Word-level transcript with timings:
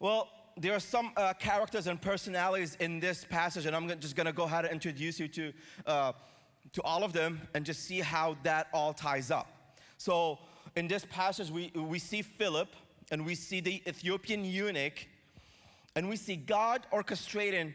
Well, 0.00 0.28
there 0.56 0.74
are 0.74 0.80
some 0.80 1.10
uh, 1.16 1.32
characters 1.34 1.88
and 1.88 2.00
personalities 2.00 2.76
in 2.78 3.00
this 3.00 3.24
passage, 3.24 3.66
and 3.66 3.74
I'm 3.74 3.88
just 3.98 4.14
going 4.14 4.26
to 4.26 4.32
go 4.32 4.44
ahead 4.44 4.64
and 4.64 4.72
introduce 4.72 5.18
you 5.18 5.26
to, 5.26 5.52
uh, 5.86 6.12
to 6.72 6.82
all 6.82 7.02
of 7.02 7.12
them 7.12 7.40
and 7.54 7.66
just 7.66 7.82
see 7.82 7.98
how 7.98 8.36
that 8.44 8.68
all 8.72 8.92
ties 8.92 9.32
up. 9.32 9.48
So, 9.96 10.38
in 10.76 10.86
this 10.86 11.04
passage, 11.10 11.50
we, 11.50 11.72
we 11.74 11.98
see 11.98 12.22
Philip 12.22 12.68
and 13.10 13.26
we 13.26 13.34
see 13.34 13.58
the 13.58 13.82
Ethiopian 13.88 14.44
eunuch, 14.44 15.08
and 15.96 16.08
we 16.08 16.14
see 16.14 16.36
God 16.36 16.86
orchestrating 16.92 17.74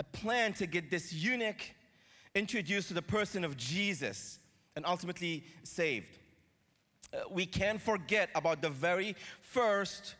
a 0.00 0.02
plan 0.02 0.52
to 0.54 0.66
get 0.66 0.90
this 0.90 1.12
eunuch 1.12 1.62
introduced 2.34 2.88
to 2.88 2.94
the 2.94 3.02
person 3.02 3.44
of 3.44 3.56
Jesus 3.56 4.40
and 4.74 4.84
ultimately 4.84 5.44
saved. 5.62 6.18
Uh, 7.14 7.18
we 7.30 7.46
can't 7.46 7.80
forget 7.80 8.30
about 8.34 8.62
the 8.62 8.70
very 8.70 9.14
first 9.42 10.16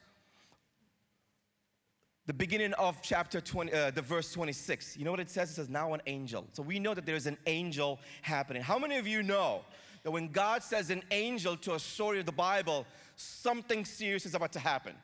the 2.27 2.35
beginning 2.35 2.73
of 2.75 3.01
chapter 3.03 3.41
20, 3.41 3.73
uh, 3.73 3.91
the 3.93 4.03
verse 4.03 4.33
26. 4.33 4.97
You 4.97 5.05
know 5.05 5.13
what 5.13 5.21
it 5.21 5.31
says? 5.31 5.51
It 5.51 5.55
says, 5.55 5.69
now 5.69 5.95
an 5.95 6.03
angel. 6.07 6.45
So 6.53 6.63
we 6.63 6.81
know 6.81 6.93
that 6.93 7.07
there's 7.07 7.27
an 7.27 7.39
angel 7.47 8.01
happening. 8.23 8.63
How 8.63 8.79
many 8.79 8.97
of 8.97 9.07
you 9.07 9.23
know 9.23 9.63
that 10.03 10.11
when 10.11 10.29
God 10.29 10.63
says 10.63 10.91
an 10.91 11.05
angel 11.13 11.57
to 11.59 11.75
a 11.75 11.79
story 11.79 12.19
of 12.19 12.27
the 12.27 12.33
Bible, 12.33 12.85
something 13.15 13.85
serious 13.85 14.27
is 14.27 14.35
about 14.35 14.53
to 14.53 14.59
happen? 14.59 14.95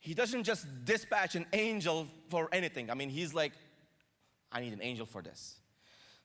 He 0.00 0.12
doesn't 0.12 0.44
just 0.44 0.66
dispatch 0.84 1.34
an 1.34 1.46
angel 1.54 2.06
for 2.28 2.48
anything. 2.52 2.90
I 2.90 2.94
mean, 2.94 3.08
he's 3.08 3.32
like, 3.32 3.52
I 4.52 4.60
need 4.60 4.74
an 4.74 4.82
angel 4.82 5.06
for 5.06 5.22
this. 5.22 5.56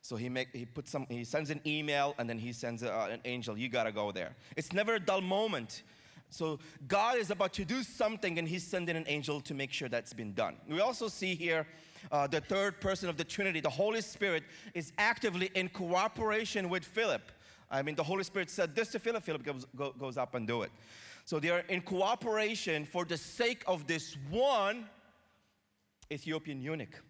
So 0.02 0.16
he 0.16 0.28
make 0.28 0.54
he 0.54 0.66
puts 0.66 0.90
some 0.90 1.06
he 1.08 1.24
sends 1.24 1.48
an 1.48 1.62
email 1.66 2.14
and 2.18 2.28
then 2.28 2.38
he 2.38 2.52
sends 2.52 2.82
uh, 2.82 3.08
an 3.10 3.20
angel. 3.24 3.56
You 3.56 3.70
gotta 3.70 3.90
go 3.90 4.12
there. 4.12 4.36
It's 4.54 4.70
never 4.70 4.96
a 4.96 5.00
dull 5.00 5.22
moment. 5.22 5.82
So 6.30 6.58
God 6.88 7.18
is 7.18 7.30
about 7.30 7.52
to 7.54 7.64
do 7.64 7.82
something 7.82 8.38
and 8.38 8.48
he's 8.48 8.66
sending 8.66 8.96
an 8.96 9.04
angel 9.06 9.40
to 9.42 9.54
make 9.54 9.72
sure 9.72 9.88
that's 9.88 10.12
been 10.12 10.34
done. 10.34 10.56
We 10.68 10.80
also 10.80 11.08
see 11.08 11.34
here 11.34 11.66
uh, 12.10 12.26
the 12.26 12.40
third 12.40 12.80
person 12.80 13.08
of 13.08 13.16
the 13.16 13.24
Trinity, 13.24 13.60
the 13.60 13.70
Holy 13.70 14.00
Spirit, 14.00 14.42
is 14.74 14.92
actively 14.98 15.50
in 15.54 15.68
cooperation 15.68 16.68
with 16.68 16.84
Philip. 16.84 17.30
I 17.70 17.82
mean, 17.82 17.94
the 17.94 18.02
Holy 18.02 18.24
Spirit 18.24 18.50
said 18.50 18.74
this 18.74 18.88
to 18.92 18.98
Philip. 18.98 19.22
Philip 19.22 19.44
goes, 19.44 19.66
go, 19.76 19.92
goes 19.92 20.16
up 20.16 20.34
and 20.34 20.46
do 20.46 20.62
it. 20.62 20.70
So 21.24 21.40
they 21.40 21.50
are 21.50 21.60
in 21.68 21.80
cooperation 21.80 22.84
for 22.84 23.04
the 23.04 23.16
sake 23.16 23.62
of 23.66 23.86
this 23.86 24.16
one 24.30 24.86
Ethiopian 26.12 26.60
eunuch 26.60 27.02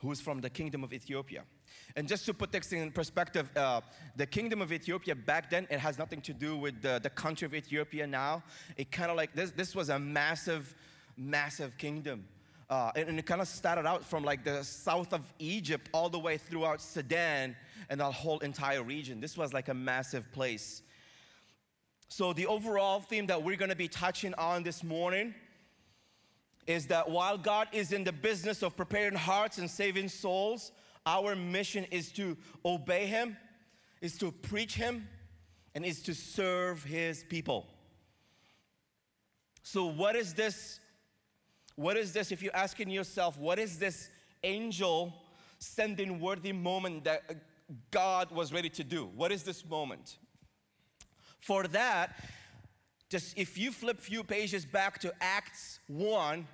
who 0.00 0.12
is 0.12 0.20
from 0.20 0.40
the 0.40 0.50
kingdom 0.50 0.84
of 0.84 0.92
Ethiopia. 0.92 1.42
And 1.96 2.06
just 2.06 2.24
to 2.26 2.34
put 2.34 2.52
things 2.52 2.72
in 2.72 2.90
perspective, 2.92 3.50
uh, 3.56 3.80
the 4.16 4.26
kingdom 4.26 4.62
of 4.62 4.72
Ethiopia 4.72 5.14
back 5.14 5.50
then, 5.50 5.66
it 5.70 5.80
has 5.80 5.98
nothing 5.98 6.20
to 6.22 6.32
do 6.32 6.56
with 6.56 6.80
the, 6.82 7.00
the 7.02 7.10
country 7.10 7.46
of 7.46 7.54
Ethiopia 7.54 8.06
now. 8.06 8.42
It 8.76 8.92
kind 8.92 9.10
of 9.10 9.16
like, 9.16 9.34
this, 9.34 9.50
this 9.50 9.74
was 9.74 9.88
a 9.88 9.98
massive, 9.98 10.74
massive 11.16 11.76
kingdom. 11.78 12.26
Uh, 12.70 12.92
and, 12.94 13.08
and 13.08 13.18
it 13.18 13.26
kind 13.26 13.40
of 13.40 13.48
started 13.48 13.86
out 13.86 14.04
from 14.04 14.22
like 14.22 14.44
the 14.44 14.62
south 14.62 15.12
of 15.12 15.22
Egypt 15.38 15.88
all 15.92 16.08
the 16.08 16.18
way 16.18 16.36
throughout 16.36 16.80
Sudan 16.80 17.56
and 17.88 18.00
that 18.00 18.12
whole 18.12 18.38
entire 18.40 18.82
region. 18.82 19.20
This 19.20 19.36
was 19.36 19.52
like 19.52 19.68
a 19.68 19.74
massive 19.74 20.30
place. 20.32 20.82
So, 22.10 22.32
the 22.32 22.46
overall 22.46 23.00
theme 23.00 23.26
that 23.26 23.42
we're 23.42 23.56
going 23.56 23.68
to 23.68 23.76
be 23.76 23.88
touching 23.88 24.32
on 24.34 24.62
this 24.62 24.82
morning 24.82 25.34
is 26.68 26.86
that 26.88 27.08
while 27.08 27.38
God 27.38 27.66
is 27.72 27.92
in 27.92 28.04
the 28.04 28.12
business 28.12 28.62
of 28.62 28.76
preparing 28.76 29.14
hearts 29.14 29.56
and 29.56 29.68
saving 29.70 30.08
souls, 30.08 30.70
our 31.06 31.34
mission 31.34 31.84
is 31.90 32.12
to 32.12 32.36
obey 32.62 33.06
Him, 33.06 33.38
is 34.02 34.18
to 34.18 34.30
preach 34.30 34.74
Him, 34.74 35.08
and 35.74 35.84
is 35.84 36.02
to 36.02 36.14
serve 36.14 36.84
His 36.84 37.24
people. 37.24 37.66
So, 39.62 39.86
what 39.86 40.14
is 40.14 40.34
this? 40.34 40.78
What 41.74 41.96
is 41.96 42.12
this? 42.12 42.30
If 42.30 42.42
you're 42.42 42.54
asking 42.54 42.90
yourself, 42.90 43.38
what 43.38 43.58
is 43.58 43.78
this 43.78 44.10
angel 44.44 45.14
sending 45.58 46.20
worthy 46.20 46.52
moment 46.52 47.04
that 47.04 47.22
God 47.90 48.30
was 48.30 48.52
ready 48.52 48.68
to 48.70 48.84
do? 48.84 49.06
What 49.16 49.32
is 49.32 49.42
this 49.42 49.64
moment? 49.64 50.18
For 51.40 51.66
that, 51.68 52.14
just 53.08 53.38
if 53.38 53.56
you 53.56 53.72
flip 53.72 54.00
few 54.00 54.22
pages 54.22 54.66
back 54.66 54.98
to 55.00 55.14
Acts 55.20 55.78
1, 55.86 56.46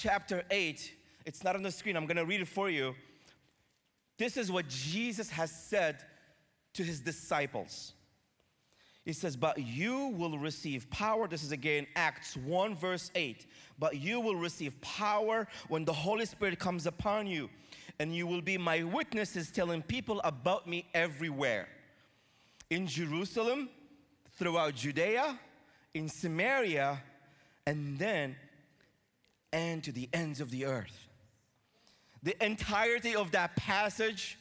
chapter 0.00 0.42
8, 0.50 0.92
it's 1.26 1.44
not 1.44 1.54
on 1.54 1.62
the 1.62 1.70
screen, 1.70 1.96
I'm 1.96 2.06
gonna 2.06 2.24
read 2.24 2.40
it 2.40 2.48
for 2.48 2.70
you. 2.70 2.94
This 4.18 4.36
is 4.36 4.50
what 4.50 4.68
Jesus 4.68 5.30
has 5.30 5.50
said 5.50 5.98
to 6.74 6.82
his 6.82 7.00
disciples. 7.00 7.92
He 9.04 9.12
says, 9.12 9.36
But 9.36 9.58
you 9.58 10.08
will 10.08 10.38
receive 10.38 10.88
power. 10.90 11.26
This 11.26 11.42
is 11.42 11.52
again 11.52 11.86
Acts 11.96 12.36
1, 12.36 12.76
verse 12.76 13.10
8. 13.14 13.46
But 13.78 13.98
you 13.98 14.20
will 14.20 14.36
receive 14.36 14.80
power 14.80 15.48
when 15.68 15.84
the 15.84 15.92
Holy 15.92 16.24
Spirit 16.24 16.58
comes 16.58 16.86
upon 16.86 17.26
you, 17.26 17.50
and 17.98 18.14
you 18.14 18.26
will 18.26 18.42
be 18.42 18.56
my 18.56 18.84
witnesses 18.84 19.50
telling 19.50 19.82
people 19.82 20.20
about 20.22 20.68
me 20.68 20.86
everywhere. 20.94 21.68
In 22.70 22.86
Jerusalem, 22.86 23.68
throughout 24.38 24.76
Judea, 24.76 25.38
in 25.94 26.08
Samaria, 26.08 27.02
and 27.66 27.98
then 27.98 28.36
and 29.52 29.82
to 29.84 29.92
the 29.92 30.08
ends 30.12 30.40
of 30.40 30.50
the 30.50 30.64
earth. 30.64 31.08
The 32.22 32.42
entirety 32.44 33.14
of 33.14 33.32
that 33.32 33.56
passage 33.56 34.38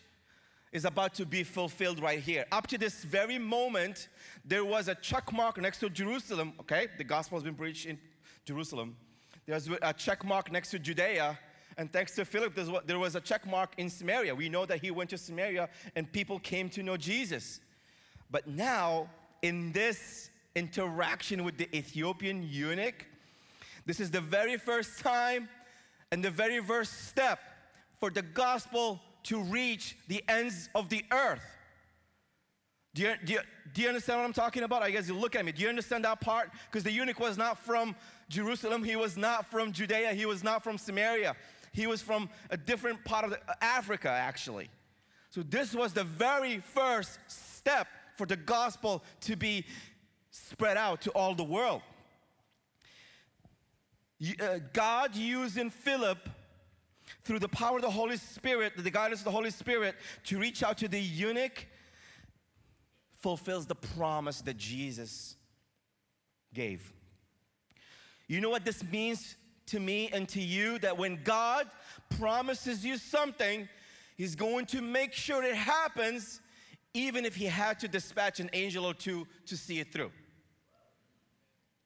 is 0.71 0.85
about 0.85 1.13
to 1.15 1.25
be 1.25 1.43
fulfilled 1.43 2.01
right 2.01 2.19
here. 2.19 2.45
Up 2.51 2.67
to 2.67 2.77
this 2.77 3.03
very 3.03 3.37
moment, 3.37 4.07
there 4.45 4.63
was 4.63 4.87
a 4.87 4.95
check 4.95 5.33
mark 5.33 5.59
next 5.59 5.79
to 5.79 5.89
Jerusalem, 5.89 6.53
okay? 6.61 6.87
The 6.97 7.03
gospel 7.03 7.37
has 7.37 7.43
been 7.43 7.55
preached 7.55 7.85
in 7.85 7.99
Jerusalem. 8.45 8.95
There's 9.45 9.67
a 9.81 9.93
check 9.93 10.23
mark 10.23 10.51
next 10.51 10.71
to 10.71 10.79
Judea, 10.79 11.37
and 11.77 11.91
thanks 11.91 12.15
to 12.15 12.25
Philip, 12.25 12.57
there 12.85 12.99
was 12.99 13.15
a 13.15 13.21
check 13.21 13.45
mark 13.47 13.73
in 13.77 13.89
Samaria. 13.89 14.35
We 14.35 14.49
know 14.49 14.65
that 14.65 14.81
he 14.81 14.91
went 14.91 15.09
to 15.09 15.17
Samaria 15.17 15.69
and 15.95 16.11
people 16.11 16.37
came 16.39 16.69
to 16.69 16.83
know 16.83 16.97
Jesus. 16.97 17.59
But 18.29 18.47
now, 18.47 19.09
in 19.41 19.71
this 19.71 20.29
interaction 20.55 21.43
with 21.43 21.57
the 21.57 21.75
Ethiopian 21.75 22.43
eunuch, 22.43 23.05
this 23.85 23.99
is 23.99 24.11
the 24.11 24.21
very 24.21 24.57
first 24.57 24.99
time 24.99 25.49
and 26.11 26.23
the 26.23 26.31
very 26.31 26.59
first 26.61 27.07
step 27.07 27.39
for 27.99 28.09
the 28.09 28.21
gospel 28.21 29.01
to 29.23 29.41
reach 29.41 29.97
the 30.07 30.23
ends 30.27 30.69
of 30.75 30.89
the 30.89 31.03
earth. 31.11 31.43
Do 32.93 33.03
you, 33.03 33.13
do, 33.23 33.33
you, 33.33 33.39
do 33.73 33.81
you 33.81 33.87
understand 33.87 34.19
what 34.19 34.25
I'm 34.25 34.33
talking 34.33 34.63
about? 34.63 34.83
I 34.83 34.91
guess 34.91 35.07
you 35.07 35.15
look 35.15 35.35
at 35.35 35.45
me. 35.45 35.53
Do 35.53 35.61
you 35.61 35.69
understand 35.69 36.03
that 36.03 36.19
part? 36.19 36.51
Because 36.69 36.83
the 36.83 36.91
eunuch 36.91 37.19
was 37.19 37.37
not 37.37 37.57
from 37.57 37.95
Jerusalem, 38.27 38.83
he 38.83 38.95
was 38.95 39.15
not 39.15 39.45
from 39.45 39.71
Judea, 39.71 40.13
he 40.13 40.25
was 40.25 40.43
not 40.43 40.63
from 40.63 40.77
Samaria. 40.77 41.35
He 41.73 41.87
was 41.87 42.01
from 42.01 42.29
a 42.49 42.57
different 42.57 43.03
part 43.05 43.23
of 43.23 43.31
the, 43.31 43.37
uh, 43.47 43.53
Africa, 43.61 44.09
actually. 44.09 44.69
So, 45.29 45.41
this 45.41 45.73
was 45.73 45.93
the 45.93 46.03
very 46.03 46.59
first 46.59 47.17
step 47.27 47.87
for 48.17 48.25
the 48.25 48.35
gospel 48.35 49.03
to 49.21 49.37
be 49.37 49.65
spread 50.31 50.75
out 50.75 51.01
to 51.01 51.11
all 51.11 51.33
the 51.33 51.43
world. 51.43 51.81
Uh, 54.21 54.59
God 54.71 55.15
using 55.15 55.69
Philip 55.69 56.29
through 57.23 57.39
the 57.39 57.49
power 57.49 57.77
of 57.77 57.81
the 57.81 57.89
Holy 57.89 58.17
Spirit, 58.17 58.73
the 58.77 58.91
guidance 58.91 59.21
of 59.21 59.25
the 59.25 59.31
Holy 59.31 59.49
Spirit, 59.49 59.95
to 60.25 60.39
reach 60.39 60.61
out 60.63 60.77
to 60.79 60.87
the 60.87 60.99
eunuch, 60.99 61.65
fulfills 63.15 63.65
the 63.65 63.75
promise 63.75 64.41
that 64.41 64.57
Jesus 64.57 65.35
gave. 66.53 66.93
You 68.27 68.41
know 68.41 68.49
what 68.49 68.63
this 68.63 68.83
means 68.83 69.35
to 69.67 69.79
me 69.79 70.09
and 70.13 70.27
to 70.29 70.41
you? 70.41 70.77
That 70.79 70.97
when 70.97 71.19
God 71.23 71.67
promises 72.17 72.85
you 72.85 72.97
something, 72.97 73.67
He's 74.17 74.35
going 74.35 74.67
to 74.67 74.81
make 74.81 75.13
sure 75.13 75.43
it 75.43 75.55
happens, 75.55 76.41
even 76.93 77.25
if 77.25 77.35
He 77.35 77.45
had 77.45 77.79
to 77.79 77.87
dispatch 77.87 78.39
an 78.39 78.51
angel 78.53 78.85
or 78.85 78.93
two 78.93 79.27
to 79.47 79.57
see 79.57 79.79
it 79.79 79.91
through. 79.91 80.11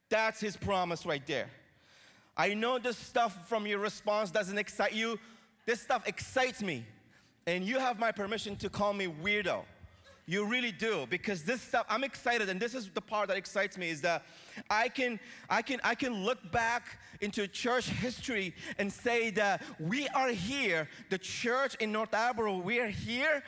That's 0.10 0.42
His 0.42 0.58
promise 0.58 1.06
right 1.06 1.26
there. 1.26 1.50
I 2.38 2.54
know 2.54 2.80
this 2.80 2.98
stuff 2.98 3.48
from 3.48 3.66
your 3.66 3.80
response 3.80 4.32
doesn't 4.32 4.58
excite 4.58 4.94
you. 4.94 5.20
This 5.66 5.82
stuff 5.82 6.08
excites 6.08 6.62
me. 6.62 6.86
And 7.48 7.64
you 7.64 7.80
have 7.80 8.00
my 8.00 8.12
permission 8.12 8.56
to 8.58 8.70
call 8.70 8.94
me 8.94 9.08
weirdo. 9.08 9.64
You 10.28 10.46
really 10.46 10.72
do 10.72 11.06
because 11.08 11.44
this 11.44 11.62
stuff 11.62 11.86
I'm 11.88 12.04
excited 12.04 12.50
and 12.50 12.60
this 12.60 12.74
is 12.74 12.90
the 12.90 13.02
part 13.02 13.28
that 13.28 13.38
excites 13.38 13.78
me 13.78 13.92
is 13.92 14.02
that 14.02 14.26
I 14.72 14.90
can 14.90 15.20
I 15.52 15.62
can 15.62 15.80
I 15.84 15.94
can 15.94 16.26
look 16.26 16.52
back 16.52 16.98
into 17.22 17.48
church 17.48 17.90
history 17.90 18.56
and 18.80 18.92
say 18.92 19.30
that 19.32 19.62
we 19.80 20.08
are 20.10 20.30
here 20.30 20.90
the 21.12 21.20
church 21.20 21.76
in 21.76 21.92
North 21.92 22.12
Attleboro 22.16 22.58
we 22.58 22.80
are 22.80 22.88
here 22.88 23.44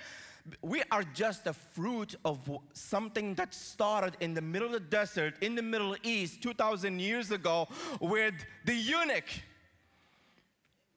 we 0.61 0.83
are 0.91 1.03
just 1.03 1.43
the 1.43 1.53
fruit 1.53 2.15
of 2.23 2.49
something 2.73 3.35
that 3.35 3.53
started 3.53 4.15
in 4.19 4.33
the 4.33 4.41
middle 4.41 4.67
of 4.67 4.73
the 4.73 4.79
desert 4.79 5.35
in 5.41 5.55
the 5.55 5.61
Middle 5.61 5.95
East 6.03 6.41
2,000 6.41 6.99
years 6.99 7.31
ago 7.31 7.67
with 7.99 8.33
the 8.65 8.73
eunuch. 8.73 9.29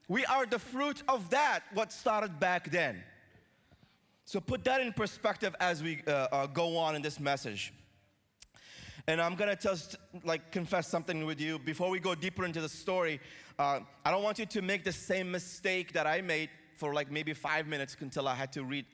We 0.08 0.24
are 0.26 0.46
the 0.46 0.58
fruit 0.58 1.02
of 1.08 1.30
that, 1.30 1.60
what 1.72 1.92
started 1.92 2.40
back 2.40 2.70
then. 2.70 3.02
So 4.24 4.40
put 4.40 4.64
that 4.64 4.80
in 4.80 4.92
perspective 4.92 5.54
as 5.60 5.82
we 5.82 6.02
uh, 6.06 6.10
uh, 6.10 6.46
go 6.46 6.76
on 6.76 6.94
in 6.94 7.02
this 7.02 7.18
message. 7.18 7.72
And 9.06 9.20
I'm 9.20 9.34
gonna 9.34 9.56
just 9.56 9.96
like 10.24 10.52
confess 10.52 10.86
something 10.86 11.24
with 11.24 11.40
you 11.40 11.58
before 11.58 11.90
we 11.90 11.98
go 11.98 12.14
deeper 12.14 12.44
into 12.44 12.60
the 12.60 12.68
story. 12.68 13.20
Uh, 13.58 13.80
I 14.04 14.10
don't 14.10 14.22
want 14.22 14.38
you 14.38 14.46
to 14.46 14.62
make 14.62 14.84
the 14.84 14.92
same 14.92 15.30
mistake 15.30 15.92
that 15.94 16.06
I 16.06 16.20
made 16.20 16.50
for 16.74 16.94
like 16.94 17.10
maybe 17.10 17.32
five 17.32 17.66
minutes 17.66 17.96
until 18.00 18.28
I 18.28 18.34
had 18.34 18.52
to 18.52 18.64
read 18.64 18.86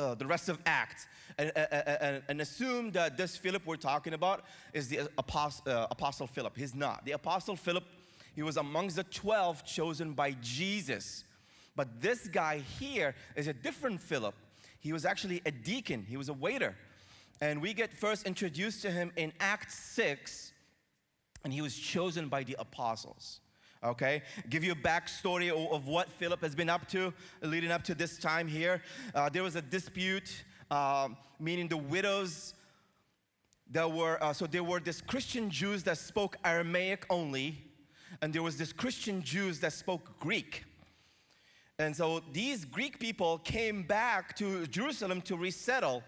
uh, 0.00 0.14
the 0.14 0.26
rest 0.26 0.48
of 0.48 0.60
Acts 0.64 1.06
and, 1.38 1.52
and, 1.56 2.22
and, 2.28 2.40
assume 2.40 2.90
that 2.92 3.16
this 3.16 3.36
Philip 3.36 3.66
we're 3.66 3.76
talking 3.76 4.14
about 4.14 4.44
is 4.72 4.88
the 4.88 5.08
apostle, 5.18 5.70
uh, 5.70 5.86
apostle 5.90 6.26
Philip. 6.26 6.56
He's 6.56 6.74
not. 6.74 7.04
The 7.04 7.12
apostle 7.12 7.54
Philip, 7.54 7.84
he 8.34 8.42
was 8.42 8.56
amongst 8.56 8.96
the 8.96 9.04
12 9.04 9.64
chosen 9.64 10.12
by 10.12 10.32
Jesus. 10.40 11.24
But 11.76 12.00
this 12.00 12.28
guy 12.28 12.62
here 12.78 13.14
is 13.36 13.46
a 13.46 13.52
different 13.52 14.00
Philip. 14.00 14.34
He 14.80 14.92
was 14.92 15.04
actually 15.04 15.42
a 15.44 15.50
deacon, 15.50 16.06
he 16.08 16.16
was 16.16 16.30
a 16.30 16.34
waiter. 16.34 16.74
And 17.42 17.60
we 17.60 17.74
get 17.74 17.92
first 17.92 18.26
introduced 18.26 18.82
to 18.82 18.90
him 18.90 19.12
in 19.16 19.32
Acts 19.40 19.74
6, 19.74 20.52
and 21.44 21.52
he 21.52 21.62
was 21.62 21.74
chosen 21.74 22.28
by 22.28 22.42
the 22.42 22.56
apostles. 22.58 23.40
Okay, 23.82 24.22
give 24.50 24.62
you 24.62 24.72
a 24.72 24.76
backstory 24.76 25.48
of, 25.50 25.86
what 25.86 26.10
Philip 26.10 26.42
has 26.42 26.54
been 26.54 26.68
up 26.68 26.86
to 26.88 27.14
leading 27.40 27.70
up 27.70 27.82
to 27.84 27.94
this 27.94 28.18
time 28.18 28.46
here. 28.46 28.82
Uh, 29.14 29.30
there 29.30 29.42
was 29.42 29.56
a 29.56 29.62
dispute, 29.62 30.44
uh, 30.70 31.08
meaning 31.38 31.66
the 31.66 31.78
widows 31.78 32.52
that 33.70 33.90
were 33.90 34.22
uh, 34.22 34.34
so 34.34 34.46
there 34.46 34.62
were 34.62 34.80
these 34.80 35.00
Christian 35.00 35.48
Jews 35.48 35.82
that 35.84 35.96
spoke 35.96 36.36
Aramaic 36.44 37.06
only, 37.08 37.56
and 38.20 38.34
there 38.34 38.42
was 38.42 38.58
this 38.58 38.70
Christian 38.70 39.22
Jews 39.22 39.60
that 39.60 39.72
spoke 39.72 40.18
Greek. 40.20 40.64
And 41.78 41.96
so 41.96 42.20
these 42.34 42.66
Greek 42.66 42.98
people 42.98 43.38
came 43.38 43.82
back 43.82 44.36
to 44.36 44.66
Jerusalem 44.66 45.22
to 45.22 45.36
resettle. 45.38 46.02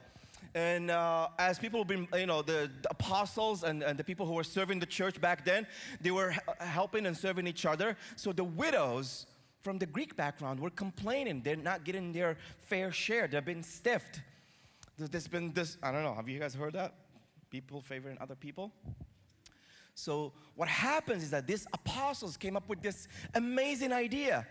And 0.54 0.90
uh, 0.90 1.28
as 1.38 1.58
people 1.58 1.80
have 1.80 1.88
been, 1.88 2.06
you 2.14 2.26
know, 2.26 2.42
the, 2.42 2.70
the 2.82 2.90
apostles 2.90 3.62
and, 3.62 3.82
and, 3.82 3.98
the 3.98 4.04
people 4.04 4.26
who 4.26 4.34
were 4.34 4.44
serving 4.44 4.80
the 4.80 4.86
church 4.86 5.18
back 5.18 5.46
then, 5.46 5.66
they 6.00 6.10
were 6.10 6.34
helping 6.58 7.06
and 7.06 7.16
serving 7.16 7.46
each 7.46 7.64
other. 7.64 7.96
So 8.16 8.32
the 8.32 8.44
widows 8.44 9.26
from 9.62 9.78
the 9.78 9.86
Greek 9.86 10.14
background 10.14 10.60
were 10.60 10.70
complaining. 10.70 11.40
They're 11.42 11.56
not 11.56 11.84
getting 11.84 12.12
their 12.12 12.36
fair 12.58 12.92
share. 12.92 13.28
They've 13.28 13.42
been 13.44 13.62
stiffed. 13.62 14.20
There's 14.98 15.28
been 15.28 15.52
this, 15.52 15.78
I 15.82 15.90
don't 15.90 16.02
know, 16.02 16.14
have 16.14 16.28
you 16.28 16.38
guys 16.38 16.54
heard 16.54 16.74
that? 16.74 16.92
People 17.50 17.80
favoring 17.80 18.18
other 18.20 18.34
people? 18.34 18.72
So 19.94 20.32
what 20.54 20.68
happens 20.68 21.22
is 21.22 21.30
that 21.30 21.46
these 21.46 21.66
apostles 21.72 22.36
came 22.36 22.56
up 22.56 22.68
with 22.68 22.82
this 22.82 23.08
amazing 23.34 23.92
idea 23.92 24.46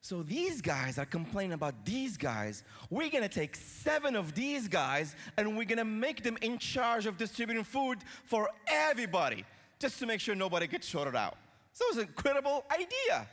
so 0.00 0.22
these 0.22 0.60
guys 0.60 0.98
are 0.98 1.04
complaining 1.04 1.52
about 1.52 1.84
these 1.84 2.16
guys. 2.16 2.62
We're 2.90 3.10
gonna 3.10 3.28
take 3.28 3.56
seven 3.56 4.14
of 4.14 4.34
these 4.34 4.68
guys 4.68 5.16
and 5.36 5.56
we're 5.56 5.64
gonna 5.64 5.84
make 5.84 6.22
them 6.22 6.38
in 6.42 6.58
charge 6.58 7.06
of 7.06 7.16
distributing 7.16 7.64
food 7.64 7.98
for 8.24 8.48
everybody, 8.68 9.44
just 9.78 9.98
to 9.98 10.06
make 10.06 10.20
sure 10.20 10.34
nobody 10.34 10.66
gets 10.66 10.86
shorted 10.86 11.16
out. 11.16 11.36
So 11.72 11.84
it 11.86 11.96
was 11.96 12.04
an 12.04 12.08
incredible 12.08 12.64
idea. 12.70 13.26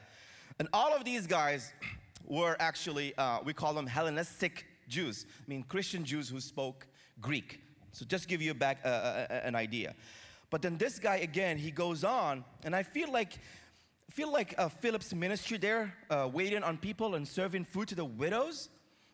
And 0.59 0.67
all 0.73 0.93
of 0.93 1.05
these 1.05 1.27
guys 1.27 1.71
were 2.25 2.55
actually, 2.59 3.15
uh, 3.17 3.39
we 3.43 3.53
call 3.53 3.73
them 3.73 3.85
Hellenistic 3.85 4.65
Jews, 4.87 5.25
I 5.45 5.49
mean 5.49 5.63
Christian 5.63 6.03
Jews 6.03 6.29
who 6.29 6.39
spoke 6.39 6.87
Greek. 7.21 7.61
So 7.91 8.05
just 8.05 8.27
give 8.27 8.41
you 8.41 8.53
back 8.53 8.79
uh, 8.83 8.87
uh, 8.87 9.27
uh 9.29 9.33
an 9.43 9.55
idea. 9.55 9.93
But 10.49 10.61
then 10.61 10.77
this 10.77 10.99
guy 10.99 11.17
again, 11.17 11.57
he 11.57 11.71
goes 11.71 12.03
on, 12.03 12.43
and 12.63 12.75
I 12.75 12.83
feel 12.83 13.11
like 13.11 13.39
feel 14.11 14.31
like 14.31 14.53
uh, 14.57 14.69
Philip's 14.69 15.13
ministry 15.13 15.57
there, 15.57 15.93
uh, 16.09 16.29
waiting 16.31 16.63
on 16.63 16.77
people 16.77 17.15
and 17.15 17.27
serving 17.27 17.65
food 17.65 17.87
to 17.89 17.95
the 17.95 18.05
widows. 18.05 18.69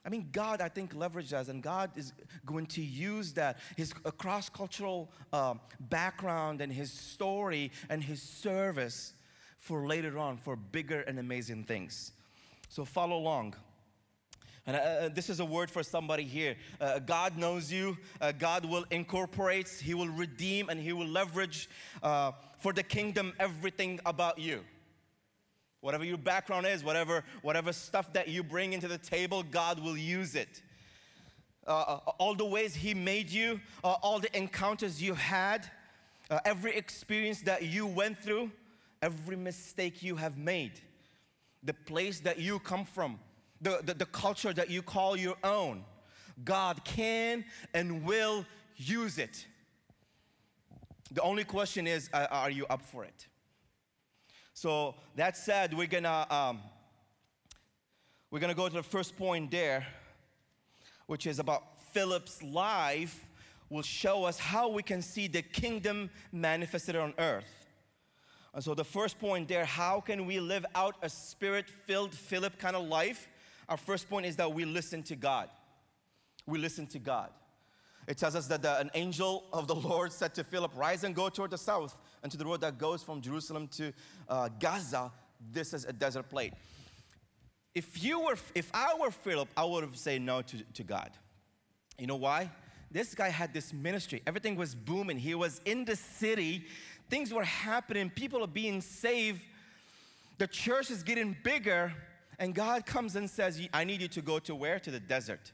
I 0.05 0.09
mean, 0.09 0.29
God, 0.31 0.61
I 0.61 0.69
think, 0.69 0.95
leveraged 0.95 1.33
us, 1.33 1.49
and 1.49 1.61
God 1.61 1.91
is 1.95 2.13
going 2.45 2.65
to 2.67 2.81
use 2.81 3.33
that, 3.33 3.59
his 3.75 3.93
cross 4.17 4.49
cultural 4.49 5.11
uh, 5.33 5.55
background 5.79 6.61
and 6.61 6.71
his 6.71 6.91
story 6.91 7.71
and 7.89 8.03
his 8.03 8.21
service 8.21 9.13
for 9.59 9.87
later 9.87 10.17
on 10.17 10.37
for 10.37 10.55
bigger 10.55 11.01
and 11.01 11.19
amazing 11.19 11.65
things. 11.65 12.13
So 12.69 12.85
follow 12.85 13.17
along. 13.17 13.55
And 14.65 14.75
uh, 14.75 14.79
uh 14.79 15.09
this 15.09 15.29
is 15.29 15.39
a 15.39 15.45
word 15.45 15.69
for 15.69 15.83
somebody 15.83 16.23
here. 16.23 16.55
Uh, 16.79 16.99
God 16.99 17.37
knows 17.37 17.71
you. 17.71 17.97
Uh, 18.21 18.31
God 18.31 18.65
will 18.65 18.85
incorporate, 18.91 19.69
He 19.69 19.93
will 19.93 20.09
redeem, 20.09 20.69
and 20.69 20.79
He 20.79 20.93
will 20.93 21.07
leverage 21.07 21.69
uh, 22.01 22.31
for 22.57 22.73
the 22.73 22.83
kingdom 22.83 23.33
everything 23.39 23.99
about 24.05 24.39
you. 24.39 24.63
Whatever 25.81 26.03
your 26.03 26.17
background 26.17 26.65
is, 26.65 26.83
whatever, 26.83 27.23
whatever 27.41 27.71
stuff 27.71 28.11
that 28.13 28.27
you 28.27 28.43
bring 28.43 28.73
into 28.73 28.87
the 28.87 28.97
table, 28.97 29.43
God 29.43 29.79
will 29.79 29.97
use 29.97 30.35
it. 30.35 30.61
Uh, 31.65 31.71
uh 31.71 32.11
all 32.17 32.35
the 32.35 32.45
ways 32.45 32.75
He 32.75 32.93
made 32.93 33.29
you, 33.29 33.59
uh, 33.83 33.95
all 34.01 34.19
the 34.19 34.35
encounters 34.37 35.01
you 35.01 35.13
had, 35.13 35.69
uh, 36.29 36.39
every 36.45 36.75
experience 36.75 37.41
that 37.41 37.63
you 37.63 37.87
went 37.87 38.21
through, 38.21 38.51
every 39.01 39.37
mistake 39.37 40.03
you 40.03 40.15
have 40.17 40.37
made, 40.37 40.81
the 41.63 41.73
place 41.73 42.19
that 42.21 42.39
you 42.39 42.59
come 42.59 42.85
from, 42.85 43.19
the, 43.61 43.79
the, 43.83 43.93
the 43.93 44.05
culture 44.05 44.53
that 44.53 44.69
you 44.69 44.81
call 44.81 45.15
your 45.15 45.35
own, 45.43 45.83
God 46.43 46.83
can 46.83 47.45
and 47.73 48.03
will 48.03 48.45
use 48.75 49.17
it. 49.17 49.45
The 51.11 51.21
only 51.21 51.43
question 51.43 51.87
is, 51.87 52.09
uh, 52.13 52.27
are 52.29 52.51
you 52.51 52.65
up 52.67 52.81
for 52.81 53.03
it? 53.03 53.27
So 54.59 54.95
that 55.15 55.37
said, 55.37 55.73
we're 55.73 55.87
gonna 55.87 56.27
um, 56.29 56.59
we're 58.29 58.41
gonna 58.41 58.53
go 58.53 58.67
to 58.67 58.75
the 58.75 58.83
first 58.83 59.15
point 59.15 59.51
there, 59.51 59.87
which 61.07 61.27
is 61.27 61.39
about 61.39 61.79
Philip's 61.93 62.43
life. 62.43 63.29
Will 63.69 63.83
show 63.83 64.25
us 64.25 64.37
how 64.37 64.67
we 64.67 64.83
can 64.83 65.01
see 65.01 65.27
the 65.27 65.43
kingdom 65.43 66.09
manifested 66.33 66.97
on 66.97 67.13
earth. 67.19 67.67
And 68.53 68.61
so 68.61 68.73
the 68.73 68.83
first 68.83 69.17
point 69.17 69.47
there, 69.47 69.63
how 69.63 70.01
can 70.01 70.25
we 70.25 70.41
live 70.41 70.65
out 70.75 70.97
a 71.03 71.07
spirit-filled 71.07 72.13
Philip 72.13 72.59
kind 72.59 72.75
of 72.75 72.85
life? 72.85 73.29
Our 73.69 73.77
first 73.77 74.09
point 74.09 74.25
is 74.25 74.35
that 74.35 74.53
we 74.53 74.65
listen 74.65 75.03
to 75.03 75.15
God. 75.15 75.49
We 76.45 76.59
listen 76.59 76.85
to 76.87 76.99
God. 76.99 77.29
It 78.09 78.17
tells 78.17 78.35
us 78.35 78.47
that 78.47 78.63
the, 78.63 78.77
an 78.77 78.91
angel 78.93 79.45
of 79.53 79.67
the 79.67 79.75
Lord 79.89 80.11
said 80.11 80.35
to 80.35 80.43
Philip, 80.43 80.73
Rise 80.75 81.05
and 81.05 81.15
go 81.15 81.29
toward 81.29 81.51
the 81.51 81.57
south 81.57 81.95
and 82.23 82.31
to 82.31 82.37
the 82.37 82.45
road 82.45 82.61
that 82.61 82.77
goes 82.77 83.03
from 83.03 83.21
Jerusalem 83.21 83.67
to 83.69 83.93
uh, 84.27 84.49
Gaza. 84.59 85.11
This 85.51 85.73
is 85.73 85.85
a 85.85 85.93
desert 85.93 86.29
plate. 86.29 86.53
If, 87.75 88.03
you 88.03 88.21
were, 88.21 88.37
if 88.55 88.69
I 88.73 88.95
were 88.99 89.11
Philip, 89.11 89.47
I 89.55 89.63
would 89.63 89.83
have 89.83 89.97
said 89.97 90.21
no 90.21 90.41
to, 90.41 90.57
to 90.73 90.83
God. 90.83 91.11
You 91.97 92.07
know 92.07 92.15
why? 92.15 92.49
This 92.91 93.13
guy 93.13 93.29
had 93.29 93.53
this 93.53 93.71
ministry. 93.71 94.21
Everything 94.25 94.55
was 94.55 94.73
booming. 94.73 95.17
He 95.19 95.35
was 95.35 95.61
in 95.65 95.85
the 95.85 95.95
city. 95.95 96.65
Things 97.09 97.33
were 97.33 97.43
happening. 97.43 98.09
People 98.09 98.43
are 98.43 98.47
being 98.47 98.81
saved. 98.81 99.41
The 100.39 100.47
church 100.47 100.89
is 100.89 101.03
getting 101.03 101.37
bigger. 101.43 101.93
And 102.39 102.55
God 102.55 102.85
comes 102.85 103.15
and 103.15 103.29
says, 103.29 103.61
I 103.73 103.83
need 103.83 104.01
you 104.01 104.07
to 104.09 104.21
go 104.21 104.39
to 104.39 104.55
where? 104.55 104.79
To 104.79 104.91
the 104.91 104.99
desert. 104.99 105.51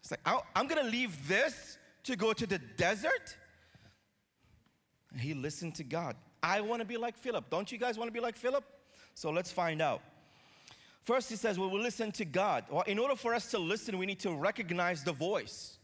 It's 0.00 0.10
like, 0.10 0.20
I'm 0.56 0.66
going 0.66 0.84
to 0.84 0.90
leave 0.90 1.28
this 1.28 1.78
to 2.04 2.16
go 2.16 2.32
to 2.32 2.46
the 2.46 2.58
desert? 2.58 3.36
He 5.18 5.34
listened 5.34 5.74
to 5.76 5.84
God. 5.84 6.16
I 6.42 6.60
want 6.60 6.80
to 6.80 6.86
be 6.86 6.96
like 6.96 7.16
Philip. 7.16 7.50
Don't 7.50 7.70
you 7.70 7.78
guys 7.78 7.96
want 7.96 8.08
to 8.08 8.12
be 8.12 8.20
like 8.20 8.36
Philip? 8.36 8.64
So 9.14 9.30
let's 9.30 9.52
find 9.52 9.80
out. 9.80 10.02
First, 11.02 11.28
he 11.30 11.36
says, 11.36 11.58
we 11.58 11.66
listen 11.66 12.12
to 12.12 12.24
God. 12.24 12.64
Well, 12.70 12.82
in 12.82 12.98
order 12.98 13.16
for 13.16 13.34
us 13.34 13.50
to 13.50 13.58
listen, 13.58 13.98
we 13.98 14.06
need 14.06 14.20
to 14.20 14.32
recognize 14.34 15.02
the 15.02 15.12
voice. 15.12 15.78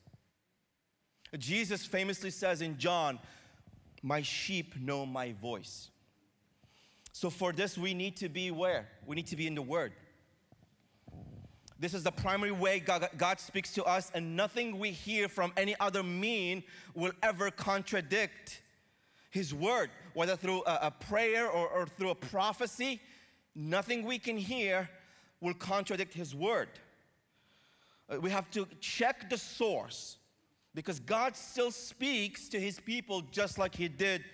Jesus 1.37 1.85
famously 1.85 2.31
says 2.31 2.63
in 2.63 2.79
John, 2.79 3.19
My 4.03 4.23
sheep 4.23 4.79
know 4.81 5.05
my 5.05 5.33
voice. 5.33 5.91
So 7.13 7.31
for 7.31 7.53
this, 7.53 7.77
we 7.77 7.95
need 7.95 8.17
to 8.19 8.29
be 8.29 8.51
where? 8.51 8.89
We 9.05 9.17
need 9.17 9.27
to 9.29 9.37
be 9.37 9.47
in 9.47 9.57
the 9.57 9.63
Word. 9.63 9.93
This 11.81 11.95
is 11.95 12.03
the 12.03 12.13
primary 12.13 12.53
way 12.53 12.81
God, 12.81 13.09
God, 13.17 13.41
speaks 13.41 13.73
to 13.75 13.85
us, 13.85 14.11
and 14.15 14.37
nothing 14.37 14.79
we 14.79 14.91
hear 14.91 15.29
from 15.29 15.53
any 15.57 15.75
other 15.81 16.03
mean 16.03 16.63
will 16.95 17.13
ever 17.23 17.51
contradict 17.51 18.63
his 19.31 19.55
word, 19.55 19.91
whether 20.15 20.37
through 20.37 20.63
a, 20.67 20.79
a 20.83 20.91
prayer 20.91 21.49
or, 21.49 21.69
or 21.69 21.87
through 21.87 22.11
a 22.11 22.15
prophecy, 22.15 23.01
nothing 23.55 24.05
we 24.05 24.19
can 24.19 24.37
hear 24.37 24.89
will 25.41 25.55
contradict 25.55 26.15
His 26.15 26.35
word. 26.35 26.69
Uh, 28.09 28.21
we 28.21 28.31
have 28.31 28.51
to 28.53 28.67
check 28.81 29.29
the 29.29 29.39
source 29.39 30.17
because 30.75 30.99
God 31.01 31.37
still 31.37 31.71
speaks 31.71 32.49
to 32.49 32.61
His 32.61 32.81
people 32.81 33.23
just 33.31 33.59
like 33.59 33.75
He 33.75 33.89
did 33.89 34.25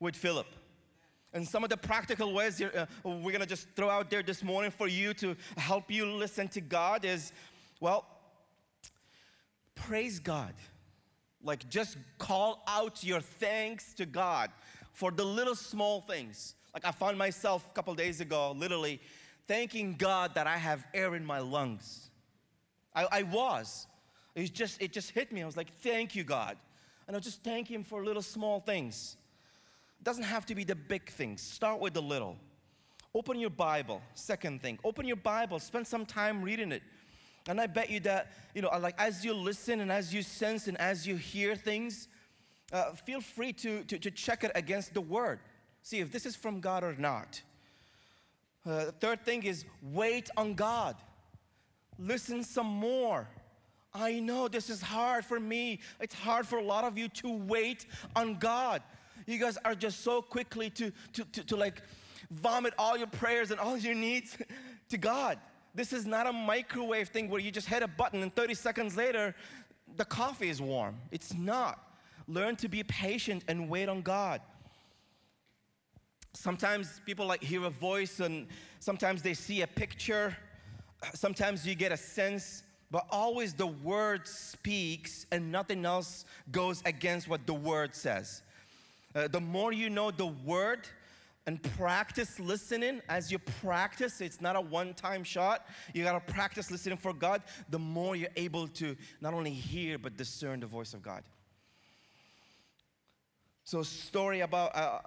with 0.00 0.16
Philip. 0.16 0.46
And 1.32 1.48
some 1.48 1.64
of 1.64 1.70
the 1.70 1.76
practical 1.76 2.34
ways 2.34 2.60
uh, 2.60 2.86
we're 3.04 3.32
gonna 3.32 3.46
just 3.46 3.68
throw 3.74 3.88
out 3.88 4.10
there 4.10 4.22
this 4.22 4.42
morning 4.42 4.70
for 4.70 4.86
you 4.86 5.14
to 5.14 5.36
help 5.56 5.90
you 5.90 6.04
listen 6.06 6.48
to 6.48 6.60
God 6.60 7.04
is 7.04 7.32
well, 7.80 8.06
praise 9.74 10.18
God. 10.18 10.54
Like, 11.44 11.68
just 11.68 11.96
call 12.18 12.62
out 12.66 13.02
your 13.02 13.20
thanks 13.20 13.94
to 13.94 14.06
God 14.06 14.50
for 14.92 15.10
the 15.10 15.24
little 15.24 15.54
small 15.54 16.00
things. 16.00 16.54
Like, 16.72 16.84
I 16.84 16.90
found 16.90 17.18
myself 17.18 17.66
a 17.70 17.74
couple 17.74 17.94
days 17.94 18.20
ago, 18.20 18.52
literally, 18.56 19.00
thanking 19.46 19.94
God 19.94 20.34
that 20.34 20.46
I 20.46 20.56
have 20.56 20.86
air 20.94 21.14
in 21.14 21.24
my 21.24 21.40
lungs. 21.40 22.10
I, 22.94 23.06
I 23.10 23.22
was. 23.24 23.86
It 24.34 24.52
just, 24.52 24.80
it 24.80 24.92
just 24.92 25.10
hit 25.10 25.32
me. 25.32 25.42
I 25.42 25.46
was 25.46 25.56
like, 25.56 25.72
thank 25.80 26.14
you, 26.14 26.24
God. 26.24 26.56
And 27.06 27.16
I'll 27.16 27.20
just 27.20 27.42
thank 27.42 27.68
Him 27.68 27.82
for 27.82 28.04
little 28.04 28.22
small 28.22 28.60
things. 28.60 29.16
It 30.00 30.04
doesn't 30.04 30.24
have 30.24 30.46
to 30.46 30.54
be 30.54 30.64
the 30.64 30.74
big 30.74 31.10
things. 31.10 31.42
Start 31.42 31.80
with 31.80 31.94
the 31.94 32.02
little. 32.02 32.36
Open 33.14 33.38
your 33.38 33.50
Bible. 33.50 34.00
Second 34.14 34.62
thing, 34.62 34.78
open 34.84 35.06
your 35.06 35.16
Bible. 35.16 35.58
Spend 35.58 35.86
some 35.86 36.06
time 36.06 36.42
reading 36.42 36.72
it. 36.72 36.82
And 37.48 37.60
I 37.60 37.66
bet 37.66 37.90
you 37.90 38.00
that, 38.00 38.32
you 38.54 38.62
know, 38.62 38.70
like 38.78 38.94
as 38.98 39.24
you 39.24 39.34
listen 39.34 39.80
and 39.80 39.90
as 39.90 40.14
you 40.14 40.22
sense 40.22 40.68
and 40.68 40.78
as 40.78 41.06
you 41.06 41.16
hear 41.16 41.56
things, 41.56 42.08
uh, 42.72 42.92
feel 42.92 43.20
free 43.20 43.52
to, 43.52 43.84
to, 43.84 43.98
to, 43.98 44.10
check 44.10 44.44
it 44.44 44.52
against 44.54 44.94
the 44.94 45.00
Word. 45.00 45.40
See 45.82 45.98
if 45.98 46.10
this 46.10 46.24
is 46.24 46.34
from 46.34 46.60
God 46.60 46.84
or 46.84 46.94
not. 46.96 47.42
Uh, 48.64 48.86
third 49.00 49.24
thing 49.24 49.42
is 49.42 49.64
wait 49.82 50.30
on 50.36 50.54
God. 50.54 50.96
Listen 51.98 52.42
some 52.42 52.66
more. 52.66 53.28
I 53.92 54.20
know 54.20 54.48
this 54.48 54.70
is 54.70 54.80
hard 54.80 55.24
for 55.24 55.38
me. 55.38 55.80
It's 56.00 56.14
hard 56.14 56.46
for 56.46 56.58
a 56.58 56.64
lot 56.64 56.84
of 56.84 56.96
you 56.96 57.08
to 57.08 57.30
wait 57.30 57.84
on 58.16 58.38
God. 58.38 58.82
You 59.26 59.38
guys 59.38 59.58
are 59.64 59.74
just 59.74 60.00
so 60.00 60.22
quickly 60.22 60.70
to, 60.70 60.92
to, 61.12 61.24
to, 61.24 61.44
to 61.44 61.56
like 61.56 61.82
vomit 62.30 62.72
all 62.78 62.96
your 62.96 63.06
prayers 63.06 63.50
and 63.50 63.60
all 63.60 63.76
your 63.76 63.94
needs 64.08 64.38
to 64.88 64.96
God. 64.96 65.38
This 65.74 65.92
is 65.92 66.06
not 66.06 66.26
a 66.26 66.32
microwave 66.32 67.08
thing 67.08 67.30
where 67.30 67.40
you 67.40 67.50
just 67.50 67.68
hit 67.68 67.82
a 67.82 67.88
button 67.88 68.22
and 68.22 68.34
30 68.34 68.54
seconds 68.54 68.96
later, 68.96 69.34
the 69.96 70.04
coffee 70.04 70.48
is 70.48 70.60
warm. 70.60 70.96
It's 71.10 71.34
not. 71.34 71.78
Learn 72.28 72.56
to 72.56 72.68
be 72.68 72.82
patient 72.82 73.44
and 73.48 73.68
wait 73.68 73.88
on 73.88 74.02
God. 74.02 74.40
Sometimes 76.34 77.00
people 77.04 77.26
like 77.26 77.42
hear 77.42 77.64
a 77.64 77.70
voice 77.70 78.20
and 78.20 78.46
sometimes 78.80 79.22
they 79.22 79.34
see 79.34 79.62
a 79.62 79.66
picture. 79.66 80.36
Sometimes 81.14 81.66
you 81.66 81.74
get 81.74 81.92
a 81.92 81.96
sense, 81.96 82.62
but 82.90 83.06
always 83.10 83.54
the 83.54 83.66
word 83.66 84.26
speaks 84.26 85.26
and 85.32 85.50
nothing 85.50 85.84
else 85.84 86.24
goes 86.50 86.82
against 86.84 87.28
what 87.28 87.46
the 87.46 87.54
word 87.54 87.94
says. 87.94 88.42
Uh, 89.14 89.28
the 89.28 89.40
more 89.40 89.72
you 89.72 89.90
know 89.90 90.10
the 90.10 90.26
word, 90.26 90.88
and 91.46 91.62
practice 91.76 92.38
listening. 92.38 93.00
As 93.08 93.32
you 93.32 93.38
practice 93.38 94.20
it's 94.20 94.40
not 94.40 94.56
a 94.56 94.60
one-time 94.60 95.24
shot. 95.24 95.66
You 95.92 96.04
got 96.04 96.26
to 96.26 96.32
practice 96.32 96.70
listening 96.70 96.98
for 96.98 97.12
god. 97.12 97.42
The 97.70 97.78
more 97.78 98.16
you're 98.16 98.30
able 98.36 98.68
to 98.68 98.96
not 99.20 99.34
only 99.34 99.52
hear 99.52 99.98
but 99.98 100.16
discern 100.16 100.60
the 100.60 100.66
voice 100.66 100.94
of 100.94 101.02
god. 101.02 101.22
So 103.64 103.82
story 103.82 104.40
about 104.40 104.76
uh, 104.76 105.00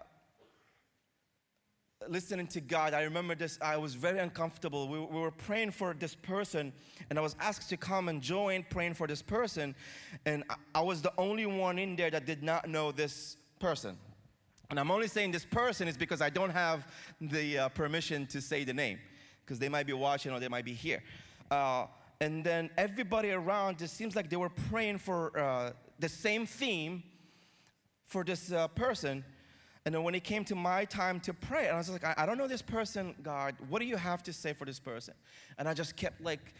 listening 2.08 2.48
to 2.48 2.62
god. 2.62 2.94
I 2.94 3.04
remember 3.04 3.36
this 3.36 3.58
i 3.62 3.78
was 3.78 3.96
very 3.96 4.20
uncomfortable. 4.20 4.88
We, 4.88 5.00
we 5.00 5.20
were 5.22 5.32
praying 5.32 5.72
for 5.72 5.94
this 5.94 6.16
person 6.16 6.74
and 7.10 7.18
i 7.18 7.22
was 7.22 7.36
asked 7.40 7.70
to 7.70 7.78
come 7.78 8.10
and 8.10 8.22
join 8.22 8.66
praying 8.70 8.96
for 8.96 9.08
this 9.08 9.22
person 9.22 9.76
and 10.26 10.44
I, 10.50 10.56
I 10.76 10.82
was 10.82 11.02
the 11.02 11.14
only 11.18 11.46
one 11.46 11.80
in 11.80 11.96
there 11.96 12.12
that 12.12 12.26
did 12.26 12.44
not 12.44 12.68
know 12.68 12.92
this 12.92 13.38
person 13.60 13.98
and 14.70 14.80
I'm 14.80 14.92
only 14.92 15.08
saying 15.08 15.32
this 15.32 15.46
person 15.46 15.88
is 15.88 15.98
because 15.98 16.22
I 16.22 16.30
don't 16.30 16.50
have 16.50 16.88
the 17.22 17.58
uh, 17.58 17.70
permission 17.70 18.26
to 18.28 18.42
say 18.42 18.64
the 18.64 18.74
name, 18.74 19.00
because 19.44 19.60
they 19.60 19.70
might 19.70 19.86
be 19.86 19.94
watching 19.94 20.32
or 20.32 20.40
they 20.40 20.48
might 20.48 20.66
be 20.66 20.74
here. 20.74 21.04
Uh, 21.52 21.86
and 22.22 22.44
then 22.44 22.70
everybody 22.78 23.32
around, 23.32 23.78
just 23.78 23.96
seems 23.96 24.16
like 24.16 24.30
they 24.30 24.38
were 24.38 24.50
praying 24.50 25.00
for 25.00 25.38
uh, 25.38 25.72
the 26.00 26.10
same 26.10 26.46
theme 26.46 27.04
for 28.06 28.24
this 28.24 28.52
uh, 28.52 28.68
person. 28.70 29.24
And 29.86 29.94
then 29.94 30.02
when 30.02 30.16
it 30.16 30.24
came 30.24 30.44
to 30.46 30.56
my 30.56 30.86
time 30.86 31.20
to 31.22 31.34
pray, 31.34 31.68
and 31.68 31.76
I 31.76 31.78
was 31.78 31.90
like, 31.90 32.04
I, 32.04 32.16
I 32.18 32.26
don't 32.26 32.38
know 32.38 32.48
this 32.48 32.62
person, 32.62 33.14
God. 33.22 33.56
What 33.70 33.80
do 33.80 33.86
you 33.86 33.98
have 33.98 34.24
to 34.24 34.34
say 34.34 34.54
for 34.54 34.66
this 34.66 34.80
person? 34.80 35.14
And 35.60 35.70
I 35.70 35.74
just 35.76 35.96
kept 35.96 36.22
like 36.22 36.56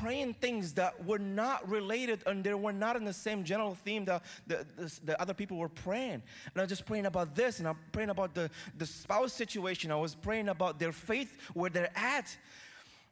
praying 0.00 0.34
things 0.34 0.72
that 0.74 1.04
were 1.04 1.18
not 1.18 1.68
related 1.68 2.22
and 2.26 2.42
they 2.42 2.54
were 2.54 2.72
not 2.72 2.96
in 2.96 3.04
the 3.04 3.12
same 3.12 3.44
general 3.44 3.74
theme 3.74 4.04
that 4.04 4.22
the, 4.46 4.66
the, 4.76 5.00
the, 5.04 5.20
other 5.20 5.34
people 5.34 5.56
were 5.56 5.68
praying. 5.68 6.14
And 6.14 6.56
I 6.56 6.60
was 6.62 6.68
just 6.68 6.86
praying 6.86 7.06
about 7.06 7.34
this 7.34 7.58
and 7.58 7.68
I'm 7.68 7.78
praying 7.92 8.10
about 8.10 8.34
the, 8.34 8.50
the 8.76 8.86
spouse 8.86 9.32
situation. 9.32 9.90
I 9.90 9.96
was 9.96 10.14
praying 10.14 10.48
about 10.48 10.78
their 10.78 10.92
faith, 10.92 11.36
where 11.54 11.70
they're 11.70 11.96
at. 11.96 12.36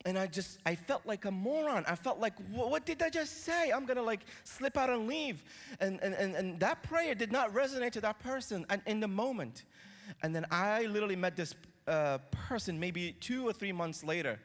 And 0.07 0.19
I 0.19 0.27
just, 0.27 0.59
I 0.67 0.75
felt 0.75 1.07
like 1.07 1.25
a 1.25 1.31
moron. 1.31 1.85
I 1.87 1.95
felt 1.95 2.21
like, 2.21 2.35
what 2.51 2.85
did 2.85 3.03
I 3.03 3.09
just 3.09 3.45
say? 3.45 3.71
I'm 3.71 3.87
gonna 3.87 4.03
like 4.03 4.21
slip 4.45 4.77
out 4.77 4.91
and 4.91 5.09
leave. 5.09 5.43
And, 5.81 5.99
and, 6.03 6.15
and, 6.15 6.35
and 6.35 6.61
that 6.61 6.83
prayer 6.83 7.15
did 7.15 7.33
not 7.33 7.55
resonate 7.55 7.93
to 7.93 8.01
that 8.03 8.19
person 8.19 8.67
and 8.69 8.83
in 8.87 9.01
the 9.01 9.09
moment. 9.09 9.65
And 10.23 10.35
then 10.35 10.45
I 10.51 10.85
literally 10.87 11.17
met 11.17 11.37
this 11.37 11.55
uh, 11.87 12.19
person 12.31 12.79
maybe 12.79 13.13
two 13.21 13.47
or 13.47 13.53
three 13.53 13.73
months 13.73 14.05
later 14.05 14.39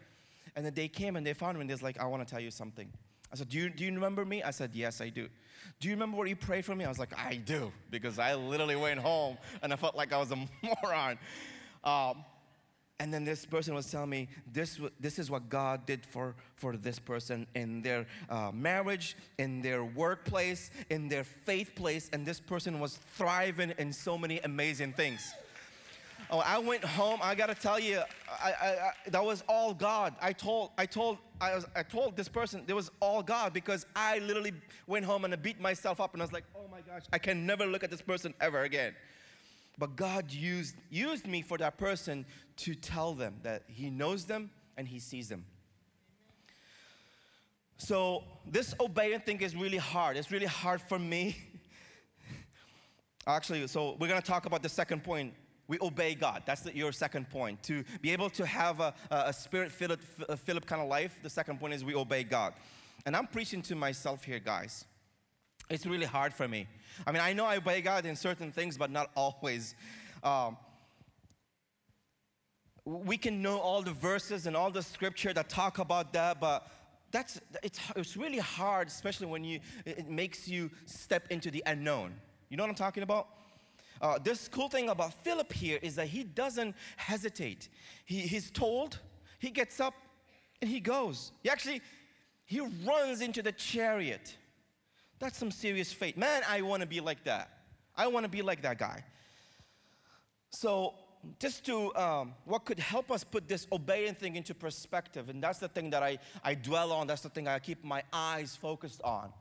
and 0.59 0.65
then 0.65 0.73
they 0.73 0.89
came 0.89 1.15
and 1.15 1.25
they 1.25 1.31
found 1.31 1.57
me 1.57 1.61
and 1.61 1.69
they're 1.69 1.77
like, 1.77 1.97
I 2.01 2.05
want 2.05 2.27
to 2.27 2.29
tell 2.29 2.41
you 2.41 2.51
something. 2.51 2.91
I 3.31 3.37
said, 3.37 3.47
do 3.47 3.57
you, 3.57 3.69
do 3.69 3.85
you 3.85 3.93
remember 3.93 4.25
me? 4.25 4.43
I 4.43 4.51
said, 4.51 4.71
Yes, 4.73 4.99
I 4.99 5.07
do. 5.07 5.29
Do 5.79 5.87
you 5.87 5.93
remember 5.93 6.17
where 6.17 6.27
you 6.27 6.35
prayed 6.35 6.65
for 6.65 6.75
me? 6.75 6.83
I 6.83 6.89
was 6.89 6.99
like, 6.99 7.17
I 7.17 7.37
do, 7.37 7.71
because 7.89 8.19
I 8.19 8.35
literally 8.35 8.75
went 8.75 8.99
home 8.99 9.37
and 9.63 9.71
I 9.71 9.77
felt 9.77 9.95
like 9.95 10.11
I 10.11 10.17
was 10.17 10.33
a 10.33 10.35
moron. 10.83 11.17
Um, 11.85 12.25
and 12.99 13.13
then 13.13 13.23
this 13.23 13.45
person 13.45 13.73
was 13.73 13.89
telling 13.89 14.09
me 14.09 14.27
this, 14.51 14.81
this 14.99 15.17
is 15.17 15.31
what 15.31 15.47
God 15.47 15.85
did 15.85 16.05
for, 16.05 16.35
for 16.55 16.75
this 16.75 16.99
person 16.99 17.47
in 17.55 17.81
their 17.81 18.05
uh, 18.29 18.51
marriage, 18.53 19.15
in 19.37 19.61
their 19.61 19.85
workplace, 19.85 20.71
in 20.89 21.07
their 21.07 21.23
faith 21.23 21.73
place, 21.73 22.09
and 22.11 22.25
this 22.25 22.41
person 22.41 22.81
was 22.81 22.99
thriving 23.15 23.73
in 23.77 23.93
so 23.93 24.17
many 24.17 24.41
amazing 24.41 24.91
things. 24.91 25.33
Oh, 26.31 26.39
I 26.39 26.59
went 26.59 26.83
home. 26.83 27.19
I 27.23 27.33
gotta 27.33 27.55
tell 27.55 27.79
you, 27.79 28.01
I, 28.29 28.51
I, 28.51 28.67
I, 28.67 28.91
that 29.07 29.23
was 29.23 29.43
all 29.49 29.73
God. 29.73 30.13
I 30.21 30.31
told, 30.31 30.71
I 30.77 30.85
told, 30.85 31.17
I, 31.41 31.55
was, 31.55 31.65
I 31.75 31.81
told 31.81 32.15
this 32.15 32.27
person 32.27 32.63
it 32.67 32.73
was 32.73 32.91
all 32.99 33.23
God 33.23 33.51
because 33.51 33.87
I 33.95 34.19
literally 34.19 34.53
went 34.85 35.05
home 35.05 35.25
and 35.25 35.33
I 35.33 35.37
beat 35.37 35.59
myself 35.59 35.99
up 35.99 36.13
and 36.13 36.21
I 36.21 36.25
was 36.25 36.31
like, 36.31 36.43
oh 36.55 36.67
my 36.71 36.81
gosh, 36.81 37.03
I 37.11 37.17
can 37.17 37.47
never 37.47 37.65
look 37.65 37.83
at 37.83 37.89
this 37.89 38.03
person 38.03 38.35
ever 38.39 38.61
again. 38.61 38.93
But 39.79 39.95
God 39.95 40.31
used 40.31 40.75
used 40.91 41.25
me 41.25 41.41
for 41.41 41.57
that 41.57 41.77
person 41.77 42.25
to 42.57 42.75
tell 42.75 43.13
them 43.13 43.37
that 43.41 43.63
He 43.67 43.89
knows 43.89 44.25
them 44.25 44.51
and 44.77 44.87
He 44.87 44.99
sees 44.99 45.29
them. 45.29 45.45
So 47.77 48.23
this 48.45 48.75
obeying 48.79 49.21
thing 49.21 49.41
is 49.41 49.55
really 49.55 49.77
hard. 49.77 50.15
It's 50.15 50.29
really 50.29 50.45
hard 50.45 50.81
for 50.81 50.99
me. 50.99 51.37
Actually, 53.27 53.65
so 53.67 53.95
we're 53.99 54.09
gonna 54.09 54.21
talk 54.21 54.45
about 54.45 54.61
the 54.61 54.69
second 54.69 55.03
point 55.03 55.33
we 55.69 55.77
obey 55.81 56.15
God. 56.15 56.41
That's 56.45 56.61
the, 56.61 56.75
your 56.75 56.91
second 56.91 57.29
point. 57.29 57.61
To 57.63 57.83
be 58.01 58.11
able 58.11 58.29
to 58.31 58.45
have 58.45 58.79
a, 58.81 58.93
a 59.11 59.31
spirit 59.31 59.71
filled 59.71 59.99
Philip 60.43 60.65
kind 60.65 60.81
of 60.81 60.89
life, 60.89 61.19
the 61.21 61.29
second 61.29 61.59
point 61.59 61.75
is 61.75 61.85
we 61.85 61.93
obey 61.93 62.23
God. 62.23 62.53
And 63.05 63.15
I'm 63.15 63.27
preaching 63.27 63.61
to 63.61 63.75
myself 63.75 64.23
here, 64.23 64.39
guys. 64.39 64.85
It's 65.69 65.85
really 65.85 66.07
hard 66.07 66.33
for 66.33 66.47
me. 66.47 66.67
I 67.05 67.11
mean, 67.11 67.21
I 67.21 67.33
know 67.33 67.45
I 67.45 67.57
obey 67.57 67.81
God 67.81 68.07
in 68.07 68.15
certain 68.15 68.51
things, 68.51 68.77
but 68.77 68.89
not 68.89 69.11
always. 69.15 69.75
Um, 70.23 70.57
we 72.83 73.17
can 73.17 73.43
know 73.43 73.59
all 73.59 73.83
the 73.83 73.93
verses 73.93 74.47
and 74.47 74.57
all 74.57 74.71
the 74.71 74.81
scripture 74.81 75.33
that 75.33 75.49
talk 75.49 75.77
about 75.77 76.13
that, 76.13 76.41
but 76.41 76.67
that's 77.11 77.39
it's, 77.61 77.79
it's 77.95 78.17
really 78.17 78.39
hard, 78.39 78.87
especially 78.87 79.27
when 79.27 79.43
you 79.43 79.59
it 79.85 80.09
makes 80.09 80.47
you 80.47 80.71
step 80.85 81.27
into 81.29 81.51
the 81.51 81.61
unknown. 81.67 82.15
You 82.49 82.57
know 82.57 82.63
what 82.63 82.69
I'm 82.69 82.75
talking 82.75 83.03
about? 83.03 83.27
Uh, 84.01 84.17
this 84.17 84.47
cool 84.47 84.69
thing 84.69 84.89
about 84.89 85.13
Philip 85.23 85.51
here 85.51 85.79
is 85.81 85.95
that 85.95 86.07
he 86.07 86.23
doesn't 86.23 86.75
hesitate. 86.97 87.69
He, 88.05 88.19
he's 88.19 88.49
told, 88.49 88.99
he 89.39 89.49
gets 89.49 89.79
up, 89.79 89.93
and 90.61 90.69
he 90.69 90.79
goes. 90.79 91.31
He 91.43 91.49
actually, 91.49 91.81
he 92.45 92.61
runs 92.85 93.21
into 93.21 93.41
the 93.41 93.51
chariot. 93.51 94.35
That's 95.19 95.37
some 95.37 95.51
serious 95.51 95.91
faith. 95.91 96.15
Man, 96.15 96.43
I 96.47 96.61
want 96.61 96.81
to 96.81 96.87
be 96.87 97.01
like 97.01 97.23
that. 97.25 97.49
I 97.95 98.07
want 98.07 98.23
to 98.23 98.29
be 98.29 98.41
like 98.41 98.61
that 98.61 98.77
guy. 98.77 99.03
So, 100.49 100.93
just 101.37 101.65
to 101.65 101.93
um, 101.95 102.33
what 102.45 102.63
could 102.63 102.79
help 102.79 103.11
us 103.11 103.25
put 103.25 103.47
this 103.47 103.67
obeying 103.73 104.15
thing 104.15 104.37
into 104.37 104.55
perspective, 104.55 105.27
and 105.27 105.43
that's 105.43 105.59
the 105.59 105.67
thing 105.67 105.89
that 105.89 106.01
I, 106.01 106.17
I 106.43 106.55
dwell 106.55 106.93
on, 106.93 107.07
that's 107.07 107.21
the 107.21 107.29
thing 107.29 107.47
I 107.47 107.59
keep 107.59 107.83
my 107.83 108.03
eyes 108.13 108.55
focused 108.55 109.01
on, 109.03 109.33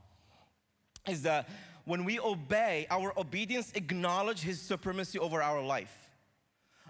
is 1.08 1.22
that 1.22 1.48
when 1.84 2.04
we 2.04 2.20
obey, 2.20 2.86
our 2.90 3.18
obedience 3.18 3.72
acknowledge 3.74 4.40
his 4.40 4.60
supremacy 4.60 5.18
over 5.18 5.42
our 5.42 5.62
life. 5.62 6.10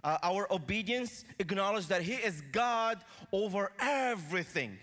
Uh, 0.03 0.19
our 0.23 0.53
obedience 0.53 1.25
acknowledge 1.39 1.87
that 1.87 2.03
he 2.03 2.15
is 2.15 2.41
God 2.53 2.99
over 3.33 3.73
everything, 3.81 4.79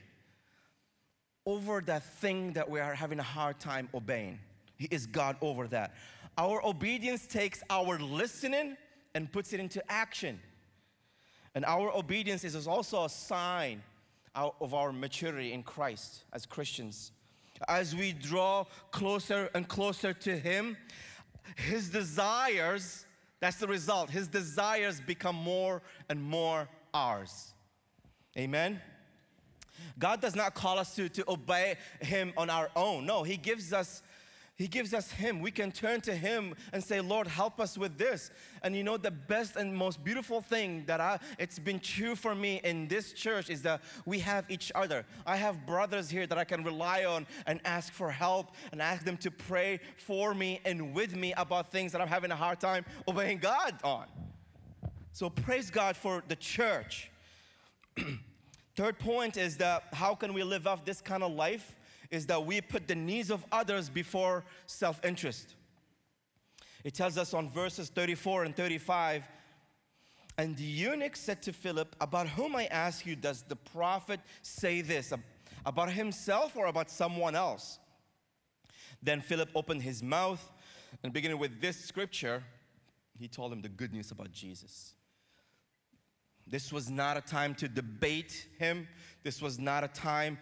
over 1.45 1.81
that 1.81 2.03
thing 2.03 2.53
that 2.53 2.69
we 2.69 2.79
are 2.79 2.93
having 2.93 3.19
a 3.19 3.23
hard 3.23 3.59
time 3.59 3.89
obeying. 3.93 4.39
He 4.77 4.87
is 4.91 5.05
God 5.05 5.37
over 5.41 5.67
that. 5.69 5.93
Our 6.37 6.65
obedience 6.65 7.27
takes 7.27 7.63
our 7.69 7.97
listening 7.97 8.75
and 9.13 9.31
puts 9.31 9.53
it 9.53 9.59
into 9.59 9.83
action. 9.91 10.39
And 11.55 11.63
our 11.63 11.95
obedience 11.95 12.43
is 12.43 12.67
also 12.67 13.05
a 13.05 13.09
sign 13.09 13.81
of 14.35 14.73
our 14.73 14.91
maturity 14.91 15.53
in 15.53 15.63
Christ 15.63 16.25
as 16.33 16.45
Christians 16.45 17.11
as 17.67 17.95
we 17.95 18.11
draw 18.11 18.65
closer 18.91 19.49
and 19.53 19.67
closer 19.67 20.13
to 20.13 20.37
Him, 20.37 20.77
His 21.55 21.89
desires, 21.89 23.05
that's 23.39 23.57
the 23.57 23.67
result, 23.67 24.09
His 24.09 24.27
desires 24.27 25.01
become 25.01 25.35
more 25.35 25.81
and 26.09 26.21
more 26.21 26.67
ours. 26.93 27.53
Amen? 28.37 28.81
God 29.97 30.21
does 30.21 30.35
not 30.35 30.53
call 30.53 30.77
us 30.77 30.95
to, 30.95 31.09
to 31.09 31.23
obey 31.29 31.75
Him 32.01 32.33
on 32.37 32.49
our 32.49 32.69
own. 32.75 33.05
No, 33.05 33.23
He 33.23 33.37
gives 33.37 33.73
us 33.73 34.01
He 34.57 34.67
gives 34.67 34.93
us 34.93 35.11
Him. 35.11 35.41
We 35.41 35.51
can 35.51 35.71
turn 35.71 35.99
to 36.01 36.15
Him 36.15 36.55
and 36.71 36.81
say, 36.81 37.01
Lord, 37.01 37.27
help 37.27 37.59
us 37.59 37.77
with 37.77 37.97
this. 37.97 38.31
And 38.63 38.73
you 38.73 38.83
know, 38.83 38.95
the 38.95 39.11
best 39.11 39.57
and 39.57 39.75
most 39.75 40.01
beautiful 40.01 40.39
thing 40.39 40.85
that 40.87 41.01
I, 41.01 41.19
it's 41.37 41.59
been 41.59 41.79
true 41.79 42.15
for 42.15 42.33
me 42.33 42.61
in 42.63 42.87
this 42.87 43.11
church 43.11 43.49
is 43.49 43.61
that 43.63 43.81
we 44.05 44.19
have 44.19 44.49
each 44.49 44.71
other. 44.73 45.05
I 45.25 45.35
have 45.35 45.65
brothers 45.65 46.09
here 46.09 46.25
that 46.27 46.37
I 46.37 46.45
can 46.45 46.63
rely 46.63 47.03
on 47.03 47.27
and 47.45 47.59
ask 47.65 47.91
for 47.91 48.09
help 48.09 48.55
and 48.71 48.81
ask 48.81 49.03
them 49.03 49.17
to 49.17 49.31
pray 49.31 49.81
for 49.97 50.33
me 50.33 50.61
and 50.63 50.93
with 50.93 51.17
me 51.17 51.33
about 51.35 51.69
things 51.69 51.91
that 51.91 51.99
I'm 51.99 52.07
having 52.07 52.31
a 52.31 52.35
hard 52.35 52.61
time 52.61 52.85
obeying 53.09 53.39
God 53.39 53.77
on. 53.83 54.05
So 55.11 55.29
praise 55.29 55.69
God 55.69 55.97
for 55.97 56.23
the 56.29 56.35
church. 56.37 57.11
Third 58.75 58.99
point 58.99 59.35
is 59.35 59.57
that 59.57 59.83
how 59.91 60.15
can 60.15 60.33
we 60.33 60.43
live 60.43 60.65
off 60.65 60.85
this 60.85 61.01
kind 61.01 61.23
of 61.23 61.33
life? 61.33 61.74
Is 62.11 62.25
that 62.27 62.45
we 62.45 62.61
put 62.61 62.87
the 62.87 62.95
needs 62.95 63.31
of 63.31 63.45
others 63.51 63.89
before 63.89 64.43
self 64.65 65.03
interest. 65.03 65.55
It 66.83 66.93
tells 66.93 67.17
us 67.17 67.33
on 67.33 67.49
verses 67.49 67.89
34 67.89 68.43
and 68.43 68.55
35 68.55 69.27
and 70.37 70.55
the 70.57 70.63
eunuch 70.63 71.15
said 71.15 71.41
to 71.43 71.53
Philip, 71.53 71.95
About 72.01 72.27
whom 72.27 72.55
I 72.55 72.65
ask 72.65 73.05
you, 73.05 73.15
does 73.15 73.43
the 73.43 73.55
prophet 73.55 74.19
say 74.41 74.81
this? 74.81 75.13
About 75.65 75.91
himself 75.91 76.55
or 76.55 76.67
about 76.67 76.89
someone 76.89 77.35
else? 77.35 77.79
Then 79.01 79.21
Philip 79.21 79.49
opened 79.55 79.81
his 79.81 80.03
mouth 80.03 80.51
and 81.03 81.13
beginning 81.13 81.39
with 81.39 81.61
this 81.61 81.77
scripture, 81.77 82.43
he 83.17 83.27
told 83.27 83.51
him 83.51 83.61
the 83.61 83.69
good 83.69 83.93
news 83.93 84.11
about 84.11 84.31
Jesus. 84.31 84.93
This 86.47 86.71
was 86.71 86.89
not 86.89 87.17
a 87.17 87.21
time 87.21 87.55
to 87.55 87.67
debate 87.67 88.47
him. 88.59 88.87
This 89.23 89.41
was 89.41 89.57
not 89.57 89.83
a 89.83 89.87
time 89.87 90.37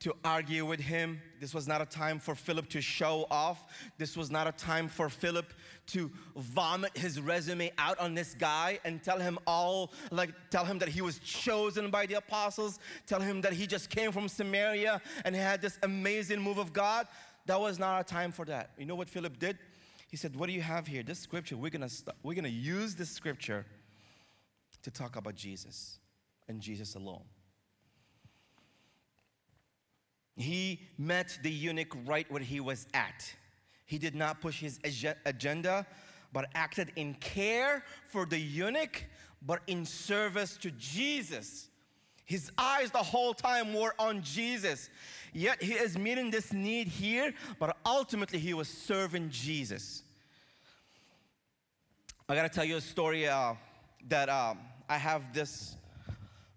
to 0.00 0.14
argue 0.24 0.64
with 0.64 0.80
him. 0.80 1.20
This 1.40 1.52
was 1.52 1.66
not 1.66 1.80
a 1.80 1.86
time 1.86 2.18
for 2.18 2.34
Philip 2.34 2.68
to 2.70 2.80
show 2.80 3.26
off. 3.30 3.66
This 3.98 4.16
was 4.16 4.30
not 4.30 4.46
a 4.46 4.52
time 4.52 4.88
for 4.88 5.08
Philip 5.08 5.52
to 5.88 6.10
vomit 6.36 6.96
his 6.96 7.20
resume 7.20 7.72
out 7.78 7.98
on 7.98 8.14
this 8.14 8.34
guy 8.34 8.78
and 8.84 9.02
tell 9.02 9.18
him 9.18 9.38
all, 9.46 9.92
like, 10.10 10.30
tell 10.50 10.64
him 10.64 10.78
that 10.78 10.88
he 10.88 11.00
was 11.00 11.18
chosen 11.18 11.90
by 11.90 12.06
the 12.06 12.14
apostles, 12.14 12.78
tell 13.06 13.20
him 13.20 13.40
that 13.40 13.52
he 13.52 13.66
just 13.66 13.90
came 13.90 14.12
from 14.12 14.28
Samaria 14.28 15.00
and 15.24 15.34
had 15.34 15.60
this 15.60 15.78
amazing 15.82 16.40
move 16.40 16.58
of 16.58 16.72
God. 16.72 17.06
That 17.46 17.60
was 17.60 17.78
not 17.78 18.00
a 18.00 18.04
time 18.04 18.30
for 18.30 18.44
that. 18.44 18.70
You 18.78 18.86
know 18.86 18.94
what 18.94 19.08
Philip 19.08 19.38
did? 19.38 19.58
He 20.10 20.16
said, 20.16 20.36
What 20.36 20.46
do 20.46 20.52
you 20.52 20.62
have 20.62 20.86
here? 20.86 21.02
This 21.02 21.18
scripture, 21.18 21.56
we're 21.56 21.70
gonna, 21.70 21.88
st- 21.88 22.16
we're 22.22 22.34
gonna 22.34 22.48
use 22.48 22.94
this 22.94 23.10
scripture 23.10 23.66
to 24.82 24.90
talk 24.90 25.16
about 25.16 25.34
Jesus 25.34 25.98
and 26.48 26.60
Jesus 26.60 26.94
alone. 26.94 27.24
He 30.38 30.80
met 30.96 31.36
the 31.42 31.50
eunuch 31.50 31.96
right 32.06 32.30
where 32.30 32.42
he 32.42 32.60
was 32.60 32.86
at. 32.94 33.34
He 33.86 33.98
did 33.98 34.14
not 34.14 34.40
push 34.40 34.60
his 34.60 34.78
agenda, 35.26 35.84
but 36.32 36.46
acted 36.54 36.92
in 36.94 37.14
care 37.14 37.84
for 38.06 38.24
the 38.24 38.38
eunuch, 38.38 39.04
but 39.44 39.62
in 39.66 39.84
service 39.84 40.56
to 40.58 40.70
Jesus. 40.70 41.68
His 42.24 42.52
eyes 42.56 42.90
the 42.92 42.98
whole 42.98 43.34
time 43.34 43.74
were 43.74 43.94
on 43.98 44.22
Jesus. 44.22 44.90
Yet 45.32 45.60
he 45.60 45.72
is 45.72 45.98
meeting 45.98 46.30
this 46.30 46.52
need 46.52 46.86
here, 46.86 47.34
but 47.58 47.76
ultimately 47.84 48.38
he 48.38 48.54
was 48.54 48.68
serving 48.68 49.30
Jesus. 49.30 50.02
I 52.28 52.34
gotta 52.34 52.48
tell 52.48 52.64
you 52.64 52.76
a 52.76 52.80
story 52.80 53.26
uh, 53.26 53.54
that 54.08 54.28
uh, 54.28 54.54
I 54.88 54.98
have 54.98 55.32
this 55.32 55.74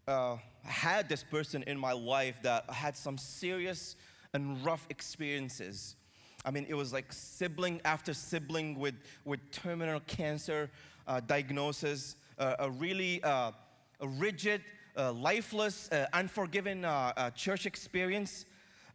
uh, 0.07 0.38
had 0.63 1.09
this 1.09 1.23
person 1.23 1.63
in 1.67 1.77
my 1.77 1.91
life 1.91 2.39
that 2.43 2.69
had 2.69 2.95
some 2.95 3.17
serious 3.17 3.95
and 4.33 4.63
rough 4.65 4.85
experiences. 4.89 5.95
I 6.43 6.51
mean, 6.51 6.65
it 6.69 6.73
was 6.73 6.91
like 6.91 7.11
sibling 7.11 7.81
after 7.85 8.13
sibling 8.13 8.79
with, 8.79 8.95
with 9.25 9.39
terminal 9.51 9.99
cancer 10.01 10.69
uh, 11.07 11.19
diagnosis, 11.19 12.15
uh, 12.39 12.55
a 12.59 12.69
really 12.69 13.21
uh, 13.23 13.51
a 14.01 14.07
rigid, 14.07 14.61
uh, 14.97 15.13
lifeless, 15.13 15.89
uh, 15.91 16.07
unforgiving 16.13 16.83
uh, 16.83 17.29
church 17.31 17.65
experience. 17.65 18.45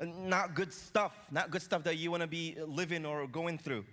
Not 0.00 0.54
good 0.54 0.72
stuff, 0.72 1.16
not 1.30 1.50
good 1.50 1.62
stuff 1.62 1.84
that 1.84 1.96
you 1.96 2.10
want 2.10 2.20
to 2.22 2.26
be 2.26 2.56
living 2.66 3.06
or 3.06 3.26
going 3.26 3.56
through. 3.56 3.84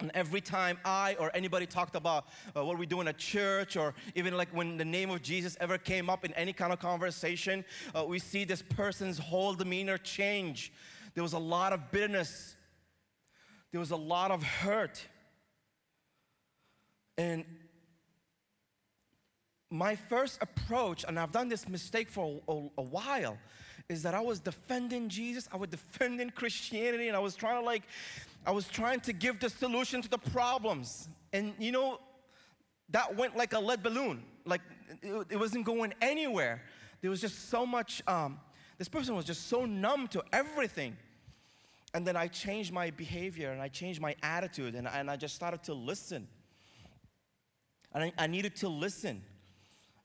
And 0.00 0.10
every 0.14 0.42
time 0.42 0.78
I 0.84 1.16
or 1.18 1.30
anybody 1.34 1.64
talked 1.64 1.96
about 1.96 2.26
uh, 2.54 2.64
what 2.64 2.78
we 2.78 2.84
do 2.84 3.00
in 3.00 3.08
a 3.08 3.12
church, 3.14 3.76
or 3.76 3.94
even 4.14 4.36
like 4.36 4.48
when 4.54 4.76
the 4.76 4.84
name 4.84 5.10
of 5.10 5.22
Jesus 5.22 5.56
ever 5.60 5.78
came 5.78 6.10
up 6.10 6.24
in 6.24 6.34
any 6.34 6.52
kind 6.52 6.72
of 6.72 6.78
conversation, 6.78 7.64
uh, 7.94 8.04
we 8.04 8.18
see 8.18 8.44
this 8.44 8.60
person's 8.62 9.18
whole 9.18 9.54
demeanor 9.54 9.96
change. 9.96 10.72
There 11.14 11.22
was 11.22 11.32
a 11.32 11.38
lot 11.38 11.72
of 11.72 11.90
bitterness, 11.90 12.56
there 13.72 13.80
was 13.80 13.90
a 13.90 13.96
lot 13.96 14.30
of 14.30 14.42
hurt. 14.42 15.06
And 17.16 17.46
my 19.70 19.96
first 19.96 20.42
approach, 20.42 21.04
and 21.08 21.18
I've 21.18 21.32
done 21.32 21.48
this 21.48 21.66
mistake 21.66 22.10
for 22.10 22.40
a, 22.46 22.52
a, 22.52 22.68
a 22.78 22.82
while, 22.82 23.38
is 23.88 24.02
that 24.02 24.14
I 24.14 24.20
was 24.20 24.40
defending 24.40 25.08
Jesus, 25.08 25.48
I 25.52 25.56
was 25.56 25.70
defending 25.70 26.30
Christianity, 26.30 27.08
and 27.08 27.16
I 27.16 27.20
was 27.20 27.36
trying 27.36 27.60
to 27.60 27.64
like 27.64 27.84
I 28.46 28.52
was 28.52 28.68
trying 28.68 29.00
to 29.00 29.12
give 29.12 29.40
the 29.40 29.50
solution 29.50 30.00
to 30.02 30.08
the 30.08 30.18
problems. 30.18 31.08
And 31.32 31.52
you 31.58 31.72
know, 31.72 31.98
that 32.90 33.16
went 33.16 33.36
like 33.36 33.52
a 33.52 33.58
lead 33.58 33.82
balloon. 33.82 34.22
Like 34.44 34.60
it, 35.02 35.26
it 35.30 35.36
wasn't 35.36 35.66
going 35.66 35.92
anywhere. 36.00 36.62
There 37.00 37.10
was 37.10 37.20
just 37.20 37.50
so 37.50 37.66
much, 37.66 38.02
um, 38.06 38.38
this 38.78 38.88
person 38.88 39.16
was 39.16 39.24
just 39.24 39.48
so 39.48 39.66
numb 39.66 40.06
to 40.08 40.22
everything. 40.32 40.96
And 41.92 42.06
then 42.06 42.16
I 42.16 42.28
changed 42.28 42.72
my 42.72 42.90
behavior 42.90 43.50
and 43.50 43.60
I 43.60 43.68
changed 43.68 44.00
my 44.00 44.14
attitude 44.22 44.74
and, 44.74 44.86
and 44.86 45.10
I 45.10 45.16
just 45.16 45.34
started 45.34 45.64
to 45.64 45.74
listen. 45.74 46.28
And 47.92 48.04
I, 48.04 48.12
I 48.16 48.26
needed 48.28 48.54
to 48.56 48.68
listen 48.68 49.22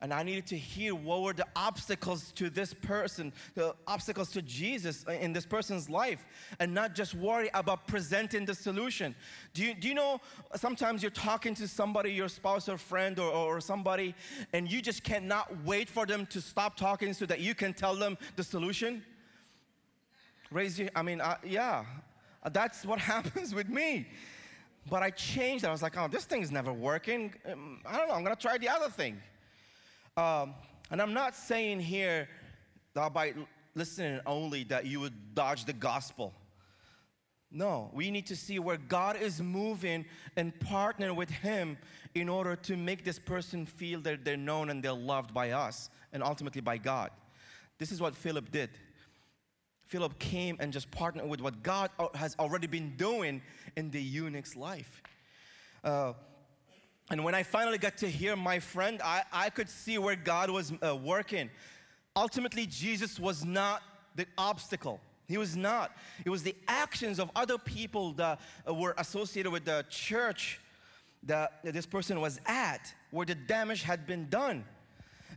and 0.01 0.11
I 0.11 0.23
needed 0.23 0.47
to 0.47 0.57
hear 0.57 0.95
what 0.95 1.21
were 1.21 1.33
the 1.33 1.45
obstacles 1.55 2.31
to 2.33 2.49
this 2.49 2.73
person, 2.73 3.31
the 3.53 3.75
obstacles 3.85 4.31
to 4.31 4.41
Jesus 4.41 5.05
in 5.07 5.31
this 5.31 5.45
person's 5.45 5.89
life, 5.89 6.25
and 6.59 6.73
not 6.73 6.95
just 6.95 7.13
worry 7.13 7.51
about 7.53 7.87
presenting 7.87 8.45
the 8.45 8.55
solution. 8.55 9.13
Do 9.53 9.63
you, 9.63 9.75
do 9.75 9.87
you 9.87 9.93
know 9.93 10.19
sometimes 10.55 11.03
you're 11.03 11.11
talking 11.11 11.53
to 11.55 11.67
somebody, 11.67 12.11
your 12.11 12.29
spouse 12.29 12.67
or 12.67 12.79
friend 12.79 13.19
or, 13.19 13.31
or 13.31 13.61
somebody, 13.61 14.15
and 14.53 14.71
you 14.71 14.81
just 14.81 15.03
cannot 15.03 15.63
wait 15.63 15.87
for 15.87 16.07
them 16.07 16.25
to 16.27 16.41
stop 16.41 16.75
talking 16.75 17.13
so 17.13 17.27
that 17.27 17.39
you 17.39 17.53
can 17.53 17.71
tell 17.71 17.95
them 17.95 18.17
the 18.35 18.43
solution? 18.43 19.03
Raise 20.49 20.79
your, 20.79 20.89
I 20.95 21.03
mean, 21.03 21.21
uh, 21.21 21.37
yeah, 21.45 21.85
that's 22.51 22.85
what 22.85 22.99
happens 23.13 23.53
with 23.53 23.69
me. 23.69 24.07
But 24.89 25.03
I 25.03 25.11
changed. 25.11 25.63
I 25.63 25.71
was 25.71 25.83
like, 25.83 25.95
oh, 25.95 26.07
this 26.07 26.25
thing's 26.25 26.51
never 26.51 26.73
working. 26.73 27.35
Um, 27.45 27.81
I 27.85 27.97
don't 27.97 28.07
know, 28.07 28.15
I'm 28.15 28.23
gonna 28.23 28.35
try 28.35 28.57
the 28.57 28.69
other 28.69 28.89
thing. 28.89 29.21
Um, 30.17 30.55
and 30.89 31.01
I'm 31.01 31.13
not 31.13 31.35
saying 31.35 31.79
here 31.79 32.27
by 32.93 33.33
listening 33.75 34.19
only 34.25 34.65
that 34.65 34.85
you 34.85 34.99
would 34.99 35.33
dodge 35.33 35.65
the 35.65 35.73
gospel. 35.73 36.33
No, 37.49 37.89
we 37.93 38.11
need 38.11 38.27
to 38.27 38.35
see 38.35 38.59
where 38.59 38.77
God 38.77 39.17
is 39.17 39.41
moving 39.41 40.05
and 40.35 40.57
partner 40.61 41.13
with 41.13 41.29
Him 41.29 41.77
in 42.13 42.29
order 42.29 42.55
to 42.57 42.77
make 42.77 43.03
this 43.03 43.19
person 43.19 43.65
feel 43.65 43.99
that 44.01 44.23
they're 44.23 44.37
known 44.37 44.69
and 44.69 44.81
they're 44.83 44.93
loved 44.93 45.33
by 45.33 45.51
us 45.51 45.89
and 46.13 46.23
ultimately 46.23 46.61
by 46.61 46.77
God. 46.77 47.11
This 47.77 47.91
is 47.91 48.01
what 48.01 48.15
Philip 48.15 48.51
did. 48.51 48.69
Philip 49.87 50.19
came 50.19 50.55
and 50.59 50.71
just 50.71 50.89
partnered 50.91 51.27
with 51.27 51.41
what 51.41 51.63
God 51.63 51.89
has 52.15 52.35
already 52.39 52.67
been 52.67 52.95
doing 52.95 53.41
in 53.75 53.91
the 53.91 54.01
eunuch's 54.01 54.55
life. 54.55 55.01
Uh, 55.83 56.13
and 57.11 57.25
when 57.25 57.35
I 57.35 57.43
finally 57.43 57.77
got 57.77 57.97
to 57.97 58.09
hear 58.09 58.37
my 58.37 58.59
friend, 58.59 59.01
I, 59.03 59.23
I 59.33 59.49
could 59.49 59.69
see 59.69 59.97
where 59.97 60.15
God 60.15 60.49
was 60.49 60.71
uh, 60.81 60.95
working. 60.95 61.49
Ultimately, 62.15 62.65
Jesus 62.65 63.19
was 63.19 63.43
not 63.43 63.83
the 64.15 64.25
obstacle. 64.37 65.01
He 65.27 65.37
was 65.37 65.57
not. 65.57 65.91
It 66.23 66.29
was 66.29 66.41
the 66.41 66.55
actions 66.69 67.19
of 67.19 67.29
other 67.35 67.57
people 67.57 68.13
that 68.13 68.39
uh, 68.65 68.73
were 68.73 68.95
associated 68.97 69.51
with 69.51 69.65
the 69.65 69.85
church 69.89 70.61
that 71.23 71.59
this 71.65 71.85
person 71.85 72.21
was 72.21 72.39
at, 72.45 72.93
where 73.11 73.25
the 73.25 73.35
damage 73.35 73.83
had 73.83 74.07
been 74.07 74.29
done. 74.29 74.63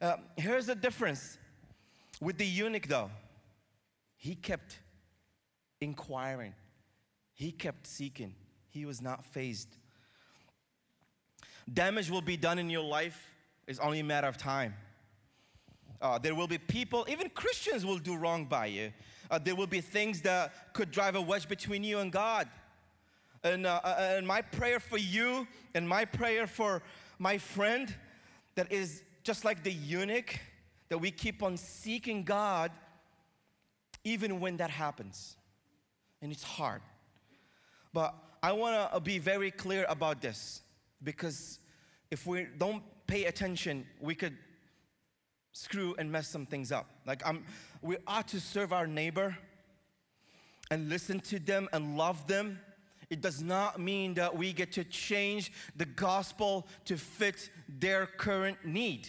Uh, 0.01 0.19
here's 0.37 0.67
the 0.67 0.77
difference 0.77 1.39
with 2.21 2.39
the 2.39 2.47
eunuch, 2.47 2.87
though. 2.87 3.11
He 4.17 4.37
kept 4.37 4.79
inquiring, 5.81 6.55
he 7.33 7.51
kept 7.51 7.89
seeking, 7.89 8.37
he 8.69 8.87
was 8.87 9.03
not 9.03 9.25
fazed 9.25 9.77
Damage 11.73 12.11
will 12.11 12.23
be 12.23 12.37
done 12.37 12.59
in 12.59 12.69
your 12.69 12.85
life. 12.85 13.35
It's 13.67 13.79
only 13.79 14.01
a 14.01 14.05
matter 14.05 14.27
of 14.27 14.37
time. 14.37 14.75
Uh, 16.01 16.19
there 16.19 16.35
will 16.35 16.47
be 16.47 16.59
people, 16.59 17.07
even 17.09 17.31
Christians 17.31 17.87
will 17.87 17.99
do 17.99 18.17
wrong 18.17 18.45
by 18.45 18.67
you. 18.67 18.93
Uh, 19.31 19.39
there 19.39 19.55
will 19.55 19.67
be 19.67 19.81
things 19.81 20.21
that 20.23 20.75
could 20.75 20.91
drive 20.91 21.17
a 21.17 21.21
wedge 21.21 21.49
between 21.49 21.83
you 21.83 22.01
and 22.01 22.13
God. 22.13 22.49
And, 23.43 23.67
uh, 23.67 23.81
uh 23.83 24.15
and 24.17 24.27
my 24.27 24.43
prayer 24.43 24.81
for 24.81 24.99
you 24.99 25.47
and 25.75 25.89
my 25.89 26.05
prayer 26.05 26.47
for 26.47 26.83
my 27.19 27.39
friend 27.39 27.95
that 28.55 28.71
is 28.71 29.03
just 29.23 29.45
like 29.45 29.63
the 29.63 29.73
eunuch, 29.73 30.39
that 30.91 30.99
we 30.99 31.11
keep 31.11 31.43
on 31.43 31.57
seeking 31.57 32.23
God 32.25 32.71
even 34.05 34.41
when 34.41 34.59
that 34.59 34.71
happens. 34.71 35.37
And 36.21 36.31
it's 36.31 36.43
hard. 36.43 36.83
But 37.93 38.15
I 38.43 38.53
want 38.53 38.93
to 38.93 39.01
be 39.01 39.19
very 39.19 39.51
clear 39.51 39.87
about 39.89 40.21
this 40.21 40.61
because 41.05 41.61
if 42.11 42.27
we 42.27 42.47
don't 42.59 42.83
pay 43.07 43.27
attention, 43.27 43.87
we 44.01 44.15
could 44.15 44.37
screw 45.53 45.95
and 45.99 46.11
mess 46.11 46.29
some 46.29 46.47
things 46.47 46.73
up. 46.73 46.87
Like 47.07 47.23
I'm, 47.27 47.45
we 47.83 47.97
ought 48.07 48.29
to 48.29 48.41
serve 48.41 48.73
our 48.73 48.87
neighbor 48.87 49.37
and 50.71 50.89
listen 50.89 51.21
to 51.21 51.39
them 51.39 51.69
and 51.73 51.97
love 51.97 52.27
them. 52.27 52.59
It 53.11 53.21
does 53.21 53.43
not 53.43 53.79
mean 53.79 54.15
that 54.15 54.37
we 54.37 54.53
get 54.53 54.73
to 54.73 54.85
change 54.85 55.53
the 55.77 55.85
gospel 55.85 56.67
to 56.87 56.97
fit 56.97 57.51
their 57.69 58.07
current 58.07 58.65
need. 58.65 59.09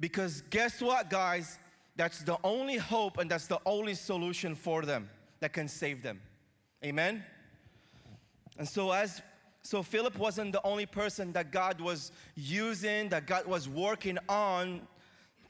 Because 0.00 0.42
guess 0.50 0.82
what, 0.82 1.08
guys? 1.08 1.58
That's 1.96 2.22
the 2.22 2.36
only 2.42 2.76
hope 2.76 3.18
and 3.18 3.30
that's 3.30 3.46
the 3.46 3.60
only 3.64 3.94
solution 3.94 4.54
for 4.54 4.82
them 4.82 5.08
that 5.40 5.52
can 5.52 5.68
save 5.68 6.02
them. 6.02 6.20
Amen? 6.84 7.24
And 8.58 8.68
so, 8.68 8.90
as 8.90 9.22
so 9.62 9.82
Philip 9.82 10.18
wasn't 10.18 10.52
the 10.52 10.64
only 10.66 10.86
person 10.86 11.32
that 11.32 11.52
God 11.52 11.80
was 11.80 12.10
using, 12.34 13.08
that 13.10 13.26
God 13.26 13.46
was 13.46 13.68
working 13.68 14.18
on 14.28 14.82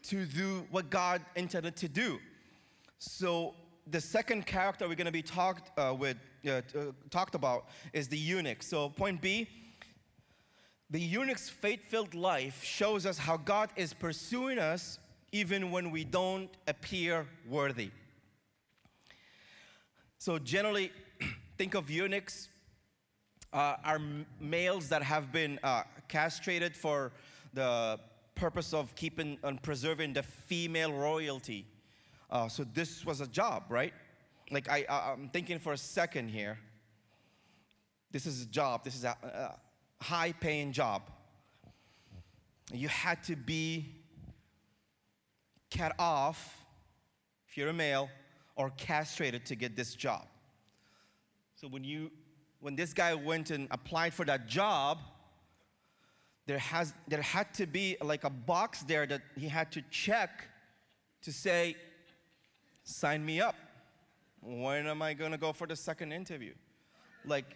to 0.04 0.26
do 0.26 0.66
what 0.70 0.90
God 0.90 1.22
intended 1.34 1.76
to 1.76 1.88
do. 1.88 2.18
So 2.98 3.54
the 3.86 4.00
second 4.00 4.46
character 4.46 4.86
we're 4.86 4.96
going 4.96 5.06
to 5.06 5.12
be 5.12 5.22
talked 5.22 5.76
uh, 5.78 5.94
with 5.98 6.16
uh, 6.46 6.50
uh, 6.50 6.60
talked 7.10 7.34
about 7.34 7.66
is 7.92 8.08
the 8.08 8.18
eunuch. 8.18 8.62
So 8.62 8.90
point 8.90 9.22
B, 9.22 9.48
the 10.90 11.00
eunuch's 11.00 11.48
faith-filled 11.48 12.14
life 12.14 12.62
shows 12.62 13.06
us 13.06 13.16
how 13.16 13.38
God 13.38 13.70
is 13.76 13.94
pursuing 13.94 14.58
us 14.58 14.98
even 15.30 15.70
when 15.70 15.90
we 15.90 16.04
don't 16.04 16.50
appear 16.68 17.26
worthy. 17.48 17.90
So 20.18 20.38
generally, 20.38 20.92
think 21.56 21.74
of 21.74 21.90
eunuchs 21.90 22.48
uh, 23.52 23.76
are 23.84 24.00
males 24.40 24.88
that 24.88 25.02
have 25.02 25.32
been 25.32 25.58
uh, 25.62 25.82
castrated 26.08 26.76
for 26.76 27.12
the 27.54 27.98
purpose 28.34 28.72
of 28.72 28.94
keeping 28.94 29.38
and 29.42 29.62
preserving 29.62 30.14
the 30.14 30.22
female 30.22 30.92
royalty. 30.92 31.66
Uh, 32.30 32.48
so 32.48 32.64
this 32.72 33.04
was 33.04 33.20
a 33.20 33.26
job, 33.26 33.64
right? 33.68 33.92
Like 34.50 34.70
I, 34.70 34.86
I'm 34.88 35.28
thinking 35.28 35.58
for 35.58 35.74
a 35.74 35.78
second 35.78 36.28
here. 36.28 36.58
This 38.10 38.26
is 38.26 38.42
a 38.42 38.46
job. 38.46 38.84
This 38.84 38.94
is 38.94 39.04
a, 39.04 39.16
a 39.22 40.04
high-paying 40.04 40.72
job. 40.72 41.02
You 42.72 42.88
had 42.88 43.22
to 43.24 43.36
be 43.36 43.96
cut 45.70 45.94
off 45.98 46.64
if 47.48 47.56
you're 47.56 47.68
a 47.68 47.72
male 47.72 48.08
or 48.56 48.70
castrated 48.70 49.44
to 49.46 49.56
get 49.56 49.76
this 49.76 49.94
job. 49.94 50.26
So 51.54 51.68
when 51.68 51.84
you 51.84 52.10
when 52.62 52.76
this 52.76 52.94
guy 52.94 53.12
went 53.12 53.50
and 53.50 53.66
applied 53.72 54.14
for 54.14 54.24
that 54.24 54.46
job, 54.46 54.98
there, 56.46 56.58
has, 56.58 56.94
there 57.08 57.20
had 57.20 57.52
to 57.54 57.66
be 57.66 57.96
like 58.00 58.22
a 58.22 58.30
box 58.30 58.84
there 58.84 59.04
that 59.04 59.20
he 59.36 59.48
had 59.48 59.72
to 59.72 59.82
check 59.90 60.48
to 61.22 61.32
say, 61.32 61.76
sign 62.84 63.24
me 63.24 63.40
up. 63.40 63.56
When 64.40 64.86
am 64.86 65.02
I 65.02 65.12
gonna 65.12 65.38
go 65.38 65.52
for 65.52 65.66
the 65.66 65.74
second 65.74 66.12
interview? 66.12 66.54
Like, 67.26 67.46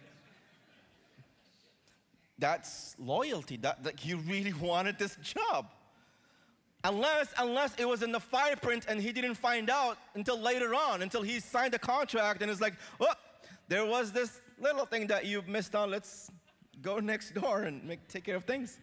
that's 2.37 2.95
loyalty. 2.99 3.57
That, 3.57 3.85
that 3.85 3.99
he 3.99 4.13
really 4.13 4.53
wanted 4.61 4.99
this 4.99 5.17
job. 5.23 5.67
Unless, 6.83 7.33
unless 7.39 7.75
it 7.75 7.87
was 7.87 8.03
in 8.03 8.11
the 8.11 8.19
fine 8.19 8.57
print 8.57 8.85
and 8.89 9.01
he 9.01 9.13
didn't 9.13 9.35
find 9.35 9.69
out 9.69 9.97
until 10.15 10.37
later 10.37 10.75
on, 10.75 11.01
until 11.01 11.21
he 11.21 11.39
signed 11.39 11.73
the 11.73 11.79
contract 11.79 12.41
and 12.41 12.51
it's 12.51 12.61
like, 12.61 12.75
oh, 12.99 13.13
there 13.69 13.85
was 13.85 14.11
this 14.11 14.41
little 14.59 14.85
thing 14.85 15.07
that 15.07 15.25
you 15.25 15.43
missed 15.47 15.75
on. 15.75 15.91
Let's 15.91 16.31
go 16.81 16.99
next 16.99 17.33
door 17.33 17.63
and 17.63 17.83
make, 17.83 18.07
take 18.07 18.23
care 18.23 18.35
of 18.35 18.43
things. 18.43 18.79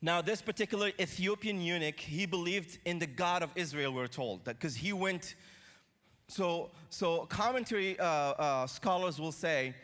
Now, 0.00 0.20
this 0.20 0.42
particular 0.42 0.92
Ethiopian 1.00 1.60
eunuch, 1.60 1.98
he 1.98 2.26
believed 2.26 2.78
in 2.84 2.98
the 2.98 3.06
God 3.06 3.42
of 3.42 3.50
Israel, 3.56 3.92
we're 3.92 4.06
told, 4.06 4.44
because 4.44 4.76
he 4.76 4.92
went. 4.92 5.34
So, 6.28 6.70
so 6.90 7.26
commentary 7.26 7.98
uh, 7.98 8.04
uh, 8.06 8.66
scholars 8.66 9.18
will 9.18 9.32
say 9.32 9.74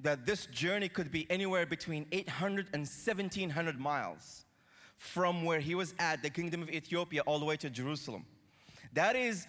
that 0.00 0.26
this 0.26 0.46
journey 0.46 0.88
could 0.88 1.10
be 1.10 1.28
anywhere 1.30 1.66
between 1.66 2.06
800 2.12 2.68
and 2.72 2.82
1700 2.82 3.78
miles 3.78 4.44
from 4.96 5.44
where 5.44 5.60
he 5.60 5.74
was 5.74 5.94
at, 5.98 6.22
the 6.22 6.30
kingdom 6.30 6.62
of 6.62 6.70
Ethiopia, 6.70 7.22
all 7.22 7.38
the 7.38 7.44
way 7.44 7.56
to 7.56 7.68
Jerusalem. 7.70 8.24
That 8.92 9.16
is 9.16 9.46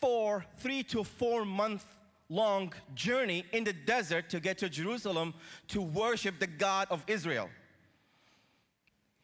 four, 0.00 0.44
three 0.58 0.82
to 0.84 1.04
four 1.04 1.44
month 1.44 1.84
long 2.30 2.72
journey 2.94 3.44
in 3.52 3.64
the 3.64 3.72
desert 3.72 4.30
to 4.30 4.40
get 4.40 4.56
to 4.58 4.68
Jerusalem 4.70 5.34
to 5.68 5.82
worship 5.82 6.38
the 6.38 6.46
God 6.46 6.86
of 6.90 7.04
Israel. 7.06 7.50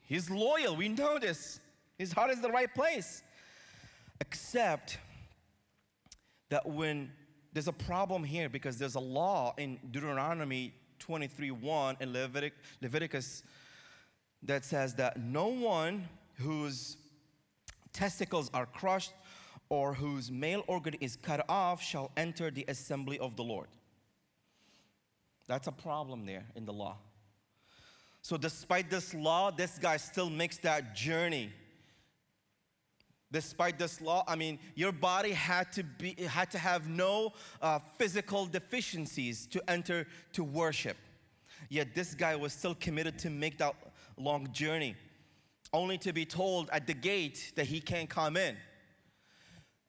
He's 0.02 0.28
loyal, 0.28 0.76
we 0.76 0.88
know 0.88 1.18
this. 1.18 1.60
His 1.96 2.12
heart 2.12 2.30
is 2.30 2.40
the 2.42 2.50
right 2.50 2.72
place. 2.74 3.22
Except 4.20 4.98
that 6.50 6.68
when 6.68 7.10
there's 7.52 7.68
a 7.68 7.72
problem 7.72 8.22
here 8.22 8.48
because 8.48 8.76
there's 8.76 8.96
a 8.96 9.00
law 9.00 9.54
in 9.56 9.78
Deuteronomy 9.90 10.74
23:1 10.98 11.96
and 12.00 12.14
Levitic, 12.14 12.52
Leviticus 12.82 13.42
that 14.42 14.64
says 14.64 14.94
that 14.94 15.18
no 15.18 15.48
one 15.48 16.08
whose 16.34 16.96
testicles 17.92 18.50
are 18.52 18.66
crushed 18.66 19.12
or 19.68 19.94
whose 19.94 20.30
male 20.30 20.64
organ 20.66 20.94
is 21.00 21.16
cut 21.16 21.44
off 21.48 21.82
shall 21.82 22.10
enter 22.16 22.50
the 22.50 22.64
assembly 22.68 23.18
of 23.18 23.36
the 23.36 23.42
Lord. 23.42 23.68
That's 25.46 25.66
a 25.66 25.72
problem 25.72 26.26
there 26.26 26.44
in 26.54 26.64
the 26.64 26.72
law. 26.72 26.96
So, 28.22 28.36
despite 28.36 28.90
this 28.90 29.14
law, 29.14 29.52
this 29.52 29.78
guy 29.78 29.98
still 29.98 30.28
makes 30.28 30.58
that 30.58 30.96
journey. 30.96 31.52
Despite 33.30 33.78
this 33.78 34.00
law, 34.00 34.24
I 34.26 34.34
mean, 34.34 34.58
your 34.74 34.92
body 34.92 35.32
had 35.32 35.72
to 35.72 35.84
be 35.84 36.14
had 36.28 36.50
to 36.52 36.58
have 36.58 36.88
no 36.88 37.32
uh, 37.62 37.78
physical 37.98 38.46
deficiencies 38.46 39.46
to 39.48 39.62
enter 39.70 40.06
to 40.32 40.42
worship. 40.42 40.96
Yet 41.68 41.94
this 41.94 42.14
guy 42.14 42.34
was 42.36 42.52
still 42.52 42.74
committed 42.74 43.18
to 43.20 43.30
make 43.30 43.58
that 43.58 43.74
long 44.16 44.50
journey, 44.52 44.96
only 45.72 45.98
to 45.98 46.12
be 46.12 46.24
told 46.24 46.68
at 46.70 46.86
the 46.86 46.94
gate 46.94 47.52
that 47.56 47.66
he 47.66 47.80
can't 47.80 48.08
come 48.08 48.36
in. 48.36 48.56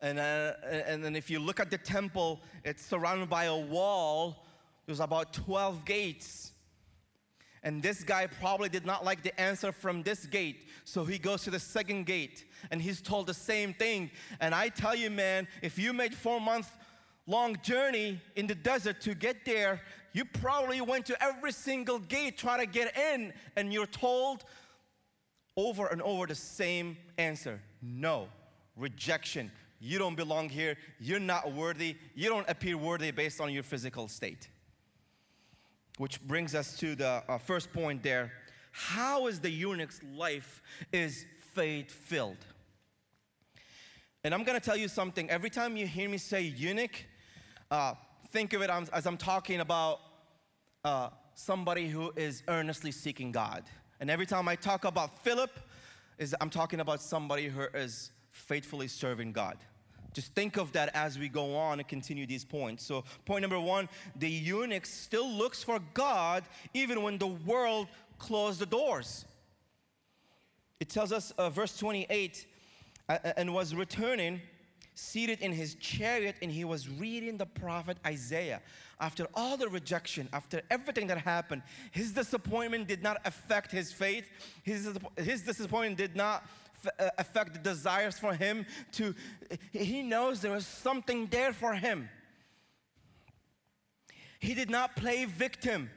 And, 0.01 0.19
uh, 0.19 0.53
and 0.69 1.03
then 1.03 1.15
if 1.15 1.29
you 1.29 1.39
look 1.39 1.59
at 1.59 1.71
the 1.71 1.77
temple, 1.77 2.41
it's 2.63 2.85
surrounded 2.85 3.29
by 3.29 3.45
a 3.45 3.55
wall. 3.55 4.45
There's 4.85 4.99
about 4.99 5.33
12 5.33 5.85
gates. 5.85 6.51
And 7.63 7.81
this 7.81 8.03
guy 8.03 8.27
probably 8.27 8.69
did 8.69 8.85
not 8.85 9.03
like 9.03 9.23
the 9.23 9.39
answer 9.39 9.71
from 9.71 10.03
this 10.03 10.25
gate. 10.25 10.67
So 10.85 11.03
he 11.03 11.17
goes 11.17 11.43
to 11.43 11.51
the 11.51 11.59
second 11.59 12.05
gate 12.05 12.45
and 12.71 12.81
he's 12.81 13.01
told 13.01 13.27
the 13.27 13.33
same 13.33 13.73
thing. 13.73 14.11
And 14.39 14.53
I 14.53 14.69
tell 14.69 14.95
you, 14.95 15.09
man, 15.09 15.47
if 15.61 15.77
you 15.77 15.91
made 15.91 16.13
four 16.13 16.39
month 16.39 16.71
long 17.25 17.57
journey 17.61 18.21
in 18.35 18.47
the 18.47 18.55
desert 18.55 19.01
to 19.01 19.15
get 19.15 19.43
there, 19.45 19.81
you 20.13 20.25
probably 20.25 20.81
went 20.81 21.05
to 21.07 21.23
every 21.23 21.51
single 21.51 21.99
gate 21.99 22.37
trying 22.37 22.59
to 22.59 22.65
get 22.65 22.97
in, 22.97 23.33
and 23.55 23.71
you're 23.71 23.85
told 23.85 24.43
over 25.55 25.87
and 25.87 26.01
over 26.01 26.25
the 26.25 26.35
same 26.35 26.97
answer 27.17 27.61
no, 27.81 28.27
rejection, 28.75 29.51
you 29.79 29.99
don't 29.99 30.15
belong 30.15 30.49
here, 30.49 30.77
you're 30.99 31.19
not 31.19 31.51
worthy, 31.53 31.97
you 32.15 32.29
don't 32.29 32.49
appear 32.49 32.77
worthy 32.77 33.11
based 33.11 33.39
on 33.39 33.51
your 33.51 33.63
physical 33.63 34.07
state. 34.07 34.49
Which 35.97 36.21
brings 36.21 36.55
us 36.55 36.77
to 36.79 36.95
the 36.95 37.23
uh, 37.27 37.37
first 37.37 37.73
point 37.73 38.03
there. 38.03 38.31
How 38.71 39.27
is 39.27 39.39
the 39.39 39.49
eunuch's 39.49 40.01
life 40.03 40.61
is 40.91 41.25
faith 41.53 41.91
filled? 41.91 42.45
And 44.23 44.33
I'm 44.33 44.43
gonna 44.43 44.59
tell 44.59 44.77
you 44.77 44.87
something. 44.87 45.29
Every 45.29 45.49
time 45.49 45.77
you 45.77 45.87
hear 45.87 46.09
me 46.09 46.17
say 46.17 46.41
eunuch, 46.41 47.05
uh, 47.71 47.93
think 48.31 48.53
of 48.53 48.61
it 48.61 48.69
as 48.93 49.05
I'm 49.05 49.17
talking 49.17 49.61
about 49.61 49.99
uh, 50.83 51.09
somebody 51.33 51.87
who 51.87 52.11
is 52.15 52.43
earnestly 52.47 52.91
seeking 52.91 53.31
God. 53.31 53.63
And 53.99 54.11
every 54.11 54.25
time 54.25 54.47
I 54.47 54.55
talk 54.55 54.85
about 54.85 55.23
Philip, 55.23 55.51
is 56.17 56.35
I'm 56.41 56.49
talking 56.49 56.79
about 56.79 57.01
somebody 57.01 57.47
who 57.47 57.61
is 57.73 58.11
faithfully 58.37 58.87
serving 58.87 59.33
God. 59.33 59.57
Just 60.13 60.33
think 60.33 60.57
of 60.57 60.71
that 60.71 60.89
as 60.95 61.19
we 61.19 61.27
go 61.29 61.55
on 61.55 61.79
and 61.79 61.87
continue 61.87 62.25
these 62.25 62.45
points. 62.45 62.83
So, 62.83 63.03
point 63.25 63.41
number 63.41 63.59
one 63.59 63.89
the 64.15 64.29
eunuch 64.29 64.85
still 64.85 65.29
looks 65.29 65.63
for 65.63 65.79
God 65.93 66.43
even 66.73 67.03
when 67.03 67.17
the 67.17 67.27
world 67.27 67.87
closed 68.17 68.59
the 68.59 68.65
doors. 68.65 69.25
It 70.79 70.89
tells 70.89 71.11
us, 71.11 71.31
uh, 71.31 71.49
verse 71.49 71.77
28, 71.77 72.45
uh, 73.09 73.17
and 73.35 73.53
was 73.53 73.73
returning, 73.73 74.41
seated 74.93 75.39
in 75.41 75.51
his 75.51 75.75
chariot, 75.75 76.35
and 76.41 76.51
he 76.51 76.65
was 76.65 76.89
reading 76.89 77.37
the 77.37 77.45
prophet 77.45 77.97
Isaiah. 78.05 78.61
After 78.99 79.27
all 79.33 79.57
the 79.57 79.69
rejection, 79.69 80.27
after 80.33 80.61
everything 80.71 81.07
that 81.07 81.19
happened, 81.19 81.61
his 81.91 82.11
disappointment 82.11 82.87
did 82.87 83.03
not 83.03 83.21
affect 83.25 83.71
his 83.71 83.91
faith. 83.91 84.27
His, 84.63 84.89
his 85.17 85.43
disappointment 85.43 85.97
did 85.97 86.15
not 86.15 86.43
affect 87.17 87.53
the 87.53 87.59
desires 87.59 88.17
for 88.19 88.33
him 88.33 88.65
to 88.91 89.13
he 89.71 90.01
knows 90.01 90.41
there 90.41 90.55
is 90.55 90.67
something 90.67 91.27
there 91.27 91.53
for 91.53 91.73
him 91.73 92.09
He 94.39 94.53
did 94.53 94.69
not 94.69 94.95
play 94.95 95.25
victim. 95.25 95.89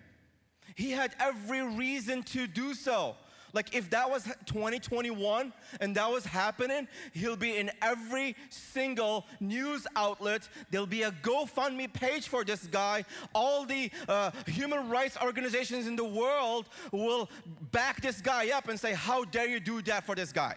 He 0.75 0.91
had 0.93 1.15
every 1.21 1.63
reason 1.63 2.23
to 2.25 2.47
do 2.47 2.75
so. 2.75 3.17
Like 3.53 3.75
if 3.75 3.91
that 3.91 4.09
was 4.09 4.25
2021 4.47 5.53
and 5.81 5.97
that 5.97 6.09
was 6.09 6.25
happening, 6.25 6.87
he'll 7.13 7.37
be 7.37 7.57
in 7.57 7.71
every 7.83 8.37
single 8.49 9.27
news 9.41 9.89
outlet. 9.97 10.49
There'll 10.71 10.87
be 10.87 11.03
a 11.03 11.11
GoFundMe 11.11 11.93
page 11.93 12.29
for 12.29 12.45
this 12.45 12.65
guy. 12.67 13.05
All 13.35 13.67
the 13.67 13.91
uh, 14.09 14.31
human 14.47 14.89
rights 14.89 15.19
organizations 15.21 15.89
in 15.89 15.97
the 15.97 16.05
world 16.05 16.69
will 16.93 17.29
back 17.73 18.01
this 18.01 18.21
guy 18.21 18.51
up 18.51 18.69
and 18.69 18.79
say, 18.79 18.93
How 18.93 19.25
dare 19.25 19.49
you 19.49 19.59
do 19.59 19.83
that 19.83 20.07
for 20.07 20.15
this 20.15 20.33
guy? 20.33 20.55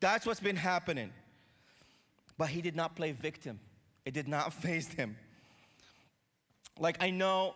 That's 0.00 0.26
what's 0.26 0.40
been 0.40 0.56
happening. 0.56 1.12
But 2.36 2.48
he 2.48 2.62
did 2.62 2.76
not 2.76 2.94
play 2.94 3.12
victim, 3.12 3.60
it 4.04 4.14
did 4.14 4.28
not 4.28 4.52
faze 4.62 4.88
him. 4.88 5.16
Like 6.78 7.02
I 7.02 7.10
know 7.10 7.54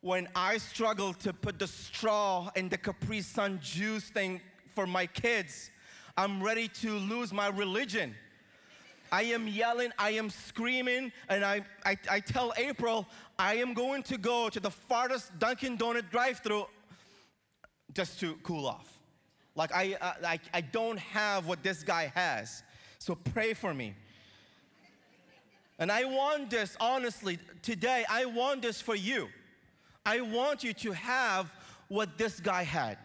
when 0.00 0.28
I 0.34 0.58
struggle 0.58 1.14
to 1.14 1.32
put 1.32 1.58
the 1.58 1.66
straw 1.66 2.50
in 2.56 2.68
the 2.68 2.78
Capri 2.78 3.20
Sun 3.20 3.60
juice 3.62 4.04
thing 4.04 4.40
for 4.74 4.86
my 4.86 5.06
kids, 5.06 5.70
I'm 6.16 6.42
ready 6.42 6.68
to 6.68 6.92
lose 6.98 7.32
my 7.32 7.48
religion. 7.48 8.14
I 9.10 9.24
am 9.24 9.46
yelling, 9.46 9.90
I 9.98 10.10
am 10.12 10.30
screaming, 10.30 11.12
and 11.28 11.44
I, 11.44 11.60
I, 11.84 11.98
I 12.10 12.20
tell 12.20 12.54
April, 12.56 13.06
I 13.38 13.56
am 13.56 13.74
going 13.74 14.02
to 14.04 14.16
go 14.16 14.48
to 14.48 14.58
the 14.58 14.70
farthest 14.70 15.38
Dunkin' 15.38 15.76
Donut 15.76 16.10
drive 16.10 16.38
through 16.38 16.64
just 17.92 18.18
to 18.20 18.36
cool 18.42 18.66
off. 18.66 19.01
Like, 19.54 19.72
I, 19.74 19.96
I, 20.24 20.40
I 20.54 20.60
don't 20.60 20.98
have 20.98 21.46
what 21.46 21.62
this 21.62 21.82
guy 21.82 22.10
has. 22.14 22.62
So 22.98 23.14
pray 23.14 23.54
for 23.54 23.74
me. 23.74 23.94
And 25.78 25.90
I 25.90 26.04
want 26.04 26.50
this, 26.50 26.76
honestly, 26.80 27.38
today, 27.60 28.04
I 28.08 28.24
want 28.26 28.62
this 28.62 28.80
for 28.80 28.94
you. 28.94 29.28
I 30.06 30.20
want 30.20 30.62
you 30.62 30.72
to 30.74 30.92
have 30.92 31.52
what 31.88 32.16
this 32.16 32.40
guy 32.40 32.62
had. 32.62 32.98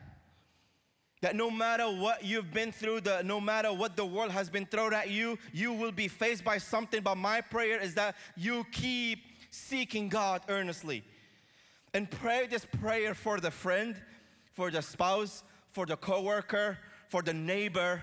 That 1.21 1.35
no 1.35 1.49
matter 1.49 1.85
what 1.85 2.23
you've 2.23 2.53
been 2.53 2.71
through, 2.71 3.01
the, 3.01 3.23
no 3.23 3.41
matter 3.41 3.73
what 3.73 3.97
the 3.97 4.05
world 4.05 4.31
has 4.31 4.49
been 4.49 4.67
thrown 4.67 4.93
at 4.93 5.09
you, 5.09 5.39
you 5.51 5.73
will 5.73 5.91
be 5.91 6.07
faced 6.07 6.43
by 6.43 6.59
something. 6.59 7.01
But 7.01 7.15
my 7.17 7.41
prayer 7.41 7.81
is 7.81 7.95
that 7.95 8.15
you 8.35 8.65
keep 8.71 9.19
seeking 9.49 10.09
God 10.09 10.43
earnestly. 10.47 11.03
And 11.93 12.09
pray 12.09 12.45
this 12.47 12.65
prayer 12.65 13.15
for 13.15 13.39
the 13.39 13.49
friend, 13.49 13.95
for 14.53 14.69
the 14.69 14.81
spouse, 14.81 15.43
for 15.77 15.85
the 15.85 15.95
coworker, 15.95 16.75
for 17.07 17.21
the 17.21 17.31
neighbor 17.35 18.01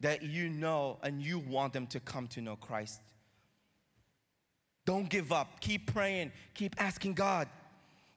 that 0.00 0.22
you 0.22 0.48
know 0.48 0.96
and 1.02 1.20
you 1.20 1.38
want 1.38 1.74
them 1.74 1.86
to 1.86 2.00
come 2.00 2.26
to 2.26 2.40
know 2.40 2.56
Christ. 2.56 3.02
Don't 4.86 5.06
give 5.06 5.30
up. 5.30 5.60
Keep 5.60 5.92
praying. 5.92 6.32
Keep 6.54 6.74
asking 6.78 7.12
God. 7.12 7.48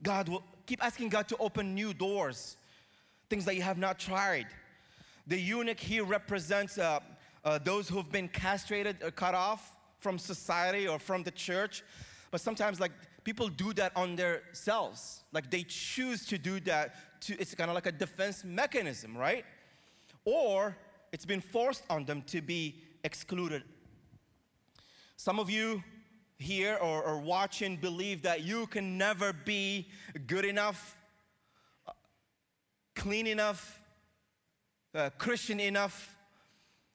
God 0.02 0.30
will 0.30 0.46
keep 0.66 0.82
asking 0.82 1.10
God 1.10 1.28
to 1.28 1.36
open 1.42 1.76
new 1.76 1.94
doors, 1.94 2.56
things 3.30 3.44
that 3.44 3.56
you 3.58 3.64
have 3.64 3.78
not 3.78 4.00
tried. 4.00 4.48
The 5.28 5.38
eunuch 5.38 5.82
here 5.82 6.06
represents 6.06 6.78
uh, 6.78 7.02
uh, 7.44 7.60
those 7.62 7.90
who've 7.90 8.10
been 8.10 8.30
castrated 8.30 9.04
or 9.04 9.12
cut 9.12 9.36
off 9.36 9.76
from 10.00 10.18
society 10.18 10.88
or 10.88 11.00
from 11.00 11.24
the 11.24 11.32
church. 11.32 11.84
But 12.32 12.40
sometimes, 12.40 12.80
like, 12.80 12.94
people 13.26 13.50
do 13.50 13.74
that 13.74 13.92
on 13.98 14.16
themselves. 14.16 15.24
Like, 15.34 15.52
they 15.52 15.64
choose 15.64 16.26
to 16.28 16.38
do 16.38 16.62
that. 16.62 16.96
To, 17.22 17.40
it's 17.40 17.56
kind 17.56 17.70
of 17.70 17.76
like 17.76 17.86
a 17.86 17.92
defense 17.92 18.44
mechanism, 18.44 19.18
right? 19.18 19.46
Or 20.26 20.78
it's 21.12 21.26
been 21.26 21.42
forced 21.42 21.84
on 21.90 22.06
them 22.06 22.22
to 22.28 22.42
be 22.42 22.76
excluded. 23.04 23.64
Some 25.18 25.40
of 25.40 25.50
you 25.50 25.84
here 26.38 26.78
or, 26.82 27.04
or 27.04 27.20
watching 27.20 27.76
believe 27.76 28.22
that 28.22 28.42
you 28.42 28.68
can 28.68 28.98
never 28.98 29.34
be 29.34 29.90
good 30.28 30.46
enough, 30.46 30.98
clean 32.96 33.28
enough, 33.28 33.82
uh, 34.96 35.10
Christian 35.18 35.60
enough, 35.60 36.16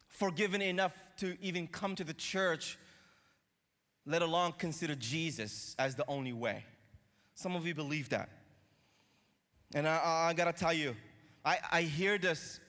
forgiven 0.08 0.62
enough 0.62 0.94
to 1.18 1.37
even 1.42 1.66
come 1.66 1.94
to 1.96 2.04
the 2.04 2.14
church, 2.14 2.78
let 4.06 4.22
alone 4.22 4.52
consider 4.56 4.94
Jesus 4.94 5.74
as 5.78 5.94
the 5.94 6.04
only 6.08 6.32
way. 6.32 6.64
Some 7.34 7.56
of 7.56 7.66
you 7.66 7.74
believe 7.74 8.08
that. 8.10 8.30
And 9.74 9.88
I, 9.88 10.28
I 10.28 10.34
gotta 10.34 10.52
tell 10.52 10.72
you, 10.72 10.94
I, 11.44 11.58
I 11.70 11.82
hear 11.82 12.16
this 12.16 12.60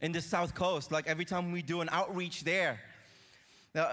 in 0.00 0.12
the 0.12 0.20
South 0.20 0.54
Coast. 0.54 0.92
Like 0.92 1.08
every 1.08 1.24
time 1.24 1.50
we 1.50 1.62
do 1.62 1.80
an 1.80 1.88
outreach 1.90 2.44
there, 2.44 2.78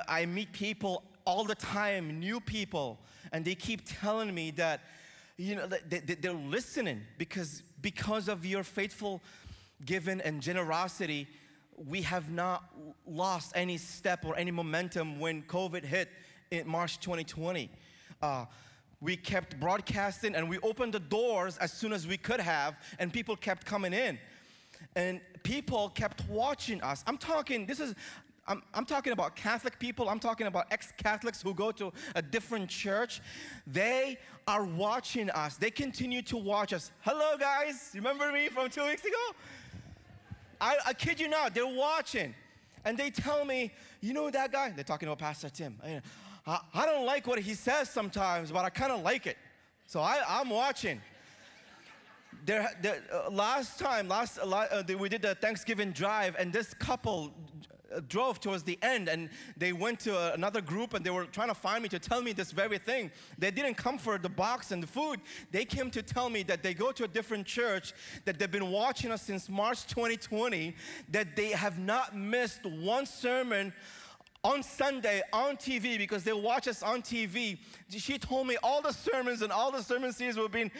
I 0.07 0.27
meet 0.27 0.53
people 0.53 1.03
all 1.25 1.43
the 1.43 1.55
time, 1.55 2.19
new 2.19 2.39
people, 2.39 2.99
and 3.31 3.43
they 3.43 3.55
keep 3.55 3.81
telling 3.83 4.33
me 4.33 4.51
that, 4.51 4.81
you 5.37 5.55
know, 5.55 5.67
they, 5.67 5.99
they're 5.99 6.31
listening 6.33 7.01
because, 7.17 7.63
because 7.81 8.27
of 8.27 8.45
your 8.45 8.63
faithful 8.63 9.19
giving 9.83 10.21
and 10.21 10.39
generosity, 10.39 11.27
we 11.75 12.03
have 12.03 12.31
not 12.31 12.63
lost 13.07 13.53
any 13.55 13.77
step 13.77 14.23
or 14.23 14.35
any 14.35 14.51
momentum 14.51 15.19
when 15.19 15.41
COVID 15.43 15.83
hit 15.83 16.09
in 16.51 16.67
March 16.67 16.99
2020. 16.99 17.69
Uh, 18.21 18.45
we 19.01 19.15
kept 19.15 19.59
broadcasting 19.59 20.35
and 20.35 20.49
we 20.49 20.57
opened 20.59 20.93
the 20.93 20.99
doors 20.99 21.57
as 21.57 21.71
soon 21.71 21.93
as 21.93 22.07
we 22.07 22.17
could 22.17 22.39
have, 22.39 22.75
and 22.99 23.13
people 23.13 23.35
kept 23.35 23.65
coming 23.65 23.93
in. 23.93 24.17
And 24.95 25.21
people 25.43 25.89
kept 25.89 26.27
watching 26.27 26.81
us. 26.81 27.03
I'm 27.07 27.17
talking, 27.17 27.65
this 27.65 27.79
is, 27.79 27.95
I'm, 28.47 28.63
I'm 28.73 28.85
talking 28.85 29.13
about 29.13 29.35
Catholic 29.35 29.77
people, 29.79 30.09
I'm 30.09 30.19
talking 30.19 30.47
about 30.47 30.65
ex 30.71 30.91
Catholics 30.97 31.41
who 31.41 31.53
go 31.53 31.71
to 31.73 31.91
a 32.15 32.21
different 32.21 32.69
church. 32.69 33.21
They 33.65 34.17
are 34.47 34.63
watching 34.63 35.29
us, 35.31 35.57
they 35.57 35.71
continue 35.71 36.21
to 36.23 36.37
watch 36.37 36.73
us. 36.73 36.91
Hello, 37.01 37.37
guys, 37.37 37.91
remember 37.93 38.31
me 38.31 38.49
from 38.49 38.69
two 38.69 38.85
weeks 38.85 39.03
ago? 39.03 39.35
I, 40.59 40.77
I 40.87 40.93
kid 40.93 41.19
you 41.19 41.27
not, 41.27 41.53
they're 41.53 41.67
watching. 41.67 42.33
And 42.85 42.97
they 42.97 43.09
tell 43.09 43.43
me, 43.43 43.73
you 44.01 44.13
know 44.13 44.29
that 44.29 44.51
guy? 44.51 44.69
They're 44.69 44.83
talking 44.83 45.07
about 45.07 45.19
Pastor 45.19 45.49
Tim. 45.49 45.77
I, 46.47 46.59
I 46.73 46.85
don't 46.85 47.05
like 47.05 47.27
what 47.27 47.39
he 47.39 47.53
says 47.53 47.89
sometimes, 47.89 48.51
but 48.51 48.63
I 48.63 48.69
kind 48.69 48.91
of 48.91 49.01
like 49.01 49.27
it. 49.27 49.37
So 49.85 49.99
I, 49.99 50.21
I'm 50.27 50.49
watching. 50.49 51.01
There, 52.45 52.69
uh, 53.13 53.29
last 53.29 53.77
time, 53.77 54.07
last 54.07 54.39
uh, 54.39 54.83
we 54.97 55.09
did 55.09 55.21
the 55.21 55.35
Thanksgiving 55.35 55.91
drive, 55.91 56.37
and 56.39 56.53
this 56.53 56.73
couple 56.73 57.33
uh, 57.93 57.99
drove 58.07 58.39
towards 58.39 58.63
the 58.63 58.77
end 58.81 59.07
and 59.07 59.29
they 59.55 59.71
went 59.71 59.99
to 60.01 60.17
uh, 60.17 60.31
another 60.33 60.59
group 60.59 60.93
and 60.93 61.05
they 61.05 61.09
were 61.09 61.25
trying 61.25 61.47
to 61.47 61.55
find 61.55 61.81
me 61.81 61.89
to 61.89 61.99
tell 61.99 62.21
me 62.21 62.33
this 62.33 62.51
very 62.51 62.77
thing. 62.77 63.11
They 63.37 63.49
didn't 63.49 63.75
come 63.75 63.97
for 63.97 64.17
the 64.17 64.29
box 64.29 64.71
and 64.71 64.83
the 64.83 64.87
food. 64.87 65.21
They 65.51 65.63
came 65.63 65.89
to 65.91 66.01
tell 66.01 66.29
me 66.29 66.43
that 66.43 66.63
they 66.63 66.73
go 66.73 66.91
to 66.91 67.05
a 67.05 67.07
different 67.07 67.45
church, 67.45 67.93
that 68.25 68.39
they've 68.39 68.51
been 68.51 68.71
watching 68.71 69.11
us 69.11 69.21
since 69.21 69.47
March 69.47 69.87
2020, 69.87 70.75
that 71.11 71.35
they 71.35 71.49
have 71.49 71.79
not 71.79 72.15
missed 72.15 72.65
one 72.65 73.05
sermon 73.05 73.73
on 74.43 74.63
Sunday 74.63 75.21
on 75.33 75.57
TV 75.57 75.97
because 75.97 76.23
they 76.23 76.33
watch 76.33 76.67
us 76.67 76.83
on 76.83 77.01
TV. 77.01 77.57
She 77.89 78.17
told 78.17 78.47
me 78.47 78.57
all 78.63 78.81
the 78.81 78.91
sermons 78.91 79.41
and 79.41 79.51
all 79.51 79.71
the 79.71 79.81
sermon 79.81 80.13
series 80.13 80.37
we've 80.37 80.51
been 80.51 80.71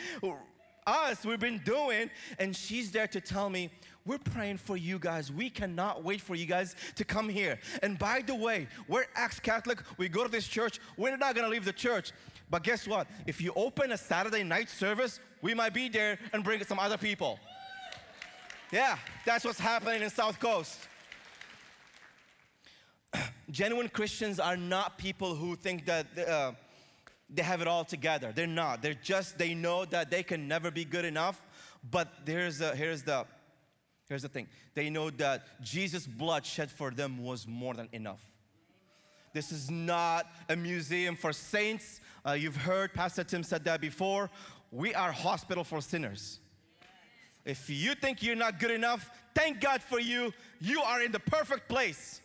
us 0.86 1.26
we've 1.26 1.39
been 1.39 1.62
doing 1.65 2.10
and 2.39 2.56
she's 2.56 2.91
there 2.91 3.08
to 3.08 3.20
tell 3.20 3.50
me 3.50 3.70
we're 4.06 4.17
praying 4.17 4.56
for 4.56 4.78
you 4.78 4.98
guys. 4.98 5.32
We 5.32 5.50
cannot 5.50 6.02
wait 6.02 6.22
for 6.22 6.34
you 6.34 6.46
guys 6.46 6.78
to 6.96 7.04
come 7.04 7.28
here. 7.28 7.60
And 7.84 8.00
by 8.00 8.22
the 8.26 8.34
way, 8.34 8.67
we're 8.88 9.06
ex 9.17 9.38
Catholic. 9.38 9.80
We 9.98 10.08
go 10.08 10.24
to 10.24 10.32
this 10.32 10.48
church. 10.48 10.80
We're 10.96 11.17
not 11.17 11.36
going 11.36 11.43
to 11.43 11.52
leave 11.52 11.65
the 11.65 11.74
church. 11.74 12.13
But 12.50 12.63
guess 12.63 12.88
what? 12.88 13.08
If 13.26 13.41
you 13.41 13.52
open 13.58 13.91
a 13.91 13.98
Saturday 13.98 14.43
night 14.43 14.70
service, 14.70 15.20
we 15.41 15.54
might 15.54 15.74
be 15.74 15.89
there 15.89 16.17
and 16.32 16.41
bring 16.41 16.63
some 16.63 16.80
other 16.80 16.98
people. 16.98 17.38
Yeah, 18.72 18.98
that's 19.26 19.43
what's 19.43 19.60
happening 19.60 20.02
in 20.02 20.10
South 20.10 20.39
Coast. 20.39 20.88
Genuine 23.51 23.89
Christians 23.89 24.39
are 24.39 24.58
not 24.58 24.97
people 24.97 25.36
who 25.36 25.56
think 25.56 25.86
that 25.86 26.06
uh, 26.17 26.51
they 27.30 27.43
have 27.43 27.62
it 27.62 27.67
all 27.67 27.86
together. 27.86 28.32
They're 28.34 28.47
not. 28.47 28.82
They're 28.82 28.93
just, 28.93 29.38
they 29.38 29.53
know 29.53 29.86
that 29.86 30.10
they 30.10 30.23
can 30.23 30.47
never 30.47 30.71
be 30.71 30.86
good 30.86 31.06
enough. 31.06 31.41
But 31.89 32.08
here's 32.25 32.58
the, 32.58 32.75
here's 32.75 33.03
the 33.03 33.25
Here's 34.08 34.21
the 34.21 34.30
thing 34.30 34.47
they 34.73 34.89
know 34.89 35.10
that 35.12 35.62
Jesus' 35.62 36.08
blood 36.08 36.45
shed 36.45 36.71
for 36.71 36.91
them 36.91 37.23
was 37.23 37.47
more 37.47 37.73
than 37.73 37.89
enough. 37.91 38.21
This 39.34 39.51
is 39.51 39.69
not 39.69 40.27
a 40.49 40.56
museum 40.56 41.15
for 41.15 41.34
saints. 41.34 41.99
Uh, 42.25 42.32
you've 42.32 42.56
heard 42.56 42.93
Pastor 42.93 43.23
Tim 43.23 43.43
said 43.43 43.65
that 43.65 43.82
before. 43.82 44.30
We 44.71 44.93
are 44.95 45.12
hospital 45.12 45.63
for 45.63 45.82
sinners. 45.82 46.39
If 47.45 47.69
you 47.69 47.95
think 47.95 48.23
you're 48.23 48.36
not 48.36 48.60
good 48.60 48.71
enough, 48.71 49.10
thank 49.34 49.62
God 49.62 49.82
for 49.82 49.99
you. 49.99 50.34
You 50.60 50.82
are 50.82 51.01
in 51.01 51.12
the 51.12 51.19
perfect 51.19 51.69
place. 51.69 52.21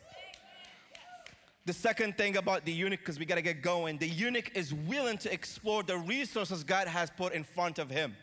The 1.65 1.73
second 1.73 2.17
thing 2.17 2.37
about 2.37 2.65
the 2.65 2.73
eunuch, 2.73 3.01
because 3.01 3.21
we 3.21 3.25
got 3.25 3.37
to 3.37 3.43
get 3.43 3.63
going, 3.63 3.99
the 3.99 4.09
eunuch 4.09 4.51
is 4.57 4.75
willing 4.75 5.19
to 5.19 5.33
explore 5.33 5.85
the 5.85 5.97
resources 5.97 6.65
God 6.65 6.89
has 6.89 7.09
put 7.11 7.33
in 7.33 7.45
front 7.45 7.79
of 7.79 7.89
him. 7.89 8.17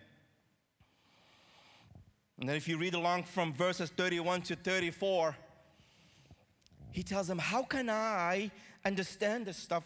And 2.40 2.50
then 2.50 2.58
if 2.58 2.68
you 2.68 2.78
read 2.78 2.96
along 2.96 3.24
from 3.24 3.54
verses 3.54 3.92
31 3.96 4.42
to 4.44 4.56
34, 4.56 5.36
he 6.92 7.04
tells 7.04 7.28
them, 7.28 7.38
How 7.38 7.64
can 7.64 7.90
I 7.90 8.52
understand 8.86 9.46
this 9.46 9.58
stuff? 9.58 9.84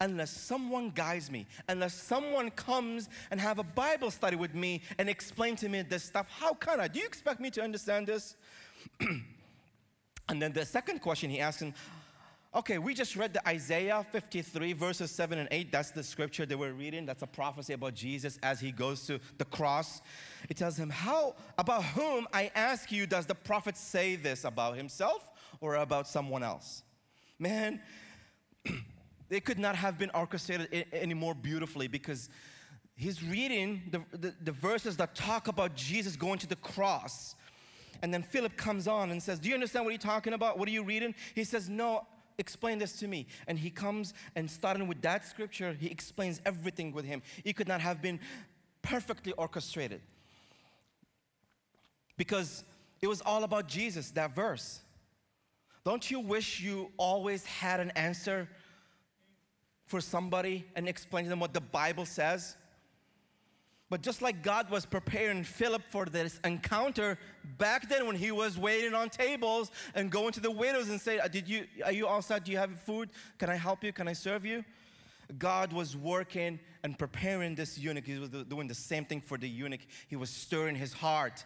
unless 0.00 0.30
someone 0.30 0.90
guides 0.90 1.30
me, 1.30 1.46
unless 1.68 1.94
someone 1.94 2.50
comes 2.50 3.08
and 3.30 3.40
have 3.40 3.58
a 3.58 3.62
Bible 3.62 4.10
study 4.10 4.36
with 4.36 4.54
me 4.54 4.82
and 4.98 5.08
explain 5.08 5.56
to 5.56 5.68
me 5.68 5.82
this 5.82 6.04
stuff. 6.04 6.26
How 6.28 6.52
can 6.52 6.80
I? 6.80 6.88
Do 6.88 6.98
you 6.98 7.06
expect 7.06 7.40
me 7.40 7.48
to 7.50 7.62
understand 7.62 8.08
this? 8.08 8.36
and 9.00 10.42
then 10.42 10.52
the 10.52 10.64
second 10.64 11.00
question 11.00 11.30
he 11.30 11.40
asks 11.40 11.62
him, 11.62 11.74
okay, 12.54 12.78
we 12.78 12.94
just 12.94 13.16
read 13.16 13.32
the 13.32 13.46
Isaiah 13.48 14.06
53 14.12 14.72
verses 14.74 15.10
7 15.10 15.38
and 15.38 15.48
8. 15.50 15.72
That's 15.72 15.90
the 15.90 16.02
scripture 16.02 16.46
that 16.46 16.56
we're 16.56 16.72
reading. 16.72 17.04
That's 17.04 17.22
a 17.22 17.26
prophecy 17.26 17.72
about 17.72 17.94
Jesus 17.94 18.38
as 18.42 18.60
he 18.60 18.70
goes 18.70 19.06
to 19.06 19.18
the 19.38 19.44
cross. 19.44 20.00
It 20.48 20.56
tells 20.56 20.76
him, 20.76 20.90
how 20.90 21.34
about 21.58 21.82
whom 21.84 22.28
I 22.32 22.50
ask 22.54 22.92
you 22.92 23.06
does 23.06 23.26
the 23.26 23.34
prophet 23.34 23.76
say 23.76 24.16
this 24.16 24.44
about 24.44 24.76
himself 24.76 25.28
or 25.60 25.76
about 25.76 26.06
someone 26.06 26.42
else? 26.42 26.82
Man, 27.38 27.80
it 29.30 29.44
could 29.44 29.58
not 29.58 29.74
have 29.74 29.98
been 29.98 30.10
orchestrated 30.14 30.86
any 30.92 31.14
more 31.14 31.34
beautifully 31.34 31.88
because 31.88 32.28
he's 32.94 33.22
reading 33.24 33.82
the, 33.90 34.02
the, 34.16 34.34
the, 34.42 34.52
verses 34.52 34.96
that 34.98 35.16
talk 35.16 35.48
about 35.48 35.74
Jesus 35.74 36.14
going 36.14 36.38
to 36.38 36.46
the 36.46 36.56
cross. 36.56 37.34
And 38.02 38.14
then 38.14 38.22
Philip 38.22 38.56
comes 38.56 38.86
on 38.86 39.10
and 39.10 39.20
says, 39.20 39.40
Do 39.40 39.48
you 39.48 39.54
understand 39.54 39.84
what 39.84 39.90
you're 39.90 39.98
talking 39.98 40.34
about? 40.34 40.58
What 40.58 40.68
are 40.68 40.72
you 40.72 40.84
reading? 40.84 41.14
He 41.34 41.42
says, 41.42 41.68
No, 41.68 42.06
explain 42.38 42.78
this 42.78 42.98
to 43.00 43.08
me. 43.08 43.26
And 43.46 43.58
he 43.58 43.70
comes 43.70 44.14
and 44.36 44.50
starting 44.50 44.86
with 44.86 45.00
that 45.02 45.26
scripture, 45.26 45.76
he 45.78 45.88
explains 45.88 46.40
everything 46.44 46.92
with 46.92 47.04
him. 47.04 47.22
It 47.44 47.54
could 47.56 47.68
not 47.68 47.80
have 47.80 48.02
been 48.02 48.20
perfectly 48.82 49.32
orchestrated 49.32 50.00
because 52.16 52.64
it 53.00 53.06
was 53.06 53.20
all 53.20 53.44
about 53.44 53.68
Jesus, 53.68 54.10
that 54.12 54.34
verse. 54.34 54.80
Don't 55.84 56.10
you 56.10 56.20
wish 56.20 56.60
you 56.60 56.90
always 56.96 57.44
had 57.44 57.80
an 57.80 57.90
answer 57.90 58.48
for 59.86 60.00
somebody 60.00 60.64
and 60.74 60.88
explain 60.88 61.24
to 61.24 61.30
them 61.30 61.40
what 61.40 61.52
the 61.52 61.60
Bible 61.60 62.06
says? 62.06 62.56
But 63.90 64.02
just 64.02 64.22
like 64.22 64.42
God 64.42 64.70
was 64.70 64.86
preparing 64.86 65.44
Philip 65.44 65.82
for 65.90 66.06
this 66.06 66.40
encounter 66.44 67.18
back 67.58 67.88
then 67.88 68.06
when 68.06 68.16
he 68.16 68.32
was 68.32 68.58
waiting 68.58 68.94
on 68.94 69.10
tables 69.10 69.70
and 69.94 70.10
going 70.10 70.32
to 70.32 70.40
the 70.40 70.50
widows 70.50 70.88
and 70.88 71.00
say, 71.00 71.18
uh, 71.18 71.28
Did 71.28 71.48
you 71.48 71.66
are 71.84 71.92
you 71.92 72.06
all 72.06 72.22
set? 72.22 72.44
Do 72.44 72.52
you 72.52 72.58
have 72.58 72.70
food? 72.80 73.10
Can 73.38 73.50
I 73.50 73.56
help 73.56 73.84
you? 73.84 73.92
Can 73.92 74.08
I 74.08 74.14
serve 74.14 74.44
you? 74.44 74.64
God 75.38 75.72
was 75.72 75.96
working 75.96 76.58
and 76.82 76.98
preparing 76.98 77.54
this 77.54 77.78
eunuch. 77.78 78.06
He 78.06 78.18
was 78.18 78.28
doing 78.28 78.68
the 78.68 78.74
same 78.74 79.04
thing 79.04 79.20
for 79.20 79.38
the 79.38 79.48
eunuch. 79.48 79.80
He 80.08 80.16
was 80.16 80.30
stirring 80.30 80.76
his 80.76 80.92
heart. 80.92 81.44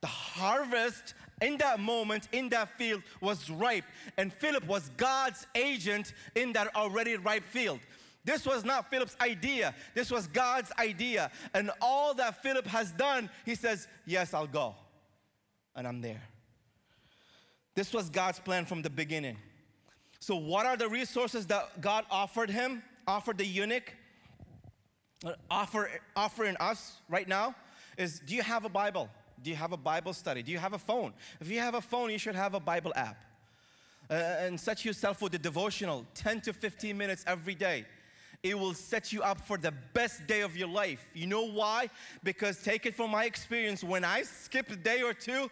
The 0.00 0.06
harvest 0.06 1.14
in 1.42 1.58
that 1.58 1.80
moment, 1.80 2.28
in 2.32 2.48
that 2.50 2.76
field, 2.78 3.02
was 3.20 3.50
ripe. 3.50 3.84
And 4.16 4.32
Philip 4.32 4.66
was 4.66 4.90
God's 4.96 5.46
agent 5.54 6.12
in 6.34 6.52
that 6.52 6.74
already 6.76 7.16
ripe 7.16 7.44
field. 7.44 7.80
This 8.24 8.44
was 8.44 8.64
not 8.64 8.90
Philip's 8.90 9.16
idea, 9.20 9.74
this 9.94 10.10
was 10.10 10.26
God's 10.26 10.70
idea. 10.78 11.30
And 11.54 11.70
all 11.80 12.14
that 12.14 12.42
Philip 12.42 12.66
has 12.66 12.92
done, 12.92 13.30
he 13.44 13.54
says, 13.54 13.88
Yes, 14.06 14.34
I'll 14.34 14.46
go. 14.46 14.74
And 15.74 15.86
I'm 15.86 16.00
there. 16.00 16.22
This 17.74 17.92
was 17.92 18.10
God's 18.10 18.40
plan 18.40 18.66
from 18.66 18.82
the 18.82 18.90
beginning. 18.90 19.36
So, 20.18 20.36
what 20.36 20.66
are 20.66 20.76
the 20.76 20.88
resources 20.88 21.46
that 21.46 21.80
God 21.80 22.04
offered 22.10 22.50
him, 22.50 22.82
offered 23.06 23.38
the 23.38 23.46
eunuch, 23.46 23.94
offer, 25.48 25.88
offering 26.16 26.56
us 26.58 26.96
right 27.08 27.28
now? 27.28 27.54
Is 27.96 28.20
do 28.20 28.34
you 28.34 28.42
have 28.42 28.64
a 28.64 28.68
Bible? 28.68 29.08
Do 29.42 29.50
you 29.50 29.56
have 29.56 29.72
a 29.72 29.76
Bible 29.76 30.12
study? 30.12 30.42
Do 30.42 30.50
you 30.50 30.58
have 30.58 30.72
a 30.72 30.78
phone? 30.78 31.12
If 31.40 31.48
you 31.48 31.60
have 31.60 31.74
a 31.74 31.80
phone, 31.80 32.10
you 32.10 32.18
should 32.18 32.34
have 32.34 32.54
a 32.54 32.60
Bible 32.60 32.92
app. 32.96 33.16
Uh, 34.10 34.14
and 34.14 34.58
set 34.58 34.84
yourself 34.84 35.20
with 35.20 35.34
a 35.34 35.38
devotional 35.38 36.06
10 36.14 36.40
to 36.40 36.52
15 36.52 36.96
minutes 36.96 37.24
every 37.26 37.54
day. 37.54 37.84
It 38.42 38.58
will 38.58 38.74
set 38.74 39.12
you 39.12 39.22
up 39.22 39.40
for 39.40 39.58
the 39.58 39.72
best 39.92 40.26
day 40.26 40.42
of 40.42 40.56
your 40.56 40.68
life. 40.68 41.08
You 41.12 41.26
know 41.26 41.46
why? 41.46 41.90
Because 42.22 42.62
take 42.62 42.86
it 42.86 42.94
from 42.94 43.10
my 43.10 43.24
experience, 43.24 43.82
when 43.82 44.04
I 44.04 44.22
skip 44.22 44.70
a 44.70 44.76
day 44.76 45.02
or 45.02 45.12
two, 45.12 45.50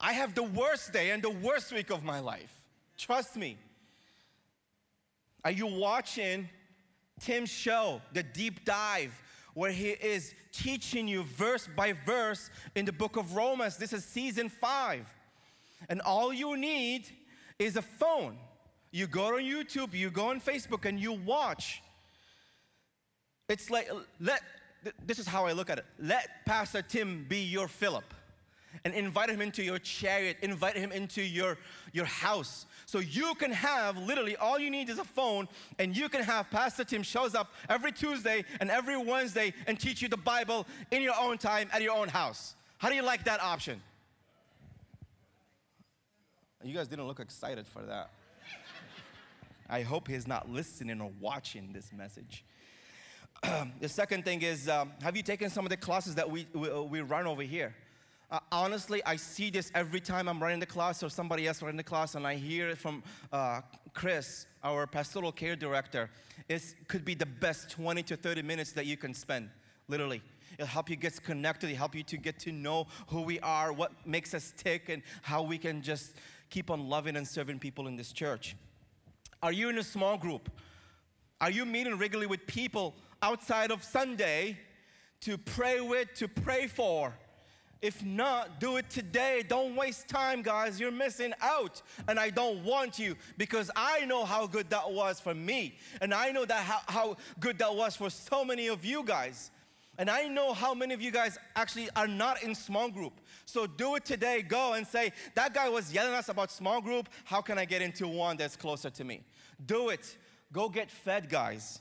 I 0.00 0.12
have 0.12 0.34
the 0.34 0.44
worst 0.44 0.92
day 0.92 1.10
and 1.10 1.22
the 1.22 1.30
worst 1.30 1.72
week 1.72 1.90
of 1.90 2.04
my 2.04 2.20
life. 2.20 2.54
Trust 2.96 3.36
me. 3.36 3.56
Are 5.44 5.50
you 5.50 5.66
watching 5.66 6.48
Tim's 7.20 7.50
show, 7.50 8.00
The 8.12 8.22
Deep 8.22 8.64
Dive? 8.64 9.12
where 9.58 9.72
he 9.72 9.88
is 9.88 10.36
teaching 10.52 11.08
you 11.08 11.24
verse 11.24 11.68
by 11.74 11.92
verse 11.92 12.48
in 12.76 12.84
the 12.84 12.92
book 12.92 13.16
of 13.16 13.34
Romans. 13.34 13.76
This 13.76 13.92
is 13.92 14.04
season 14.04 14.48
five. 14.48 15.04
And 15.88 16.00
all 16.02 16.32
you 16.32 16.56
need 16.56 17.08
is 17.58 17.76
a 17.76 17.82
phone. 17.82 18.36
You 18.90 19.06
go 19.06 19.36
on 19.36 19.42
YouTube, 19.42 19.92
you 19.92 20.10
go 20.10 20.30
on 20.30 20.40
Facebook, 20.40 20.84
and 20.84 20.98
you 20.98 21.12
watch. 21.12 21.82
It's 23.48 23.70
like, 23.70 23.90
let, 24.20 24.42
this 25.06 25.18
is 25.18 25.26
how 25.26 25.46
I 25.46 25.52
look 25.52 25.70
at 25.70 25.78
it. 25.78 25.86
Let 25.98 26.28
Pastor 26.46 26.82
Tim 26.82 27.26
be 27.28 27.38
your 27.38 27.68
Philip 27.68 28.04
and 28.84 28.94
invite 28.94 29.30
him 29.30 29.40
into 29.40 29.62
your 29.62 29.78
chariot, 29.78 30.36
invite 30.42 30.76
him 30.76 30.92
into 30.92 31.22
your, 31.22 31.58
your 31.92 32.04
house. 32.04 32.66
So 32.86 32.98
you 32.98 33.34
can 33.34 33.50
have 33.50 33.98
literally 33.98 34.36
all 34.36 34.58
you 34.58 34.70
need 34.70 34.88
is 34.88 34.98
a 34.98 35.04
phone, 35.04 35.48
and 35.78 35.96
you 35.96 36.08
can 36.08 36.22
have 36.22 36.50
Pastor 36.50 36.84
Tim 36.84 37.02
shows 37.02 37.34
up 37.34 37.52
every 37.68 37.92
Tuesday 37.92 38.44
and 38.60 38.70
every 38.70 38.96
Wednesday 38.96 39.52
and 39.66 39.78
teach 39.78 40.02
you 40.02 40.08
the 40.08 40.16
Bible 40.16 40.66
in 40.90 41.02
your 41.02 41.14
own 41.18 41.38
time 41.38 41.68
at 41.72 41.82
your 41.82 41.96
own 41.96 42.08
house. 42.08 42.54
How 42.78 42.88
do 42.88 42.94
you 42.94 43.02
like 43.02 43.24
that 43.24 43.42
option? 43.42 43.80
You 46.62 46.74
guys 46.74 46.88
didn't 46.88 47.06
look 47.06 47.20
excited 47.20 47.66
for 47.66 47.82
that. 47.82 48.10
I 49.68 49.82
hope 49.82 50.08
he's 50.08 50.26
not 50.26 50.50
listening 50.50 51.00
or 51.00 51.10
watching 51.20 51.72
this 51.72 51.92
message. 51.92 52.44
the 53.80 53.88
second 53.88 54.24
thing 54.24 54.42
is 54.42 54.68
um, 54.68 54.92
have 55.02 55.16
you 55.16 55.22
taken 55.22 55.50
some 55.50 55.64
of 55.64 55.70
the 55.70 55.76
classes 55.76 56.14
that 56.16 56.28
we, 56.28 56.46
we, 56.54 56.68
we 56.80 57.00
run 57.02 57.26
over 57.26 57.42
here? 57.42 57.74
Uh, 58.30 58.40
honestly, 58.52 59.02
I 59.06 59.16
see 59.16 59.48
this 59.48 59.72
every 59.74 60.00
time 60.00 60.28
I'm 60.28 60.42
running 60.42 60.60
the 60.60 60.66
class 60.66 61.02
or 61.02 61.08
somebody 61.08 61.46
else 61.46 61.62
running 61.62 61.78
the 61.78 61.82
class, 61.82 62.14
and 62.14 62.26
I 62.26 62.34
hear 62.34 62.68
it 62.68 62.78
from 62.78 63.02
uh, 63.32 63.62
Chris, 63.94 64.46
our 64.62 64.86
pastoral 64.86 65.32
care 65.32 65.56
director. 65.56 66.10
It 66.46 66.62
could 66.88 67.06
be 67.06 67.14
the 67.14 67.26
best 67.26 67.70
20 67.70 68.02
to 68.02 68.16
30 68.16 68.42
minutes 68.42 68.72
that 68.72 68.84
you 68.84 68.98
can 68.98 69.14
spend, 69.14 69.48
literally. 69.88 70.20
It'll 70.54 70.66
help 70.66 70.90
you 70.90 70.96
get 70.96 71.22
connected, 71.22 71.68
it'll 71.68 71.78
help 71.78 71.94
you 71.94 72.02
to 72.02 72.16
get 72.18 72.38
to 72.40 72.52
know 72.52 72.86
who 73.06 73.22
we 73.22 73.40
are, 73.40 73.72
what 73.72 73.92
makes 74.06 74.34
us 74.34 74.52
tick, 74.56 74.90
and 74.90 75.02
how 75.22 75.42
we 75.42 75.56
can 75.56 75.80
just 75.80 76.14
keep 76.50 76.70
on 76.70 76.86
loving 76.86 77.16
and 77.16 77.26
serving 77.26 77.60
people 77.60 77.86
in 77.86 77.96
this 77.96 78.12
church. 78.12 78.56
Are 79.42 79.52
you 79.52 79.68
in 79.68 79.78
a 79.78 79.82
small 79.82 80.16
group? 80.16 80.50
Are 81.40 81.50
you 81.50 81.64
meeting 81.64 81.96
regularly 81.96 82.26
with 82.26 82.46
people 82.46 82.94
outside 83.22 83.70
of 83.70 83.84
Sunday 83.84 84.58
to 85.20 85.38
pray 85.38 85.80
with, 85.80 86.12
to 86.14 86.26
pray 86.26 86.66
for? 86.66 87.14
If 87.80 88.04
not, 88.04 88.58
do 88.58 88.76
it 88.76 88.90
today. 88.90 89.44
Don't 89.46 89.76
waste 89.76 90.08
time, 90.08 90.42
guys. 90.42 90.80
You're 90.80 90.90
missing 90.90 91.32
out. 91.40 91.80
And 92.08 92.18
I 92.18 92.30
don't 92.30 92.64
want 92.64 92.98
you 92.98 93.14
because 93.36 93.70
I 93.76 94.04
know 94.04 94.24
how 94.24 94.48
good 94.48 94.68
that 94.70 94.90
was 94.90 95.20
for 95.20 95.34
me. 95.34 95.76
And 96.00 96.12
I 96.12 96.32
know 96.32 96.44
that 96.44 96.64
how, 96.64 96.80
how 96.88 97.16
good 97.38 97.58
that 97.60 97.72
was 97.72 97.94
for 97.94 98.10
so 98.10 98.44
many 98.44 98.66
of 98.66 98.84
you 98.84 99.04
guys. 99.04 99.52
And 99.96 100.10
I 100.10 100.26
know 100.26 100.52
how 100.52 100.74
many 100.74 100.92
of 100.94 101.00
you 101.00 101.12
guys 101.12 101.38
actually 101.54 101.88
are 101.94 102.08
not 102.08 102.42
in 102.42 102.54
small 102.54 102.88
group. 102.88 103.20
So 103.48 103.66
do 103.66 103.94
it 103.94 104.04
today. 104.04 104.42
Go 104.42 104.74
and 104.74 104.86
say, 104.86 105.10
that 105.34 105.54
guy 105.54 105.70
was 105.70 105.90
yelling 105.90 106.12
us 106.12 106.28
about 106.28 106.50
small 106.50 106.82
group. 106.82 107.08
How 107.24 107.40
can 107.40 107.56
I 107.56 107.64
get 107.64 107.80
into 107.80 108.06
one 108.06 108.36
that's 108.36 108.56
closer 108.56 108.90
to 108.90 109.04
me? 109.04 109.22
Do 109.64 109.88
it. 109.88 110.18
Go 110.52 110.68
get 110.68 110.90
fed, 110.90 111.30
guys. 111.30 111.80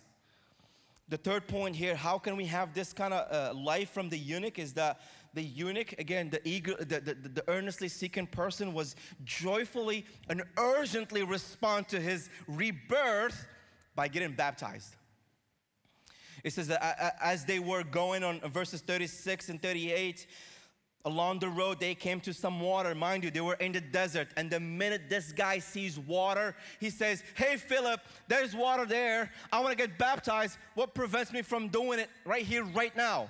The 1.09 1.17
third 1.17 1.45
point 1.45 1.75
here, 1.75 1.93
how 1.93 2.19
can 2.19 2.37
we 2.37 2.45
have 2.45 2.73
this 2.73 2.93
kind 2.93 3.13
of 3.13 3.29
uh, 3.29 3.53
life 3.53 3.89
from 3.89 4.07
the 4.07 4.17
eunuch 4.17 4.59
is 4.59 4.71
that 4.75 5.01
the 5.33 5.41
eunuch, 5.41 5.93
again, 5.99 6.29
the 6.29 6.39
eager, 6.47 6.73
the, 6.75 7.01
the, 7.01 7.15
the 7.15 7.43
earnestly 7.49 7.89
seeking 7.89 8.27
person 8.27 8.73
was 8.73 8.95
joyfully 9.25 10.05
and 10.29 10.43
urgently 10.55 11.23
respond 11.23 11.89
to 11.89 11.99
his 11.99 12.29
rebirth 12.47 13.45
by 13.93 14.07
getting 14.07 14.31
baptized. 14.31 14.95
It 16.45 16.53
says 16.53 16.69
that 16.69 17.17
as 17.21 17.43
they 17.43 17.59
were 17.59 17.83
going 17.83 18.23
on 18.23 18.39
verses 18.39 18.79
36 18.79 19.49
and 19.49 19.61
38, 19.61 20.27
along 21.07 21.39
the 21.39 21.49
road 21.49 21.79
they 21.79 21.95
came 21.95 22.19
to 22.19 22.33
some 22.33 22.59
water 22.59 22.93
mind 22.93 23.23
you 23.23 23.31
they 23.31 23.41
were 23.41 23.55
in 23.55 23.71
the 23.71 23.81
desert 23.81 24.27
and 24.37 24.49
the 24.49 24.59
minute 24.59 25.03
this 25.09 25.31
guy 25.31 25.57
sees 25.57 25.97
water 25.97 26.55
he 26.79 26.89
says 26.89 27.23
hey 27.35 27.57
philip 27.57 27.99
there's 28.27 28.55
water 28.55 28.85
there 28.85 29.31
i 29.51 29.59
want 29.59 29.71
to 29.71 29.77
get 29.77 29.97
baptized 29.97 30.57
what 30.75 30.93
prevents 30.93 31.31
me 31.33 31.41
from 31.41 31.67
doing 31.69 31.97
it 31.97 32.09
right 32.25 32.45
here 32.45 32.63
right 32.75 32.95
now 32.95 33.29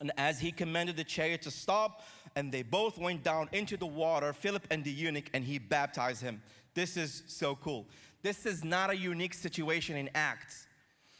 and 0.00 0.12
as 0.16 0.40
he 0.40 0.52
commanded 0.52 0.96
the 0.96 1.04
chariot 1.04 1.42
to 1.42 1.50
stop, 1.50 2.02
and 2.36 2.50
they 2.50 2.62
both 2.62 2.98
went 2.98 3.22
down 3.22 3.48
into 3.52 3.76
the 3.76 3.86
water, 3.86 4.32
Philip 4.32 4.66
and 4.70 4.82
the 4.84 4.90
eunuch, 4.90 5.30
and 5.32 5.44
he 5.44 5.58
baptized 5.58 6.22
him. 6.22 6.42
This 6.74 6.96
is 6.96 7.22
so 7.26 7.54
cool. 7.56 7.86
This 8.22 8.46
is 8.46 8.64
not 8.64 8.90
a 8.90 8.96
unique 8.96 9.34
situation 9.34 9.96
in 9.96 10.10
Acts. 10.14 10.66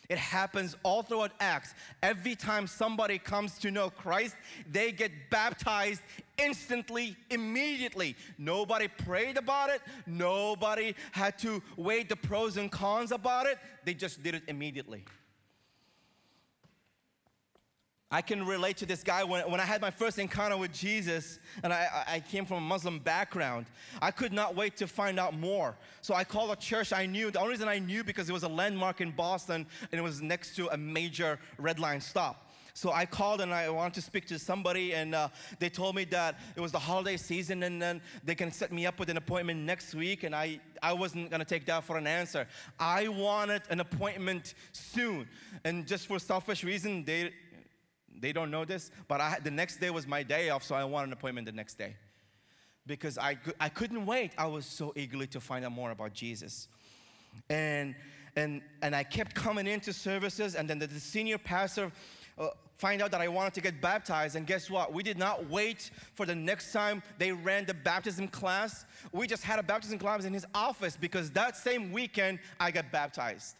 It 0.08 0.18
happens 0.18 0.76
all 0.82 1.02
throughout 1.02 1.32
Acts. 1.40 1.74
Every 2.02 2.34
time 2.34 2.66
somebody 2.66 3.18
comes 3.18 3.58
to 3.58 3.70
know 3.70 3.90
Christ, 3.90 4.36
they 4.70 4.92
get 4.92 5.10
baptized 5.30 6.02
instantly, 6.38 7.16
immediately. 7.30 8.16
Nobody 8.38 8.88
prayed 8.88 9.36
about 9.36 9.70
it, 9.70 9.80
nobody 10.06 10.94
had 11.12 11.38
to 11.38 11.62
weigh 11.76 12.02
the 12.02 12.16
pros 12.16 12.56
and 12.56 12.70
cons 12.70 13.12
about 13.12 13.46
it. 13.46 13.58
They 13.84 13.94
just 13.94 14.22
did 14.22 14.34
it 14.34 14.42
immediately. 14.48 15.04
I 18.14 18.22
can 18.22 18.46
relate 18.46 18.76
to 18.76 18.86
this 18.86 19.02
guy 19.02 19.24
when, 19.24 19.50
when 19.50 19.58
I 19.58 19.64
had 19.64 19.80
my 19.80 19.90
first 19.90 20.20
encounter 20.20 20.56
with 20.56 20.72
Jesus 20.72 21.40
and 21.64 21.72
I, 21.72 22.04
I 22.06 22.20
came 22.20 22.46
from 22.46 22.58
a 22.58 22.60
Muslim 22.60 23.00
background. 23.00 23.66
I 24.00 24.12
could 24.12 24.32
not 24.32 24.54
wait 24.54 24.76
to 24.76 24.86
find 24.86 25.18
out 25.18 25.36
more. 25.36 25.74
So 26.00 26.14
I 26.14 26.22
called 26.22 26.52
a 26.52 26.56
church 26.56 26.92
I 26.92 27.06
knew. 27.06 27.32
The 27.32 27.40
only 27.40 27.54
reason 27.54 27.66
I 27.66 27.80
knew 27.80 28.04
because 28.04 28.30
it 28.30 28.32
was 28.32 28.44
a 28.44 28.48
landmark 28.48 29.00
in 29.00 29.10
Boston 29.10 29.66
and 29.90 29.98
it 29.98 30.00
was 30.00 30.22
next 30.22 30.54
to 30.54 30.68
a 30.68 30.76
major 30.76 31.40
red 31.58 31.80
line 31.80 32.00
stop. 32.00 32.52
So 32.76 32.90
I 32.90 33.06
called 33.06 33.40
and 33.40 33.54
I 33.54 33.70
wanted 33.70 33.94
to 33.94 34.02
speak 34.02 34.26
to 34.26 34.38
somebody, 34.38 34.94
and 34.94 35.14
uh, 35.14 35.28
they 35.60 35.70
told 35.70 35.94
me 35.94 36.02
that 36.06 36.40
it 36.56 36.60
was 36.60 36.72
the 36.72 36.78
holiday 36.80 37.16
season 37.16 37.62
and 37.62 37.80
then 37.80 38.02
they 38.24 38.34
can 38.34 38.50
set 38.50 38.72
me 38.72 38.84
up 38.84 38.98
with 38.98 39.08
an 39.10 39.16
appointment 39.16 39.60
next 39.60 39.94
week. 39.94 40.24
And 40.24 40.34
I, 40.34 40.58
I 40.82 40.92
wasn't 40.92 41.30
gonna 41.30 41.44
take 41.44 41.66
that 41.66 41.84
for 41.84 41.96
an 41.96 42.08
answer. 42.08 42.48
I 42.80 43.06
wanted 43.06 43.62
an 43.70 43.78
appointment 43.78 44.54
soon. 44.72 45.28
And 45.62 45.86
just 45.86 46.08
for 46.08 46.18
selfish 46.18 46.64
reason, 46.64 47.04
they, 47.04 47.32
they 48.20 48.32
don't 48.32 48.50
know 48.50 48.64
this, 48.64 48.90
but 49.08 49.20
I, 49.20 49.38
the 49.42 49.50
next 49.50 49.76
day 49.78 49.90
was 49.90 50.06
my 50.06 50.22
day 50.22 50.50
off, 50.50 50.62
so 50.62 50.74
I 50.74 50.84
wanted 50.84 51.08
an 51.08 51.12
appointment 51.14 51.46
the 51.46 51.52
next 51.52 51.74
day. 51.74 51.96
Because 52.86 53.16
I, 53.18 53.38
I 53.58 53.68
couldn't 53.68 54.04
wait. 54.04 54.32
I 54.36 54.46
was 54.46 54.66
so 54.66 54.92
eagerly 54.94 55.26
to 55.28 55.40
find 55.40 55.64
out 55.64 55.72
more 55.72 55.90
about 55.90 56.12
Jesus. 56.12 56.68
And, 57.48 57.94
and, 58.36 58.62
and 58.82 58.94
I 58.94 59.02
kept 59.02 59.34
coming 59.34 59.66
into 59.66 59.92
services, 59.92 60.54
and 60.54 60.68
then 60.68 60.78
the, 60.78 60.86
the 60.86 61.00
senior 61.00 61.38
pastor 61.38 61.90
uh, 62.38 62.48
find 62.76 63.00
out 63.00 63.10
that 63.12 63.20
I 63.20 63.28
wanted 63.28 63.54
to 63.54 63.60
get 63.60 63.80
baptized. 63.80 64.36
And 64.36 64.46
guess 64.46 64.68
what? 64.68 64.92
We 64.92 65.02
did 65.02 65.18
not 65.18 65.48
wait 65.48 65.90
for 66.14 66.26
the 66.26 66.34
next 66.34 66.72
time 66.72 67.02
they 67.18 67.32
ran 67.32 67.64
the 67.64 67.74
baptism 67.74 68.28
class. 68.28 68.84
We 69.12 69.26
just 69.26 69.42
had 69.42 69.58
a 69.58 69.62
baptism 69.62 69.98
class 69.98 70.24
in 70.24 70.32
his 70.32 70.46
office 70.54 70.96
because 70.96 71.30
that 71.30 71.56
same 71.56 71.92
weekend 71.92 72.38
I 72.60 72.70
got 72.70 72.90
baptized. 72.90 73.56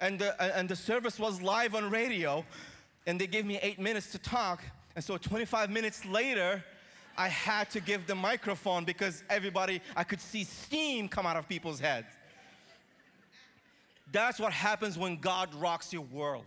And 0.00 0.18
the, 0.18 0.56
and 0.56 0.68
the 0.68 0.76
service 0.76 1.18
was 1.18 1.40
live 1.40 1.74
on 1.74 1.90
radio 1.90 2.44
and 3.06 3.20
they 3.20 3.26
gave 3.26 3.46
me 3.46 3.58
eight 3.62 3.78
minutes 3.78 4.12
to 4.12 4.18
talk. 4.18 4.62
And 4.94 5.04
so 5.04 5.16
25 5.16 5.70
minutes 5.70 6.04
later, 6.04 6.64
I 7.16 7.28
had 7.28 7.70
to 7.70 7.80
give 7.80 8.06
the 8.06 8.14
microphone 8.14 8.84
because 8.84 9.24
everybody, 9.28 9.80
I 9.96 10.04
could 10.04 10.20
see 10.20 10.44
steam 10.44 11.08
come 11.08 11.26
out 11.26 11.36
of 11.36 11.48
people's 11.48 11.80
heads. 11.80 12.06
That's 14.12 14.38
what 14.38 14.52
happens 14.52 14.96
when 14.96 15.16
God 15.16 15.54
rocks 15.54 15.92
your 15.92 16.02
world. 16.02 16.44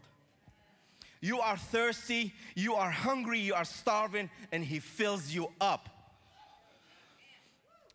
You 1.20 1.40
are 1.40 1.58
thirsty, 1.58 2.34
you 2.56 2.74
are 2.76 2.90
hungry, 2.90 3.40
you 3.40 3.54
are 3.54 3.66
starving, 3.66 4.30
and 4.52 4.66
He 4.66 4.80
fills 4.80 5.32
you 5.32 5.52
up. 5.62 5.90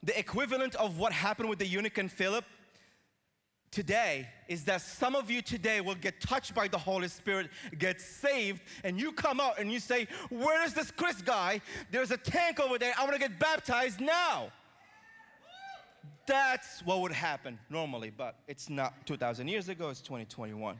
The 0.02 0.16
equivalent 0.16 0.76
of 0.76 0.98
what 0.98 1.12
happened 1.12 1.48
with 1.48 1.58
the 1.58 1.66
eunuch 1.66 1.98
and 1.98 2.10
Philip 2.10 2.44
today 3.70 4.28
is 4.48 4.64
that 4.64 4.80
some 4.80 5.14
of 5.14 5.30
you 5.30 5.42
today 5.42 5.80
will 5.80 5.94
get 5.94 6.20
touched 6.20 6.54
by 6.54 6.68
the 6.68 6.78
Holy 6.78 7.08
Spirit, 7.08 7.50
get 7.78 8.00
saved, 8.00 8.62
and 8.84 8.98
you 8.98 9.12
come 9.12 9.40
out 9.40 9.58
and 9.58 9.72
you 9.72 9.80
say, 9.80 10.06
Where 10.30 10.64
is 10.64 10.72
this 10.74 10.90
Chris 10.90 11.20
guy? 11.22 11.60
There's 11.90 12.10
a 12.10 12.16
tank 12.16 12.60
over 12.60 12.78
there. 12.78 12.94
I 12.98 13.02
want 13.02 13.14
to 13.14 13.20
get 13.20 13.38
baptized 13.38 14.00
now. 14.00 14.50
That's 16.26 16.84
what 16.84 17.00
would 17.00 17.12
happen 17.12 17.58
normally, 17.70 18.10
but 18.10 18.36
it's 18.48 18.68
not 18.68 19.06
2,000 19.06 19.46
years 19.46 19.68
ago, 19.68 19.90
it's 19.90 20.00
2021. 20.00 20.78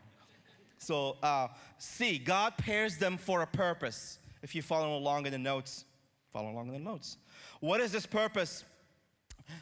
So, 0.79 1.17
uh, 1.23 1.49
see, 1.79 2.19
God 2.19 2.57
pairs 2.59 2.99
them 2.99 3.17
for 3.17 3.43
a 3.43 3.47
purpose. 3.47 4.19
If 4.43 4.55
you 4.55 4.63
follow 4.63 4.97
along 4.97 5.27
in 5.27 5.33
the 5.33 5.39
notes, 5.39 5.85
follow 6.33 6.51
along 6.51 6.69
in 6.69 6.75
the 6.75 6.81
notes. 6.81 7.17
What 7.61 7.81
is 7.81 7.93
this 7.93 8.07
purpose? 8.07 8.65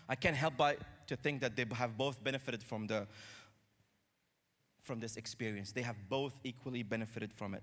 I 0.08 0.14
can't 0.14 0.36
help 0.36 0.54
but 0.56 0.78
to 1.06 1.16
think 1.16 1.40
that 1.40 1.56
they 1.56 1.66
have 1.74 1.96
both 1.96 2.22
benefited 2.22 2.62
from 2.62 2.86
the 2.86 3.06
from 4.80 5.00
this 5.00 5.16
experience. 5.16 5.72
They 5.72 5.82
have 5.82 5.96
both 6.08 6.38
equally 6.44 6.82
benefited 6.82 7.32
from 7.32 7.54
it. 7.54 7.62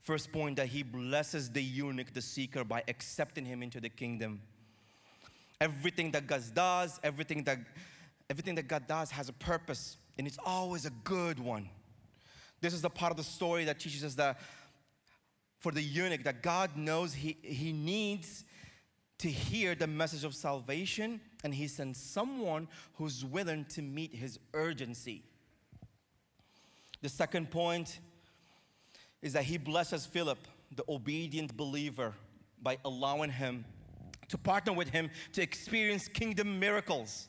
First 0.00 0.32
point 0.32 0.56
that 0.56 0.66
he 0.66 0.82
blesses 0.82 1.50
the 1.50 1.62
eunuch, 1.62 2.12
the 2.12 2.20
seeker, 2.20 2.64
by 2.64 2.82
accepting 2.88 3.44
him 3.44 3.62
into 3.62 3.80
the 3.80 3.88
kingdom. 3.88 4.40
Everything 5.60 6.10
that 6.10 6.26
God 6.26 6.42
does, 6.54 7.00
everything 7.02 7.44
that 7.44 7.58
everything 8.28 8.56
that 8.56 8.66
God 8.66 8.86
does 8.86 9.10
has 9.12 9.28
a 9.28 9.32
purpose, 9.32 9.96
and 10.18 10.26
it's 10.26 10.38
always 10.44 10.84
a 10.86 10.90
good 11.04 11.38
one. 11.38 11.68
This 12.60 12.74
is 12.74 12.82
the 12.82 12.90
part 12.90 13.12
of 13.12 13.16
the 13.16 13.22
story 13.22 13.64
that 13.64 13.78
teaches 13.78 14.02
us 14.02 14.14
that 14.14 14.40
for 15.60 15.72
the 15.72 15.82
eunuch, 15.82 16.24
that 16.24 16.42
God 16.42 16.76
knows 16.76 17.14
he, 17.14 17.36
he 17.42 17.72
needs 17.72 18.44
to 19.26 19.32
hear 19.32 19.74
the 19.74 19.88
message 19.88 20.22
of 20.22 20.36
salvation, 20.36 21.20
and 21.42 21.52
He 21.52 21.66
sends 21.66 22.00
someone 22.00 22.68
who's 22.94 23.24
willing 23.24 23.64
to 23.70 23.82
meet 23.82 24.14
His 24.14 24.38
urgency. 24.54 25.24
The 27.02 27.08
second 27.08 27.50
point 27.50 27.98
is 29.22 29.32
that 29.32 29.42
He 29.42 29.58
blesses 29.58 30.06
Philip, 30.06 30.38
the 30.76 30.84
obedient 30.88 31.56
believer, 31.56 32.14
by 32.62 32.78
allowing 32.84 33.30
him 33.30 33.64
to 34.28 34.38
partner 34.38 34.72
with 34.72 34.90
him 34.90 35.10
to 35.32 35.42
experience 35.42 36.06
kingdom 36.06 36.60
miracles. 36.60 37.28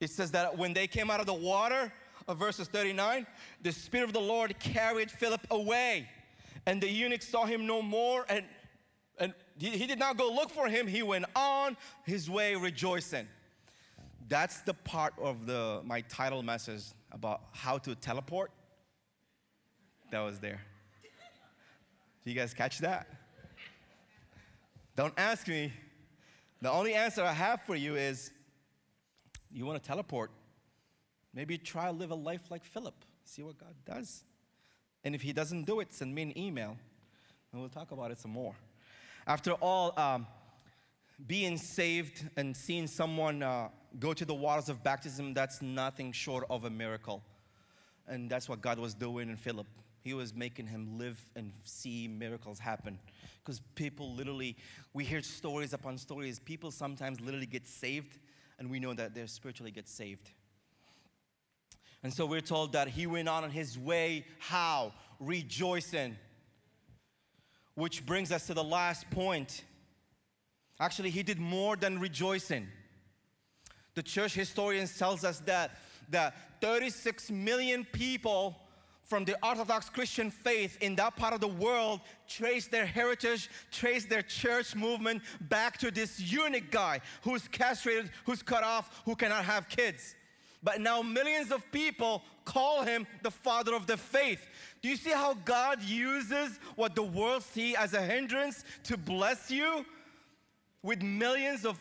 It 0.00 0.08
says 0.08 0.30
that 0.30 0.56
when 0.56 0.72
they 0.72 0.86
came 0.86 1.10
out 1.10 1.20
of 1.20 1.26
the 1.26 1.34
water, 1.34 1.92
of 2.26 2.38
verses 2.38 2.68
39, 2.68 3.26
the 3.62 3.72
Spirit 3.72 4.04
of 4.04 4.12
the 4.14 4.20
Lord 4.20 4.58
carried 4.58 5.10
Philip 5.10 5.46
away, 5.50 6.08
and 6.64 6.82
the 6.82 6.90
eunuch 6.90 7.22
saw 7.22 7.44
him 7.44 7.66
no 7.66 7.82
more 7.82 8.24
and 8.30 8.44
and 8.57 8.57
he, 9.58 9.86
did 9.86 9.98
not 9.98 10.16
go 10.16 10.32
look 10.32 10.50
for 10.50 10.68
him. 10.68 10.86
He 10.86 11.02
went 11.02 11.24
on 11.34 11.76
his 12.04 12.30
way 12.30 12.54
rejoicing. 12.54 13.26
That's 14.28 14.60
the 14.60 14.74
part 14.74 15.14
of 15.20 15.46
the, 15.46 15.80
my 15.84 16.02
title 16.02 16.42
message 16.42 16.84
about 17.10 17.40
how 17.52 17.78
to 17.78 17.94
teleport. 17.94 18.50
That 20.10 20.20
was 20.20 20.38
there. 20.38 20.60
Do 22.24 22.30
you 22.30 22.36
guys 22.36 22.54
catch 22.54 22.78
that? 22.78 23.08
Don't 24.96 25.14
ask 25.16 25.48
me. 25.48 25.72
The 26.60 26.70
only 26.70 26.94
answer 26.94 27.22
I 27.22 27.32
have 27.32 27.62
for 27.62 27.76
you 27.76 27.96
is 27.96 28.30
you 29.50 29.64
want 29.64 29.82
to 29.82 29.86
teleport. 29.86 30.30
Maybe 31.32 31.56
try 31.56 31.86
to 31.86 31.92
live 31.92 32.10
a 32.10 32.16
life 32.16 32.50
like 32.50 32.64
Philip. 32.64 32.94
See 33.24 33.42
what 33.42 33.58
God 33.58 33.74
does. 33.86 34.24
And 35.04 35.14
if 35.14 35.22
he 35.22 35.32
doesn't 35.32 35.64
do 35.64 35.80
it, 35.80 35.94
send 35.94 36.14
me 36.14 36.22
an 36.22 36.38
email 36.38 36.76
and 37.52 37.60
we'll 37.60 37.70
talk 37.70 37.92
about 37.92 38.10
it 38.10 38.18
some 38.18 38.32
more. 38.32 38.54
After 39.28 39.52
all, 39.52 39.92
um, 39.98 40.26
being 41.26 41.58
saved 41.58 42.24
and 42.38 42.56
seeing 42.56 42.86
someone 42.86 43.42
uh, 43.42 43.68
go 43.98 44.14
to 44.14 44.24
the 44.24 44.32
waters 44.32 44.70
of 44.70 44.82
baptism, 44.82 45.34
that's 45.34 45.60
nothing 45.60 46.12
short 46.12 46.46
of 46.48 46.64
a 46.64 46.70
miracle. 46.70 47.22
And 48.06 48.30
that's 48.30 48.48
what 48.48 48.62
God 48.62 48.78
was 48.78 48.94
doing 48.94 49.28
in 49.28 49.36
Philip. 49.36 49.66
He 50.00 50.14
was 50.14 50.34
making 50.34 50.68
him 50.68 50.96
live 50.96 51.20
and 51.36 51.52
see 51.62 52.08
miracles 52.08 52.58
happen. 52.58 52.98
Because 53.44 53.60
people 53.74 54.14
literally, 54.14 54.56
we 54.94 55.04
hear 55.04 55.20
stories 55.20 55.74
upon 55.74 55.98
stories. 55.98 56.38
People 56.38 56.70
sometimes 56.70 57.20
literally 57.20 57.44
get 57.44 57.66
saved, 57.66 58.16
and 58.58 58.70
we 58.70 58.80
know 58.80 58.94
that 58.94 59.14
they 59.14 59.26
spiritually 59.26 59.70
get 59.70 59.90
saved. 59.90 60.30
And 62.02 62.14
so 62.14 62.24
we're 62.24 62.40
told 62.40 62.72
that 62.72 62.88
he 62.88 63.06
went 63.06 63.28
on 63.28 63.44
on 63.44 63.50
his 63.50 63.78
way, 63.78 64.24
how? 64.38 64.94
Rejoicing. 65.20 66.16
Which 67.78 68.04
brings 68.04 68.32
us 68.32 68.48
to 68.48 68.54
the 68.54 68.64
last 68.64 69.08
point. 69.08 69.62
Actually, 70.80 71.10
he 71.10 71.22
did 71.22 71.38
more 71.38 71.76
than 71.76 72.00
rejoicing. 72.00 72.66
The 73.94 74.02
church 74.02 74.34
historians 74.34 74.98
tells 74.98 75.22
us 75.22 75.38
that 75.46 75.78
that 76.10 76.34
36 76.60 77.30
million 77.30 77.84
people 77.84 78.56
from 79.04 79.24
the 79.24 79.36
Orthodox 79.46 79.88
Christian 79.88 80.28
faith 80.28 80.76
in 80.80 80.96
that 80.96 81.14
part 81.14 81.34
of 81.34 81.40
the 81.40 81.46
world 81.46 82.00
trace 82.26 82.66
their 82.66 82.84
heritage, 82.84 83.48
trace 83.70 84.06
their 84.06 84.22
church 84.22 84.74
movement 84.74 85.22
back 85.42 85.78
to 85.78 85.92
this 85.92 86.18
eunuch 86.18 86.72
guy 86.72 87.00
who's 87.22 87.46
castrated, 87.46 88.10
who's 88.24 88.42
cut 88.42 88.64
off, 88.64 89.02
who 89.04 89.14
cannot 89.14 89.44
have 89.44 89.68
kids. 89.68 90.16
But 90.62 90.80
now 90.80 91.02
millions 91.02 91.52
of 91.52 91.70
people 91.70 92.22
call 92.44 92.82
him 92.82 93.06
the 93.22 93.30
father 93.30 93.74
of 93.74 93.86
the 93.86 93.96
faith. 93.96 94.46
Do 94.82 94.88
you 94.88 94.96
see 94.96 95.10
how 95.10 95.34
God 95.34 95.82
uses 95.82 96.58
what 96.74 96.94
the 96.94 97.02
world 97.02 97.42
see 97.42 97.76
as 97.76 97.94
a 97.94 98.02
hindrance 98.02 98.64
to 98.84 98.96
bless 98.96 99.50
you 99.50 99.84
with 100.82 101.02
millions 101.02 101.64
of, 101.64 101.78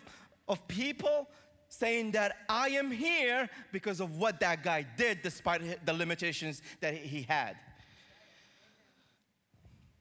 of 0.47 0.67
people 0.67 1.27
saying 1.69 2.11
that 2.11 2.37
I 2.47 2.69
am 2.69 2.91
here 2.91 3.49
because 3.71 3.99
of 3.99 4.17
what 4.17 4.39
that 4.39 4.63
guy 4.63 4.85
did 4.97 5.21
despite 5.21 5.85
the 5.85 5.93
limitations 5.93 6.61
that 6.79 6.95
he 6.95 7.23
had. 7.23 7.57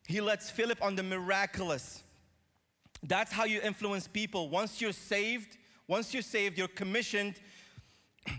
He 0.07 0.21
lets 0.21 0.51
Philip 0.51 0.79
on 0.83 0.95
the 0.95 1.03
miraculous. 1.03 2.03
That's 3.03 3.33
how 3.33 3.45
you 3.45 3.61
influence 3.61 4.07
people. 4.07 4.49
Once 4.49 4.81
you're 4.81 4.93
saved, 4.93 5.57
once 5.89 6.13
you're 6.15 6.23
saved, 6.23 6.59
you're 6.59 6.69
commissioned 6.69 7.35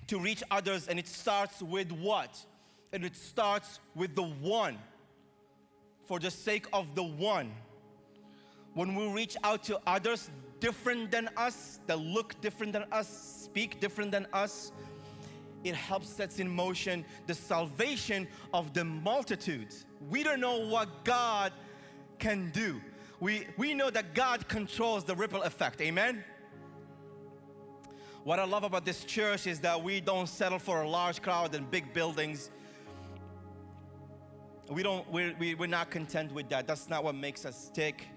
to 0.07 0.19
reach 0.19 0.43
others, 0.51 0.87
and 0.87 0.99
it 0.99 1.07
starts 1.07 1.61
with 1.61 1.91
what? 1.91 2.37
And 2.93 3.03
it 3.03 3.15
starts 3.15 3.79
with 3.95 4.15
the 4.15 4.23
one, 4.23 4.77
for 6.05 6.19
the 6.19 6.31
sake 6.31 6.65
of 6.73 6.95
the 6.95 7.03
one. 7.03 7.51
When 8.73 8.95
we 8.95 9.07
reach 9.07 9.35
out 9.43 9.63
to 9.65 9.79
others 9.87 10.29
different 10.59 11.11
than 11.11 11.29
us, 11.35 11.79
that 11.87 11.99
look 11.99 12.39
different 12.41 12.73
than 12.73 12.85
us, 12.91 13.07
speak 13.43 13.79
different 13.79 14.11
than 14.11 14.27
us, 14.33 14.71
it 15.63 15.75
helps 15.75 16.07
sets 16.07 16.39
in 16.39 16.47
motion 16.47 17.03
the 17.25 17.33
salvation 17.33 18.27
of 18.53 18.73
the 18.73 18.83
multitudes. 18.83 19.85
We 20.09 20.23
don't 20.23 20.39
know 20.39 20.59
what 20.67 21.03
God 21.03 21.51
can 22.19 22.51
do. 22.51 22.79
We, 23.19 23.47
we 23.57 23.73
know 23.73 23.89
that 23.89 24.13
God 24.13 24.47
controls 24.47 25.03
the 25.03 25.15
ripple 25.15 25.41
effect. 25.41 25.81
Amen? 25.81 26.23
What 28.23 28.39
I 28.39 28.45
love 28.45 28.63
about 28.63 28.83
this 28.83 29.05
church 29.05 29.47
is 29.47 29.59
that 29.61 29.81
we 29.81 30.01
don't 30.01 30.27
settle 30.27 30.59
for 30.59 30.81
a 30.81 30.89
large 30.89 31.21
crowd 31.21 31.55
and 31.55 31.69
big 31.69 31.93
buildings. 31.93 32.51
We 34.69 34.83
don't, 34.83 35.09
we're, 35.09 35.33
we, 35.39 35.55
we're 35.55 35.67
not 35.67 35.89
content 35.89 36.33
with 36.33 36.49
that. 36.49 36.67
That's 36.67 36.89
not 36.89 37.03
what 37.03 37.15
makes 37.15 37.45
us 37.45 37.71
tick. 37.73 38.07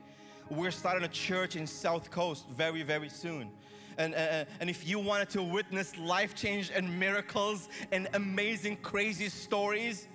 We're 0.49 0.73
starting 0.73 1.05
a 1.05 1.09
church 1.09 1.55
in 1.55 1.67
South 1.67 2.11
Coast 2.11 2.49
very, 2.49 2.83
very 2.83 3.09
soon. 3.09 3.51
And, 3.99 4.15
uh, 4.15 4.47
and 4.59 4.69
if 4.69 4.89
you 4.89 4.99
wanted 4.99 5.31
to 5.31 5.43
witness 5.43 5.97
life 5.97 6.35
change 6.35 6.73
and 6.75 6.99
miracles 6.99 7.69
and 7.93 8.09
amazing, 8.15 8.79
crazy 8.79 9.29
stories, 9.29 10.09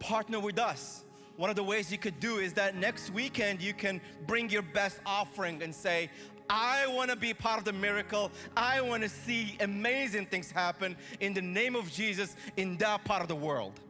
partner 0.00 0.38
with 0.38 0.58
us. 0.58 1.04
One 1.36 1.48
of 1.48 1.56
the 1.56 1.62
ways 1.62 1.90
you 1.90 1.96
could 1.96 2.20
do 2.20 2.38
is 2.38 2.52
that 2.54 2.76
next 2.76 3.10
weekend 3.10 3.62
you 3.62 3.72
can 3.72 4.02
bring 4.26 4.50
your 4.50 4.62
best 4.62 4.98
offering 5.06 5.62
and 5.62 5.74
say, 5.74 6.10
I 6.48 6.86
want 6.88 7.10
to 7.10 7.16
be 7.16 7.32
part 7.34 7.58
of 7.58 7.64
the 7.64 7.72
miracle. 7.72 8.30
I 8.56 8.80
want 8.80 9.02
to 9.02 9.08
see 9.08 9.56
amazing 9.60 10.26
things 10.26 10.50
happen 10.50 10.96
in 11.20 11.34
the 11.34 11.42
name 11.42 11.76
of 11.76 11.90
Jesus 11.90 12.36
in 12.56 12.76
that 12.78 13.04
part 13.04 13.22
of 13.22 13.28
the 13.28 13.36
world. 13.36 13.80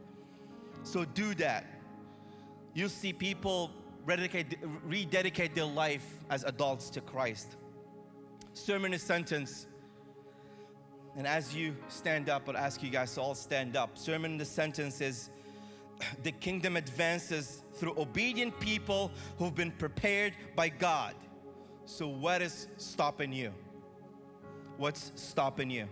So 0.84 1.04
do 1.04 1.34
that. 1.36 1.66
You'll 2.74 2.88
see 2.88 3.12
people 3.12 3.70
rededicate, 4.04 4.58
rededicate 4.84 5.54
their 5.54 5.64
life 5.64 6.06
as 6.30 6.44
adults 6.44 6.90
to 6.90 7.00
Christ. 7.00 7.56
Sermon 8.54 8.92
is 8.92 9.02
sentence. 9.02 9.66
And 11.16 11.26
as 11.26 11.54
you 11.54 11.76
stand 11.88 12.28
up, 12.28 12.48
I'll 12.48 12.56
ask 12.56 12.82
you 12.82 12.90
guys 12.90 13.14
to 13.14 13.20
all 13.20 13.34
stand 13.34 13.76
up. 13.76 13.98
Sermon 13.98 14.32
in 14.32 14.38
the 14.38 14.44
sentence 14.44 15.00
is 15.00 15.30
the 16.22 16.32
kingdom 16.32 16.76
advances 16.76 17.62
through 17.74 17.94
obedient 17.98 18.58
people 18.60 19.10
who've 19.38 19.54
been 19.54 19.72
prepared 19.72 20.32
by 20.56 20.68
God. 20.68 21.14
So, 21.84 22.06
what 22.08 22.42
is 22.42 22.68
stopping 22.76 23.32
you? 23.32 23.52
What's 24.76 25.12
stopping 25.16 25.70
you? 25.70 25.88